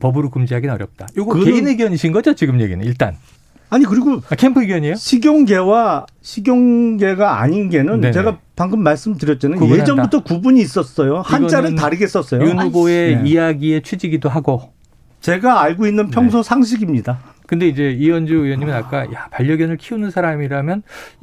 법으로 0.00 0.30
금지하기는 0.30 0.74
어렵다. 0.74 1.06
이거 1.16 1.32
개인 1.34 1.66
의견이신 1.68 2.12
거죠? 2.12 2.34
지금 2.34 2.60
얘기는 2.60 2.84
일단. 2.84 3.16
아니 3.70 3.84
그리고 3.84 4.22
아, 4.30 4.34
캠프 4.34 4.62
의견이에요? 4.62 4.94
식용계와 4.94 6.06
식용계가 6.22 7.40
아닌 7.40 7.68
게는 7.68 8.00
네네. 8.00 8.12
제가 8.12 8.38
방금 8.56 8.82
말씀드렸잖아요. 8.82 9.58
구분한다. 9.58 9.82
예전부터 9.82 10.22
구분이 10.22 10.60
있었어요. 10.60 11.20
한자를 11.20 11.74
다르게 11.74 12.06
썼어요. 12.06 12.42
윤 12.42 12.58
후보의 12.58 13.16
네. 13.16 13.28
이야기의 13.28 13.82
취지기도 13.82 14.28
하고 14.28 14.72
제가 15.20 15.60
알고 15.62 15.86
있는 15.86 16.10
평소 16.10 16.38
네. 16.38 16.42
상식입니다. 16.42 17.18
근데 17.48 17.66
이제 17.66 17.92
이현주 17.92 18.34
의원님은 18.34 18.74
아까 18.74 19.10
야 19.14 19.26
반려견을 19.30 19.78
키우는 19.78 20.10
사람이라면 20.10 20.82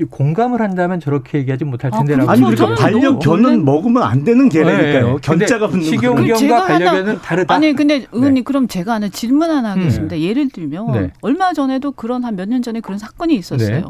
공감을 0.09 0.59
한다면 0.59 0.99
저렇게 0.99 1.37
얘기하지 1.37 1.65
못할 1.65 1.91
아, 1.93 1.97
텐데라고. 1.99 2.31
아, 2.31 2.35
니 2.35 2.41
그러니까 2.41 2.73
반려견은 2.73 3.63
먹으면 3.63 4.01
안 4.01 4.23
되는 4.23 4.49
개라니까요. 4.49 5.07
네. 5.13 5.17
견자가 5.21 5.67
붙는 5.67 5.83
식용견과 5.85 6.65
반려견은 6.65 7.07
하나, 7.09 7.21
다르다. 7.21 7.53
아니 7.53 7.73
근데 7.73 8.07
의원님 8.11 8.33
네. 8.33 8.41
그럼 8.41 8.67
제가 8.67 8.95
하나 8.95 9.07
질문 9.07 9.51
하나 9.51 9.73
하겠습니다. 9.73 10.15
음. 10.15 10.19
예를 10.21 10.49
들면 10.49 10.91
네. 10.93 11.11
얼마 11.21 11.53
전에도 11.53 11.91
그런 11.91 12.23
한 12.23 12.35
몇 12.35 12.49
년 12.49 12.63
전에 12.63 12.79
그런 12.79 12.97
사건이 12.97 13.35
있었어요. 13.35 13.75
네. 13.77 13.83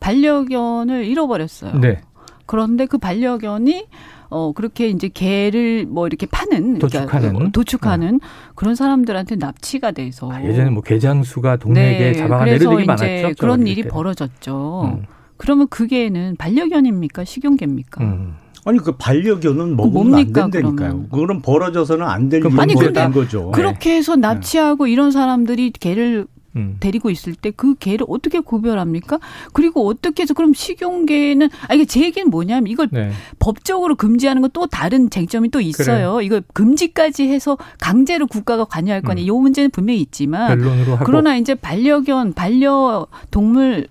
반려견을 0.00 1.06
잃어버렸어요. 1.06 1.78
네. 1.80 2.00
그런데 2.44 2.84
그 2.86 2.98
반려견이 2.98 3.86
어 4.32 4.52
그렇게 4.52 4.88
이제 4.88 5.08
개를 5.08 5.86
뭐 5.86 6.06
이렇게 6.06 6.26
파는 6.26 6.78
도축하는 6.78 7.32
그러니까 7.34 7.50
도축하는 7.52 8.12
네. 8.18 8.28
그런 8.54 8.74
사람들한테 8.74 9.36
납치가 9.36 9.90
돼서 9.90 10.32
아, 10.32 10.42
예전에 10.42 10.70
뭐 10.70 10.82
개장수가 10.82 11.56
동네에 11.56 11.98
네. 11.98 12.14
잡아가는 12.14 12.54
일이 12.54 12.84
많았죠. 12.86 13.32
그런 13.38 13.66
일이 13.66 13.82
벌어졌죠. 13.82 14.92
음. 15.00 15.04
그러면 15.36 15.68
그게는 15.68 16.36
반려견입니까 16.36 17.24
식용개입니까? 17.24 18.02
음. 18.02 18.34
아니 18.64 18.78
그 18.78 18.92
반려견은 18.92 19.76
먹으면 19.76 19.92
뭡니까, 20.10 20.44
안 20.44 20.50
된다니까요. 20.50 21.08
그거는 21.10 21.42
벌어져서는 21.42 22.06
안 22.06 22.28
될 22.28 22.40
일인 22.44 22.56
거죠. 22.56 23.10
거죠. 23.12 23.50
그렇게 23.50 23.96
해서 23.96 24.16
납치하고 24.16 24.86
네. 24.86 24.92
이런 24.92 25.10
사람들이 25.10 25.72
개를 25.72 26.26
음. 26.56 26.76
데리고 26.80 27.10
있을 27.10 27.34
때 27.34 27.50
그 27.56 27.74
개를 27.74 28.06
어떻게 28.08 28.40
구별합니까? 28.40 29.18
그리고 29.52 29.86
어떻게 29.86 30.22
해서 30.22 30.34
그럼 30.34 30.52
식용개는 30.54 31.48
아 31.68 31.74
이게 31.74 31.84
제 31.84 32.02
얘기는 32.02 32.28
뭐냐면 32.30 32.66
이걸 32.68 32.88
네. 32.90 33.10
법적으로 33.38 33.94
금지하는 33.96 34.40
건 34.42 34.52
또 34.52 34.66
다른 34.66 35.08
쟁점이 35.08 35.48
또 35.50 35.60
있어요. 35.62 36.14
그래. 36.14 36.26
이거 36.26 36.40
금지까지 36.52 37.28
해서 37.28 37.56
강제로 37.80 38.26
국가가 38.26 38.64
관여할 38.66 39.00
거냐 39.00 39.22
음. 39.22 39.26
이 39.26 39.30
문제는 39.30 39.70
분명히 39.70 40.00
있지만 40.00 40.60
그러나 41.04 41.36
이제 41.36 41.54
반려견 41.54 42.34
반려 42.34 43.06
동물을 43.30 43.86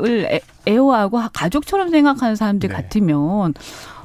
애호하고 0.68 1.22
가족처럼 1.34 1.90
생각하는 1.90 2.36
사람들 2.36 2.70
네. 2.70 2.76
같으면 2.76 3.54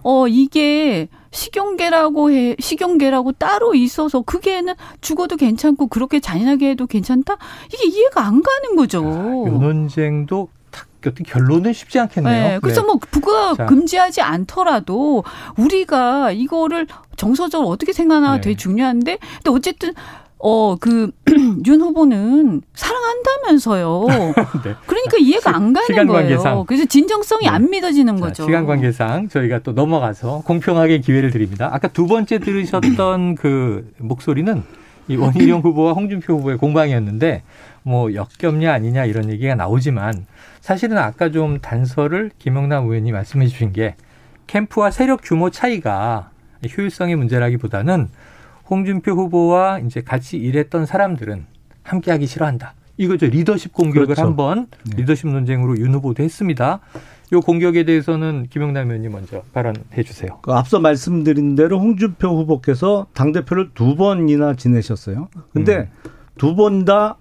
어 0.03 0.29
이게 0.29 1.09
식용계라고 1.37 2.31
해 2.33 2.57
식용계라고 2.59 3.33
따로 3.33 3.75
있어서 3.75 4.23
그게는 4.23 4.75
죽어도 5.01 5.37
괜찮고 5.37 5.89
그렇게 5.89 6.19
잔인하게 6.19 6.71
해도 6.71 6.87
괜찮다 6.87 7.37
이게 7.73 7.89
이해가 7.89 8.23
안 8.23 8.43
가는 8.43 8.77
거죠. 8.77 9.05
아, 9.05 9.49
이 9.49 9.51
논쟁도 9.51 10.49
어떻게 11.07 11.23
결론은 11.23 11.73
쉽지 11.73 12.01
않겠네요. 12.01 12.49
네, 12.49 12.59
그래서 12.61 12.81
네. 12.81 12.87
뭐 12.87 12.99
부가 12.99 13.55
금지하지 13.55 14.23
않더라도 14.23 15.23
우리가 15.57 16.33
이거를 16.33 16.89
정서적으로 17.17 17.69
어떻게 17.69 17.93
생각하나 17.93 18.37
네. 18.37 18.41
되게 18.41 18.57
중요한데 18.57 19.19
근데 19.19 19.51
어쨌든 19.51 19.95
어, 20.39 20.77
그, 20.77 21.11
윤 21.67 21.81
후보는 21.81 22.63
사랑한다면서요. 22.75 24.07
네. 24.65 24.75
그러니까 24.87 25.17
이해가 25.19 25.57
안 25.57 25.73
가는 25.73 25.87
시간 25.87 26.07
거예요. 26.07 26.29
관계상. 26.29 26.65
그래서 26.67 26.85
진정성이 26.85 27.45
네. 27.45 27.49
안 27.49 27.71
믿어지는 27.71 28.21
거죠. 28.21 28.45
시간 28.45 28.67
관계상 28.67 29.29
저희가 29.29 29.61
또 29.61 29.73
넘어가서 29.73 30.43
공평하게 30.45 30.99
기회를 30.99 31.31
드립니다. 31.31 31.71
아까 31.73 31.89
두 31.89 32.07
번째 32.07 32.39
들으셨던 32.39 33.37
그 33.37 33.91
목소리는 33.99 34.63
이 35.09 35.17
원희룡 35.17 35.61
후보와 35.65 35.93
홍준표 35.93 36.35
후보의 36.39 36.59
공방이었는데 36.59 37.43
뭐 37.83 38.13
역겹냐 38.13 38.73
아니냐 38.73 39.05
이런 39.05 39.31
얘기가 39.31 39.55
나오지만 39.55 40.27
사실은 40.61 40.99
아까 40.99 41.31
좀 41.31 41.61
단서를 41.61 42.33
김영남 42.39 42.85
의원이 42.85 43.13
말씀해 43.13 43.47
주신 43.47 43.73
게 43.73 43.95
캠프와 44.49 44.91
세력 44.91 45.21
규모 45.23 45.51
차이가 45.51 46.31
효율성의 46.77 47.17
문제라기보다는 47.17 48.09
홍준표 48.69 49.13
후보와 49.13 49.81
이제 49.81 50.01
같이 50.01 50.37
일했던 50.37 50.87
사람들은 50.87 51.47
함께하기 51.83 52.27
싫어한다. 52.27 52.75
이거죠. 52.97 53.27
리더십 53.27 53.73
공격을 53.73 54.07
그렇죠. 54.07 54.23
한번 54.23 54.69
네. 54.85 54.97
리더십 54.97 55.29
논쟁으로 55.29 55.79
윤 55.79 55.95
후보도 55.95 56.23
했습니다. 56.23 56.81
요 57.33 57.41
공격에 57.41 57.85
대해서는 57.85 58.47
김영남 58.51 58.87
의원님 58.87 59.13
먼저 59.13 59.43
발언해 59.53 60.03
주세요. 60.05 60.39
그 60.43 60.53
앞서 60.53 60.79
말씀드린 60.79 61.57
대로 61.57 61.81
홍준표 61.81 62.29
후보께서 62.29 63.07
당 63.15 63.33
대표를 63.33 63.71
두 63.75 63.97
번이나 63.97 64.55
지내셨어요. 64.55 65.29
근데 65.53 65.77
음. 65.77 66.11
두번 66.39 66.85
다 66.85 67.17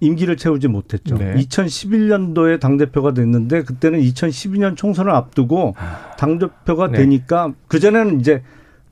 임기를 0.00 0.36
채우지 0.36 0.68
못했죠. 0.68 1.16
네. 1.16 1.34
2011년도에 1.34 2.60
당 2.60 2.76
대표가 2.76 3.14
됐는데 3.14 3.62
그때는 3.62 4.00
2012년 4.00 4.76
총선을 4.76 5.10
앞두고 5.10 5.74
아. 5.78 6.14
당 6.18 6.38
대표가 6.38 6.88
네. 6.88 6.98
되니까 6.98 7.52
그 7.66 7.80
전에는 7.80 8.20
이제 8.20 8.42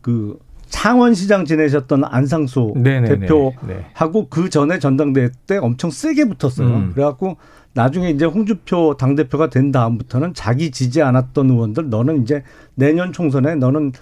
그 0.00 0.38
창원시장 0.66 1.44
지내셨던 1.44 2.04
안상수 2.04 2.74
네네네. 2.76 3.20
대표하고 3.20 3.62
네. 3.66 4.26
그 4.30 4.50
전에 4.50 4.78
전당대회 4.78 5.30
때 5.46 5.56
엄청 5.58 5.90
세게 5.90 6.26
붙었어요. 6.26 6.66
음. 6.66 6.90
그래갖고 6.94 7.36
나중에 7.74 8.10
이제 8.10 8.24
홍준표 8.24 8.96
당대표가 8.96 9.50
된 9.50 9.72
다음부터는 9.72 10.34
자기 10.34 10.70
지지 10.70 11.02
않았던 11.02 11.50
의원들 11.50 11.90
너는 11.90 12.22
이제 12.22 12.42
내년 12.74 13.12
총선에 13.12 13.56
너는 13.56 13.92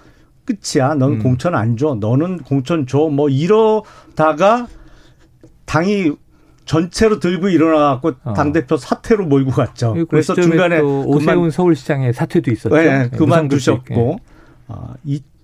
끝이야. 0.45 0.95
너는 0.95 1.17
음. 1.19 1.23
공천 1.23 1.55
안 1.55 1.77
줘. 1.77 1.97
너는 1.99 2.39
공천 2.39 2.87
줘. 2.87 3.09
뭐 3.09 3.29
이러다가 3.29 4.67
당이 5.65 6.13
전체로 6.65 7.19
들고 7.19 7.49
일어나갖고 7.49 8.13
어. 8.25 8.33
당대표 8.35 8.77
사퇴로 8.77 9.27
몰고 9.27 9.51
갔죠. 9.53 9.97
그래서 10.09 10.35
중간에 10.35 10.81
오세훈 10.81 11.37
그만, 11.37 11.51
서울시장의 11.51 12.13
사퇴도 12.13 12.51
있었죠. 12.51 12.75
네, 12.75 13.09
그만두셨고. 13.11 14.19
어, 14.69 14.95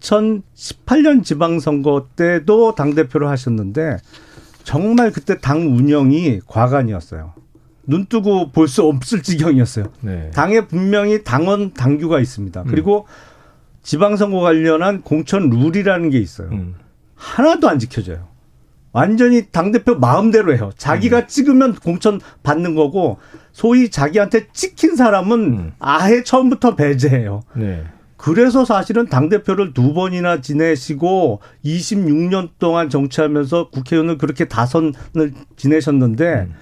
2018년 0.00 1.24
지방선거 1.24 2.08
때도 2.16 2.74
당대표를 2.74 3.28
하셨는데 3.28 3.98
정말 4.64 5.10
그때 5.12 5.38
당 5.38 5.74
운영이 5.76 6.40
과간이었어요. 6.46 7.32
눈 7.86 8.04
뜨고 8.06 8.50
볼 8.52 8.68
수 8.68 8.82
없을 8.84 9.22
지경이었어요. 9.22 9.86
네. 10.02 10.30
당에 10.34 10.66
분명히 10.66 11.24
당원 11.24 11.72
당규가 11.72 12.20
있습니다. 12.20 12.62
음. 12.62 12.66
그리고 12.68 13.06
지방선거 13.82 14.40
관련한 14.40 15.00
공천 15.00 15.48
룰이라는 15.48 16.10
게 16.10 16.18
있어요. 16.18 16.50
음. 16.50 16.74
하나도 17.14 17.68
안 17.68 17.78
지켜져요. 17.78 18.28
완전히 18.92 19.46
당대표 19.50 19.94
마음대로 19.94 20.54
해요. 20.54 20.70
자기가 20.76 21.20
음. 21.20 21.26
찍으면 21.28 21.74
공천 21.76 22.20
받는 22.42 22.74
거고, 22.74 23.18
소위 23.52 23.90
자기한테 23.90 24.48
찍힌 24.52 24.96
사람은 24.96 25.40
음. 25.40 25.72
아예 25.78 26.22
처음부터 26.22 26.74
배제해요. 26.76 27.42
네. 27.56 27.84
그래서 28.18 28.64
사실은 28.64 29.06
당대표를 29.06 29.72
두 29.72 29.94
번이나 29.94 30.40
지내시고 30.40 31.40
26년 31.64 32.50
동안 32.58 32.90
정치하면서 32.90 33.70
국회의원을 33.70 34.18
그렇게 34.18 34.44
다선을 34.46 34.92
지내셨는데 35.56 36.48
음. 36.50 36.54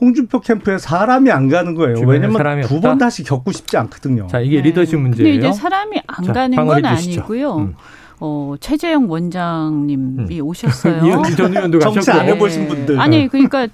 홍준표 0.00 0.40
캠프에 0.40 0.78
사람이 0.78 1.30
안 1.30 1.50
가는 1.50 1.74
거예요. 1.74 2.00
왜냐면 2.06 2.62
두 2.62 2.80
번 2.80 2.96
다시 2.96 3.22
겪고 3.22 3.52
싶지 3.52 3.76
않거든요. 3.76 4.26
자, 4.28 4.40
이게 4.40 4.56
네. 4.56 4.62
리더십 4.62 4.98
문제예요. 4.98 5.34
근데 5.34 5.48
이제 5.48 5.52
사람이 5.56 6.00
안 6.06 6.24
자, 6.24 6.32
가는 6.32 6.56
건 6.66 6.84
아니고요. 6.86 7.56
음. 7.58 7.74
어, 8.22 8.54
최재형 8.58 9.10
원장님이 9.10 10.40
음. 10.40 10.46
오셨어요. 10.46 11.22
전 11.36 11.54
의원도 11.54 11.78
정치 11.80 12.10
안 12.10 12.26
해보신 12.26 12.68
분들. 12.68 12.98
아니, 12.98 13.28
그러니까 13.28 13.68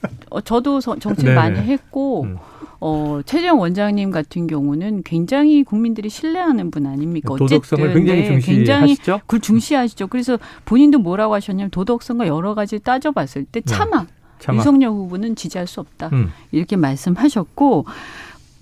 저도 0.45 0.81
정치를 0.81 1.35
많이 1.37 1.61
했고, 1.61 2.25
음. 2.25 2.37
어, 2.81 3.21
최재형 3.25 3.59
원장님 3.59 4.11
같은 4.11 4.47
경우는 4.47 5.03
굉장히 5.05 5.63
국민들이 5.65 6.09
신뢰하는 6.09 6.71
분 6.71 6.87
아닙니까? 6.87 7.35
도덕성을 7.37 7.93
굉장히 7.95 8.23
네, 8.23 8.41
중시하시죠. 8.41 9.21
그걸 9.21 9.41
중시하시죠. 9.41 10.09
그래서 10.09 10.39
본인도 10.65 10.99
뭐라고 10.99 11.35
하셨냐면 11.35 11.71
도덕성과 11.71 12.27
여러 12.27 12.55
가지 12.55 12.79
따져봤을 12.79 13.45
때 13.45 13.61
네. 13.61 13.65
차마, 13.65 14.03
네. 14.03 14.09
차마. 14.39 14.59
윤석열 14.59 14.91
후보는 14.91 15.37
지지할 15.37 15.67
수 15.67 15.81
없다. 15.81 16.11
음. 16.13 16.33
이렇게 16.53 16.77
말씀하셨고 16.77 17.87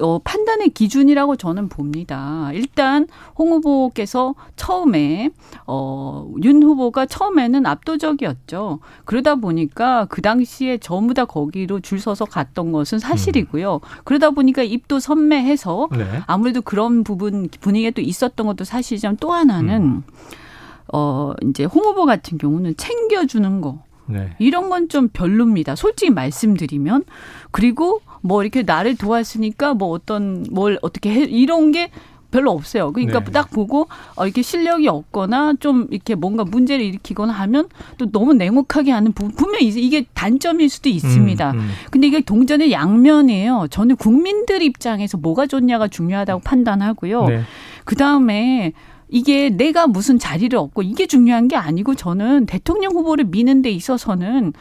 어, 0.01 0.19
판단의 0.19 0.71
기준이라고 0.71 1.37
저는 1.37 1.69
봅니다. 1.69 2.51
일단 2.53 3.07
홍 3.39 3.53
후보께서 3.53 4.35
처음에 4.57 5.31
어, 5.67 6.33
윤 6.43 6.63
후보가 6.63 7.07
처음에는 7.07 7.65
압도적이었죠. 7.65 8.81
그러다 9.05 9.37
보니까 9.37 10.07
그 10.07 10.21
당시에 10.21 10.79
전부 10.79 11.15
다 11.15 11.25
거기로 11.25 11.81
줄 11.81 12.01
서서 12.01 12.25
갔던 12.25 12.73
것은 12.73 12.99
사실이고요. 12.99 13.75
음. 13.75 14.01
그러다 14.05 14.31
보니까 14.31 14.63
입도 14.63 14.99
선매해서 14.99 15.89
네. 15.93 16.23
아무래도 16.27 16.61
그런 16.61 17.05
부분 17.05 17.49
분위기가 17.61 17.93
또 17.95 18.01
있었던 18.01 18.47
것도 18.47 18.65
사실이지만 18.65 19.19
또 19.19 19.33
하나는 19.33 19.83
음. 19.83 20.03
어, 20.93 21.33
이제 21.43 21.65
홍 21.65 21.85
후보 21.85 22.05
같은 22.05 22.39
경우는 22.39 22.77
챙겨주는 22.77 23.61
거. 23.61 23.83
네. 24.07 24.31
이런 24.39 24.69
건 24.71 24.89
좀 24.89 25.09
별로입니다. 25.09 25.77
솔직히 25.77 26.11
말씀드리면. 26.11 27.05
그리고 27.51 28.01
뭐 28.21 28.43
이렇게 28.43 28.63
나를 28.63 28.97
도왔으니까 28.97 29.75
뭐 29.75 29.89
어떤 29.89 30.47
뭘 30.51 30.79
어떻게 30.83 31.11
해 31.11 31.23
이런 31.25 31.73
게 31.73 31.91
별로 32.31 32.51
없어요. 32.51 32.93
그러니까 32.93 33.21
네. 33.21 33.31
딱 33.31 33.51
보고 33.51 33.87
어, 34.17 34.25
이렇게 34.27 34.43
실력이 34.43 34.89
없거나 34.89 35.55
좀 35.61 35.87
이렇게 35.93 36.17
뭔가 36.17 36.45
문제를 36.45 36.85
일으키거나 36.85 37.33
하면 37.33 37.69
또 37.97 38.11
너무 38.11 38.35
냉혹하게 38.35 38.91
하는 38.91 39.13
부분 39.13 39.31
분명히 39.37 39.69
이게 39.69 40.05
단점일 40.15 40.69
수도 40.69 40.89
있습니다. 40.89 41.53
음, 41.53 41.59
음. 41.59 41.71
근데 41.93 42.09
이게 42.09 42.21
동전의 42.21 42.73
양면이에요. 42.73 43.69
저는 43.71 43.95
국민들 43.97 44.63
입장에서 44.63 45.17
뭐가 45.17 45.47
좋냐가 45.47 45.87
중요하다고 45.87 46.41
판단하고요. 46.43 47.25
네. 47.27 47.43
그 47.85 47.95
다음에 47.95 48.73
이게 49.15 49.49
내가 49.49 49.87
무슨 49.87 50.19
자리를 50.19 50.59
얻고 50.59 50.83
이게 50.83 51.07
중요한 51.07 51.47
게 51.47 51.55
아니고 51.55 51.95
저는 51.95 52.47
대통령 52.47 52.95
후보를 52.95 53.27
미는 53.27 53.63
데 53.63 53.71
있어서는 53.71 54.53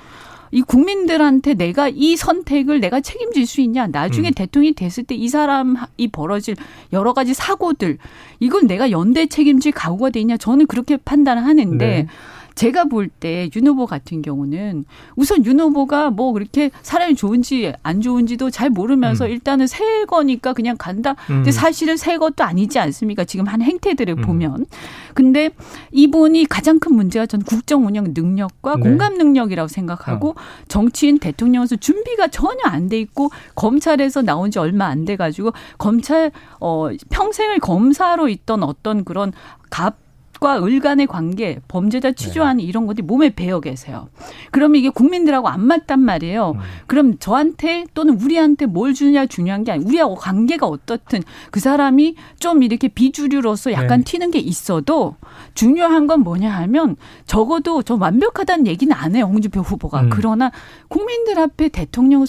이 0.51 0.61
국민들한테 0.61 1.55
내가 1.55 1.89
이 1.89 2.15
선택을 2.15 2.79
내가 2.79 3.01
책임질 3.01 3.47
수 3.47 3.61
있냐. 3.61 3.87
나중에 3.87 4.27
음. 4.27 4.33
대통령이 4.35 4.73
됐을 4.73 5.05
때 5.05 5.15
이 5.15 5.27
사람이 5.27 6.09
벌어질 6.11 6.55
여러 6.93 7.13
가지 7.13 7.33
사고들 7.33 7.97
이건 8.39 8.67
내가 8.67 8.91
연대 8.91 9.25
책임질 9.25 9.71
각오가 9.71 10.11
되냐. 10.11 10.37
저는 10.37 10.67
그렇게 10.67 10.97
판단을 10.97 11.43
하는데 11.43 11.85
네. 11.85 12.07
제가 12.55 12.85
볼 12.85 13.09
때 13.19 13.49
윤 13.55 13.67
후보 13.67 13.85
같은 13.85 14.21
경우는 14.21 14.85
우선 15.15 15.45
윤 15.45 15.59
후보가 15.59 16.09
뭐 16.11 16.33
그렇게 16.33 16.71
사람이 16.81 17.15
좋은지 17.15 17.73
안 17.83 18.01
좋은지도 18.01 18.49
잘 18.49 18.69
모르면서 18.69 19.25
음. 19.25 19.31
일단은 19.31 19.67
새 19.67 20.05
거니까 20.05 20.53
그냥 20.53 20.75
간다. 20.77 21.11
음. 21.29 21.37
근데 21.37 21.51
사실은 21.51 21.97
새 21.97 22.17
것도 22.17 22.43
아니지 22.43 22.79
않습니까? 22.79 23.23
지금 23.25 23.45
한 23.47 23.61
행태들을 23.61 24.15
음. 24.17 24.21
보면. 24.21 24.65
근데 25.13 25.51
이분이 25.91 26.45
가장 26.45 26.79
큰 26.79 26.95
문제가 26.95 27.25
전 27.25 27.41
국정 27.43 27.85
운영 27.85 28.13
능력과 28.13 28.75
네. 28.77 28.81
공감 28.81 29.15
능력이라고 29.17 29.67
생각하고 29.67 30.29
어. 30.29 30.35
정치인 30.67 31.19
대통령에서 31.19 31.75
준비가 31.75 32.27
전혀 32.27 32.59
안 32.65 32.89
돼 32.89 32.99
있고 32.99 33.29
검찰에서 33.55 34.21
나온 34.21 34.51
지 34.51 34.59
얼마 34.59 34.87
안 34.87 35.05
돼 35.05 35.15
가지고 35.15 35.53
검찰 35.77 36.31
어 36.59 36.89
평생을 37.09 37.59
검사로 37.59 38.27
있던 38.29 38.63
어떤 38.63 39.03
그런 39.05 39.31
갑 39.69 39.95
과 40.39 40.57
을 40.57 40.79
간의 40.79 41.07
관계, 41.07 41.59
범죄자 41.67 42.11
취조하는 42.11 42.57
네. 42.57 42.63
이런 42.63 42.85
것들이 42.85 43.05
몸에 43.05 43.29
배어 43.29 43.59
계세요. 43.59 44.09
그러면 44.51 44.79
이게 44.79 44.89
국민들하고 44.89 45.47
안 45.47 45.65
맞단 45.65 45.99
말이에요. 45.99 46.51
음. 46.55 46.59
그럼 46.87 47.17
저한테 47.17 47.85
또는 47.93 48.19
우리한테 48.21 48.65
뭘 48.65 48.93
주느냐 48.93 49.25
중요한 49.25 49.63
게 49.63 49.71
아니고 49.71 49.87
우리하고 49.89 50.15
관계가 50.15 50.67
어떻든 50.67 51.21
그 51.51 51.59
사람이 51.59 52.15
좀 52.39 52.63
이렇게 52.63 52.87
비주류로서 52.87 53.71
약간 53.71 53.99
네. 53.99 54.03
튀는 54.03 54.31
게 54.31 54.39
있어도 54.39 55.15
중요한 55.53 56.07
건 56.07 56.21
뭐냐 56.21 56.49
하면 56.51 56.97
적어도 57.25 57.81
좀 57.83 58.01
완벽하다는 58.01 58.67
얘기는 58.67 58.93
안 58.93 59.15
해요. 59.15 59.25
홍준표 59.25 59.61
후보가. 59.61 60.01
음. 60.01 60.09
그러나 60.11 60.51
국민들 60.89 61.39
앞에 61.39 61.69
대통령으로 61.69 62.27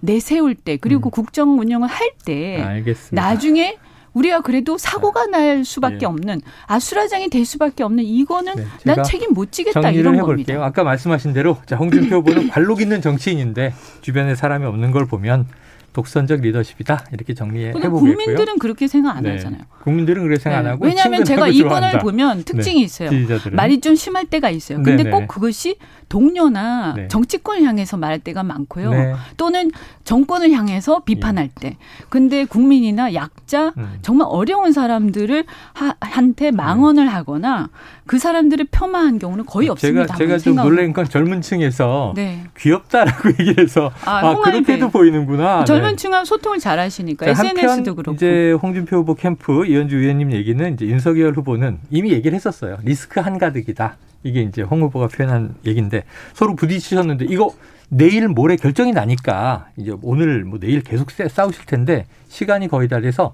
내세울 0.00 0.54
때 0.54 0.76
그리고 0.76 1.08
음. 1.08 1.10
국정 1.10 1.58
운영을 1.58 1.88
할 1.88 2.12
때 2.24 2.82
나중에 3.10 3.78
우리가 4.14 4.40
그래도 4.40 4.78
사고가 4.78 5.26
날 5.26 5.64
수밖에 5.64 6.00
예. 6.02 6.06
없는 6.06 6.40
아수라장이 6.66 7.30
될 7.30 7.44
수밖에 7.44 7.82
없는 7.82 8.04
이거는 8.04 8.54
네, 8.56 8.64
난 8.84 9.04
책임 9.04 9.32
못 9.32 9.52
지겠다 9.52 9.90
이런 9.90 10.14
해볼게요. 10.14 10.26
겁니다. 10.26 10.64
아까 10.64 10.84
말씀하신 10.84 11.32
대로 11.32 11.58
자 11.66 11.76
홍준표 11.76 12.16
후보는 12.16 12.48
관록 12.48 12.80
있는 12.80 13.00
정치인인데 13.00 13.74
주변에 14.00 14.34
사람이 14.34 14.66
없는 14.66 14.90
걸 14.90 15.06
보면 15.06 15.46
독선적 15.92 16.40
리더십이다 16.40 17.06
이렇게 17.12 17.34
정리해 17.34 17.72
보겠고요. 17.72 18.00
국민들은 18.00 18.58
그렇게 18.58 18.88
생각 18.88 19.16
안 19.16 19.24
네. 19.24 19.32
하잖아요. 19.32 19.62
국민들은 19.82 20.22
그렇게 20.22 20.40
생각 20.40 20.58
안 20.58 20.64
네. 20.64 20.70
하고 20.70 20.86
왜냐하면 20.86 21.24
제가 21.24 21.48
이번을 21.48 21.98
보면 21.98 22.44
특징이 22.44 22.80
네. 22.80 22.84
있어요. 22.84 23.10
지지자들은. 23.10 23.56
말이 23.56 23.80
좀 23.80 23.94
심할 23.94 24.24
때가 24.26 24.50
있어요. 24.50 24.82
근데 24.82 25.02
네네. 25.02 25.10
꼭 25.10 25.28
그것이 25.28 25.76
동료나 26.08 26.94
네. 26.96 27.08
정치권을 27.08 27.62
향해서 27.62 27.96
말할 27.96 28.20
때가 28.20 28.42
많고요. 28.42 28.90
네. 28.90 29.14
또는 29.36 29.70
정권을 30.04 30.50
향해서 30.52 31.04
비판할 31.04 31.50
예. 31.56 31.60
때. 31.60 31.76
근데 32.08 32.44
국민이나 32.44 33.14
약자 33.14 33.72
음. 33.76 33.98
정말 34.02 34.28
어려운 34.30 34.72
사람들을 34.72 35.44
하, 35.74 35.94
한테 36.00 36.50
망언을 36.50 37.08
하거나 37.08 37.70
그 38.12 38.18
사람들을 38.18 38.66
폄하한 38.70 39.18
경우는 39.18 39.46
거의 39.46 39.70
없습니다. 39.70 40.04
제가 40.04 40.18
제가 40.18 40.36
좀 40.36 40.56
놀란 40.56 40.92
건 40.92 41.08
젊은 41.08 41.40
층에서 41.40 42.12
네. 42.14 42.44
귀엽다라고 42.58 43.30
얘기를 43.40 43.64
해서 43.64 43.90
아, 44.04 44.18
아 44.18 44.36
그렇게도 44.36 44.90
보이는구나. 44.90 45.64
젊은 45.64 45.96
층하고 45.96 46.26
소통을 46.26 46.58
잘 46.58 46.78
하시니까 46.78 47.26
SNS도 47.26 47.94
그렇고. 47.94 48.14
이제 48.14 48.52
홍준표 48.52 48.98
후보 48.98 49.14
캠프 49.14 49.64
이현주 49.64 49.96
의원님 49.96 50.30
얘기는 50.32 50.74
이제 50.74 50.84
윤석열 50.84 51.32
후보는 51.32 51.78
이미 51.88 52.12
얘기를 52.12 52.36
했었어요. 52.36 52.76
리스크 52.84 53.18
한가득이다. 53.18 53.96
이게 54.24 54.42
이제 54.42 54.60
홍 54.60 54.82
후보가 54.82 55.08
표현한 55.08 55.54
얘기인데 55.64 56.04
서로 56.34 56.54
부딪히셨는데 56.54 57.24
이거 57.30 57.54
내일 57.88 58.28
모레 58.28 58.56
결정이 58.56 58.92
나니까 58.92 59.68
이제 59.78 59.94
오늘 60.02 60.44
뭐 60.44 60.58
내일 60.58 60.82
계속 60.82 61.10
싸우실 61.10 61.64
텐데 61.64 62.04
시간이 62.28 62.68
거의 62.68 62.88
다 62.88 63.00
돼서 63.00 63.32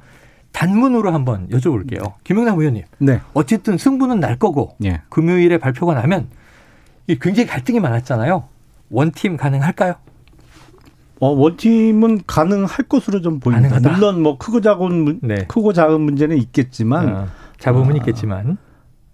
단문으로 0.52 1.12
한번 1.12 1.48
여쭤볼게요. 1.48 2.14
김영남 2.24 2.58
의원님. 2.58 2.84
네. 2.98 3.20
어쨌든 3.34 3.78
승부는 3.78 4.20
날 4.20 4.38
거고 4.38 4.74
네. 4.78 5.00
금요일에 5.08 5.58
발표가 5.58 5.94
나면 5.94 6.28
굉장히 7.20 7.46
갈등이 7.46 7.80
많았잖아요. 7.80 8.44
원팀 8.90 9.36
가능할까요? 9.36 9.94
어, 11.20 11.28
원팀은 11.30 12.22
가능할 12.26 12.86
것으로 12.88 13.20
좀 13.20 13.40
보입니다. 13.40 13.68
가능하다. 13.68 13.96
물론 13.96 14.22
뭐 14.22 14.38
크고 14.38 14.60
작은 14.60 15.20
네. 15.22 15.44
크고 15.48 15.72
작은 15.72 16.00
문제는 16.00 16.36
있겠지만 16.38 17.08
어, 17.08 17.26
잡음은 17.58 17.94
아, 17.94 17.96
있겠지만 17.96 18.56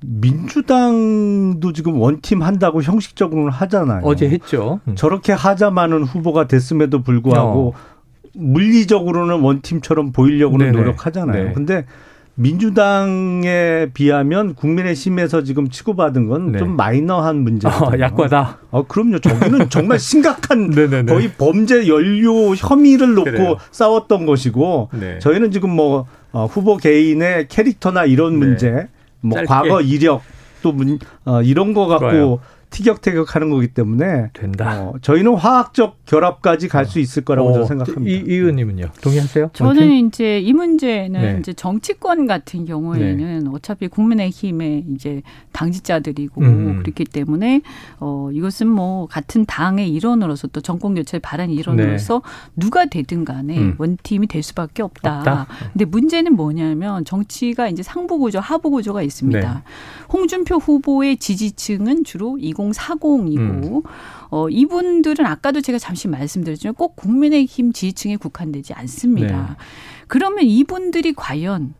민주당도 0.07 1.73
지금 1.73 1.99
원팀 1.99 2.43
한다고 2.43 2.83
형식적으로는 2.83 3.51
하잖아요. 3.51 4.03
어제 4.05 4.29
했죠. 4.29 4.81
음. 4.87 4.97
저렇게 4.97 5.33
하자마는 5.33 6.05
후보가 6.05 6.47
됐음에도 6.47 7.03
불구하고 7.03 7.75
어. 7.75 7.94
물리적으로는 8.35 9.41
원팀처럼 9.41 10.13
보이려고는 10.13 10.67
네네. 10.73 10.79
노력하잖아요. 10.79 11.45
네. 11.45 11.53
근데 11.53 11.85
민주당에 12.37 13.91
비하면 13.95 14.55
국민의힘에서 14.55 15.45
지금 15.45 15.69
치고받은 15.71 16.29
건좀 16.29 16.53
네. 16.53 16.75
마이너한 16.75 17.37
문제예요. 17.37 17.77
어, 17.77 17.99
약과다. 17.99 18.59
어, 18.73 18.83
그럼요. 18.87 19.21
저기는 19.21 19.71
정말 19.71 20.01
심각한 20.01 20.71
거의 21.07 21.31
범죄 21.39 21.87
연료 21.87 22.55
혐의를 22.57 23.15
놓고 23.15 23.25
그래요. 23.25 23.57
싸웠던 23.71 24.27
것이고 24.27 24.91
네. 24.99 25.19
저희는 25.21 25.53
지금 25.53 25.71
뭐 25.71 26.07
어, 26.33 26.47
후보 26.47 26.77
개인의 26.77 27.47
캐릭터나 27.49 28.05
이런 28.05 28.33
네. 28.41 28.47
문제 28.47 28.89
뭐 29.21 29.39
짧게. 29.39 29.47
과거 29.47 29.81
이력 29.81 30.23
또 30.63 30.73
문, 30.73 30.99
어, 31.25 31.41
이런 31.43 31.73
거 31.73 31.87
갖고 31.87 32.11
좋아요. 32.11 32.39
티격태격 32.75 33.37
하는 33.37 33.51
거기 33.51 33.69
때문에 33.69 34.31
된다. 34.33 34.83
어, 34.83 34.95
저희는 35.01 35.37
화학적 35.37 36.05
결합까지 36.07 36.67
갈수 36.67 36.99
어. 36.99 37.03
있을 37.03 37.25
거라고 37.25 37.51
어, 37.51 37.53
저는 37.53 37.67
생각합니다. 37.67 38.11
이, 38.11 38.25
이 38.27 38.35
의원님은요? 38.35 38.87
동의하세요? 39.01 39.51
저는? 39.53 40.07
이제 40.07 40.41
이 40.41 40.53
문제는 40.53 41.21
네. 41.21 41.37
이제 41.39 41.53
정치권 41.53 42.27
같은 42.27 42.65
경우에는 42.65 43.45
네. 43.45 43.51
어차피 43.53 43.87
국민의힘의 43.87 44.87
이제 44.93 45.23
당직자들이고 45.53 46.41
음. 46.41 46.83
그렇기 46.83 47.05
때문에 47.05 47.63
어 48.01 48.31
이것은 48.33 48.67
뭐 48.67 49.07
같은 49.07 49.47
당의 49.47 49.91
일원으로서 49.91 50.49
또 50.49 50.61
정권 50.61 50.97
교체 50.97 51.21
바란 51.21 51.51
일원으로서 51.51 52.23
네. 52.25 52.61
누가 52.61 52.87
되든 52.87 53.25
간에 53.25 53.57
음. 53.57 53.75
원팀이 53.79 54.27
될 54.27 54.43
수밖에 54.43 54.83
없다. 54.83 55.19
없다. 55.19 55.47
근데 55.73 55.85
문제는 55.85 56.35
뭐냐면 56.35 57.05
정치가 57.05 57.69
이제 57.69 57.85
상부 57.85 58.19
구조, 58.19 58.41
하부 58.41 58.71
구조가 58.71 59.03
있습니다. 59.03 59.63
네. 60.09 60.13
홍준표 60.13 60.57
후보의 60.57 61.17
지지층은 61.17 62.05
주로 62.05 62.39
20 62.39 62.55
2040이고 62.55 63.39
음. 63.39 63.83
어, 64.31 64.49
이분들은 64.49 65.25
아까도 65.27 65.61
제가 65.61 65.79
잠시 65.79 66.09
말씀드렸지만 66.09 66.75
꼭 66.75 66.97
국민의힘 66.97 67.73
지지층에 67.73 68.17
국한되지 68.17 68.73
않습니다. 68.75 69.57
네. 69.59 69.65
그러면 70.09 70.45
이분들이 70.45 71.13
과연 71.15 71.75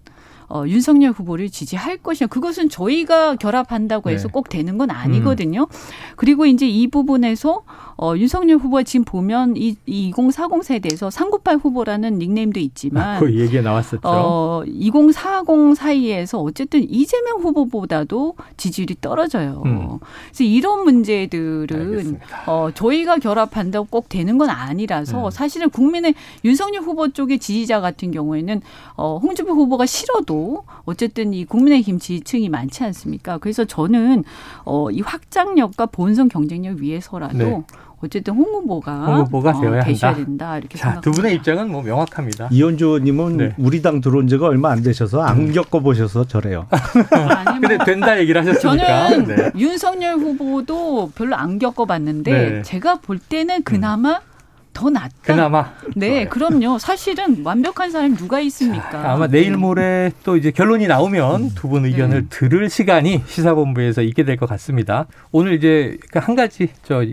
어, 0.55 0.65
윤석열 0.69 1.11
후보를 1.11 1.51
지지할 1.51 1.97
것이냐. 1.97 2.29
그것은 2.29 2.69
저희가 2.69 3.35
결합한다고 3.35 4.11
해서 4.11 4.29
네. 4.29 4.33
꼭 4.33 4.49
되는 4.49 4.79
건 4.79 4.89
아니거든요. 4.89 5.63
음. 5.63 5.77
그리고 6.15 6.47
이제 6.47 6.69
이 6.69 6.87
부분에서 6.87 7.63
어, 7.97 8.17
윤석열 8.17 8.59
후보가 8.59 8.85
지금 8.85 9.05
보면 9.05 9.57
이, 9.57 9.77
이 9.87 10.13
2040 10.17 10.63
세대에서 10.63 11.11
398 11.11 11.57
후보라는 11.57 12.19
닉네임도 12.19 12.61
있지만 12.61 13.17
아, 13.17 13.19
그 13.19 13.35
얘기가 13.35 13.63
나왔었죠. 13.63 14.01
어, 14.05 14.63
2040 14.67 15.77
사이에서 15.77 16.41
어쨌든 16.41 16.89
이재명 16.89 17.39
후보보다도 17.41 18.35
지지율이 18.57 18.97
떨어져요. 19.01 19.63
음. 19.65 19.99
그래서 20.29 20.45
이런 20.45 20.85
문제들은 20.85 22.21
어, 22.47 22.69
저희가 22.73 23.19
결합한다고 23.19 23.89
꼭 23.91 24.09
되는 24.09 24.39
건 24.39 24.51
아니라서 24.51 25.27
음. 25.27 25.31
사실은 25.31 25.71
국민의 25.71 26.15
윤석열 26.45 26.83
후보 26.83 27.09
쪽의 27.09 27.41
지지자 27.41 27.81
같은 27.81 28.13
경우에는 28.13 28.61
어, 28.97 29.19
홍준표 29.19 29.53
후보가 29.53 29.87
싫어도 29.87 30.44
어쨌든 30.85 31.33
이 31.35 31.45
국민의힘 31.45 31.99
지지층이 31.99 32.49
많지 32.49 32.85
않습니까? 32.85 33.39
그래서 33.39 33.65
저는 33.65 34.25
어, 34.65 34.91
이 34.91 35.01
확장력과 35.01 35.87
본선 35.87 36.29
경쟁력 36.29 36.79
위해서라도 36.79 37.39
네. 37.39 37.63
어쨌든 38.05 38.35
홍 38.35 38.45
후보가, 38.45 39.07
홍 39.07 39.17
후보가 39.25 39.51
어, 39.51 39.61
되어야 39.61 39.83
한다. 39.83 40.15
된다 40.15 40.59
이렇게 40.59 40.77
자, 40.77 41.01
두 41.01 41.11
분의 41.11 41.37
입장은 41.37 41.71
뭐 41.71 41.83
명확합니다. 41.83 42.49
이현주 42.51 42.85
의원님은 42.85 43.37
네. 43.37 43.55
우리 43.57 43.81
당 43.81 44.01
들어온 44.03 44.29
지가 44.29 44.47
얼마 44.47 44.71
안 44.71 44.83
되셔서 44.83 45.23
안 45.23 45.39
음. 45.39 45.53
겪어 45.53 45.81
보셔서 45.81 46.27
저래요. 46.27 46.67
아니, 47.11 47.61
뭐, 47.61 47.69
근데 47.69 47.85
된다 47.85 48.19
얘기를 48.19 48.41
하셨으니까. 48.41 49.09
저는 49.09 49.25
네. 49.27 49.51
윤석열 49.57 50.17
후보도 50.17 51.13
별로 51.15 51.37
안 51.37 51.59
겪어 51.59 51.87
봤는데 51.87 52.31
네. 52.31 52.63
제가 52.63 52.97
볼 52.97 53.19
때는 53.19 53.63
그나마 53.63 54.17
음. 54.17 54.34
더 54.75 54.91
낫다. 54.91 55.09
그나마. 55.23 55.73
네, 55.97 56.27
그럼요. 56.27 56.79
사실은 56.79 57.43
완벽한 57.45 57.91
사람이 57.91 58.17
누가 58.17 58.41
있습니까? 58.41 58.91
자, 58.91 59.13
아마 59.13 59.27
내일 59.29 59.57
모레 59.57 60.11
또 60.25 60.37
이제 60.37 60.51
결론이 60.51 60.87
나오면 60.89 61.41
음. 61.43 61.51
두분 61.55 61.87
의견을 61.87 62.23
네. 62.23 62.29
들을 62.29 62.69
시간이 62.69 63.23
시사본부에서 63.27 64.03
있게 64.03 64.25
될 64.25 64.37
것 64.37 64.49
같습니다. 64.49 65.07
오늘 65.31 65.55
이제 65.55 65.97
그한 66.11 66.35
가지 66.35 66.69
저 66.83 67.05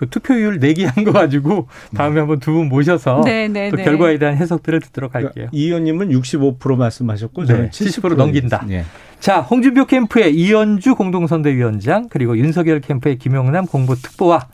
그 0.00 0.08
투표율 0.08 0.60
내기한 0.60 1.04
거 1.04 1.12
가지고 1.12 1.68
다음에 1.94 2.20
한번 2.20 2.40
두 2.40 2.54
분 2.54 2.70
모셔서 2.70 3.20
네, 3.26 3.48
네, 3.48 3.68
또 3.68 3.76
네. 3.76 3.84
결과에 3.84 4.16
대한 4.16 4.34
해석들을 4.34 4.80
듣도록 4.80 5.14
할게요. 5.14 5.48
이 5.52 5.66
의원님은 5.66 6.08
65% 6.08 6.74
말씀하셨고 6.76 7.44
저는 7.44 7.64
네, 7.64 7.70
70%, 7.70 8.02
70% 8.04 8.14
넘긴다. 8.16 8.64
네. 8.66 8.86
자, 9.18 9.40
홍준표 9.40 9.84
캠프의 9.84 10.34
이현주 10.34 10.94
공동선대위원장 10.94 12.08
그리고 12.08 12.38
윤석열 12.38 12.80
캠프의 12.80 13.18
김용남 13.18 13.66
공보특보와 13.66 14.48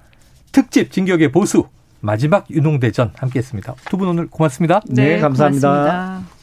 특집 0.51 0.91
진격의 0.91 1.31
보수 1.31 1.69
마지막 2.01 2.49
유농대전 2.51 3.13
함께했습니다. 3.17 3.75
두 3.91 3.97
분 3.97 4.09
오늘 4.09 4.27
고맙습니다. 4.29 4.81
네, 4.89 5.17
네 5.17 5.19
감사합니다 5.21 5.69
고맙습니다. 5.69 6.36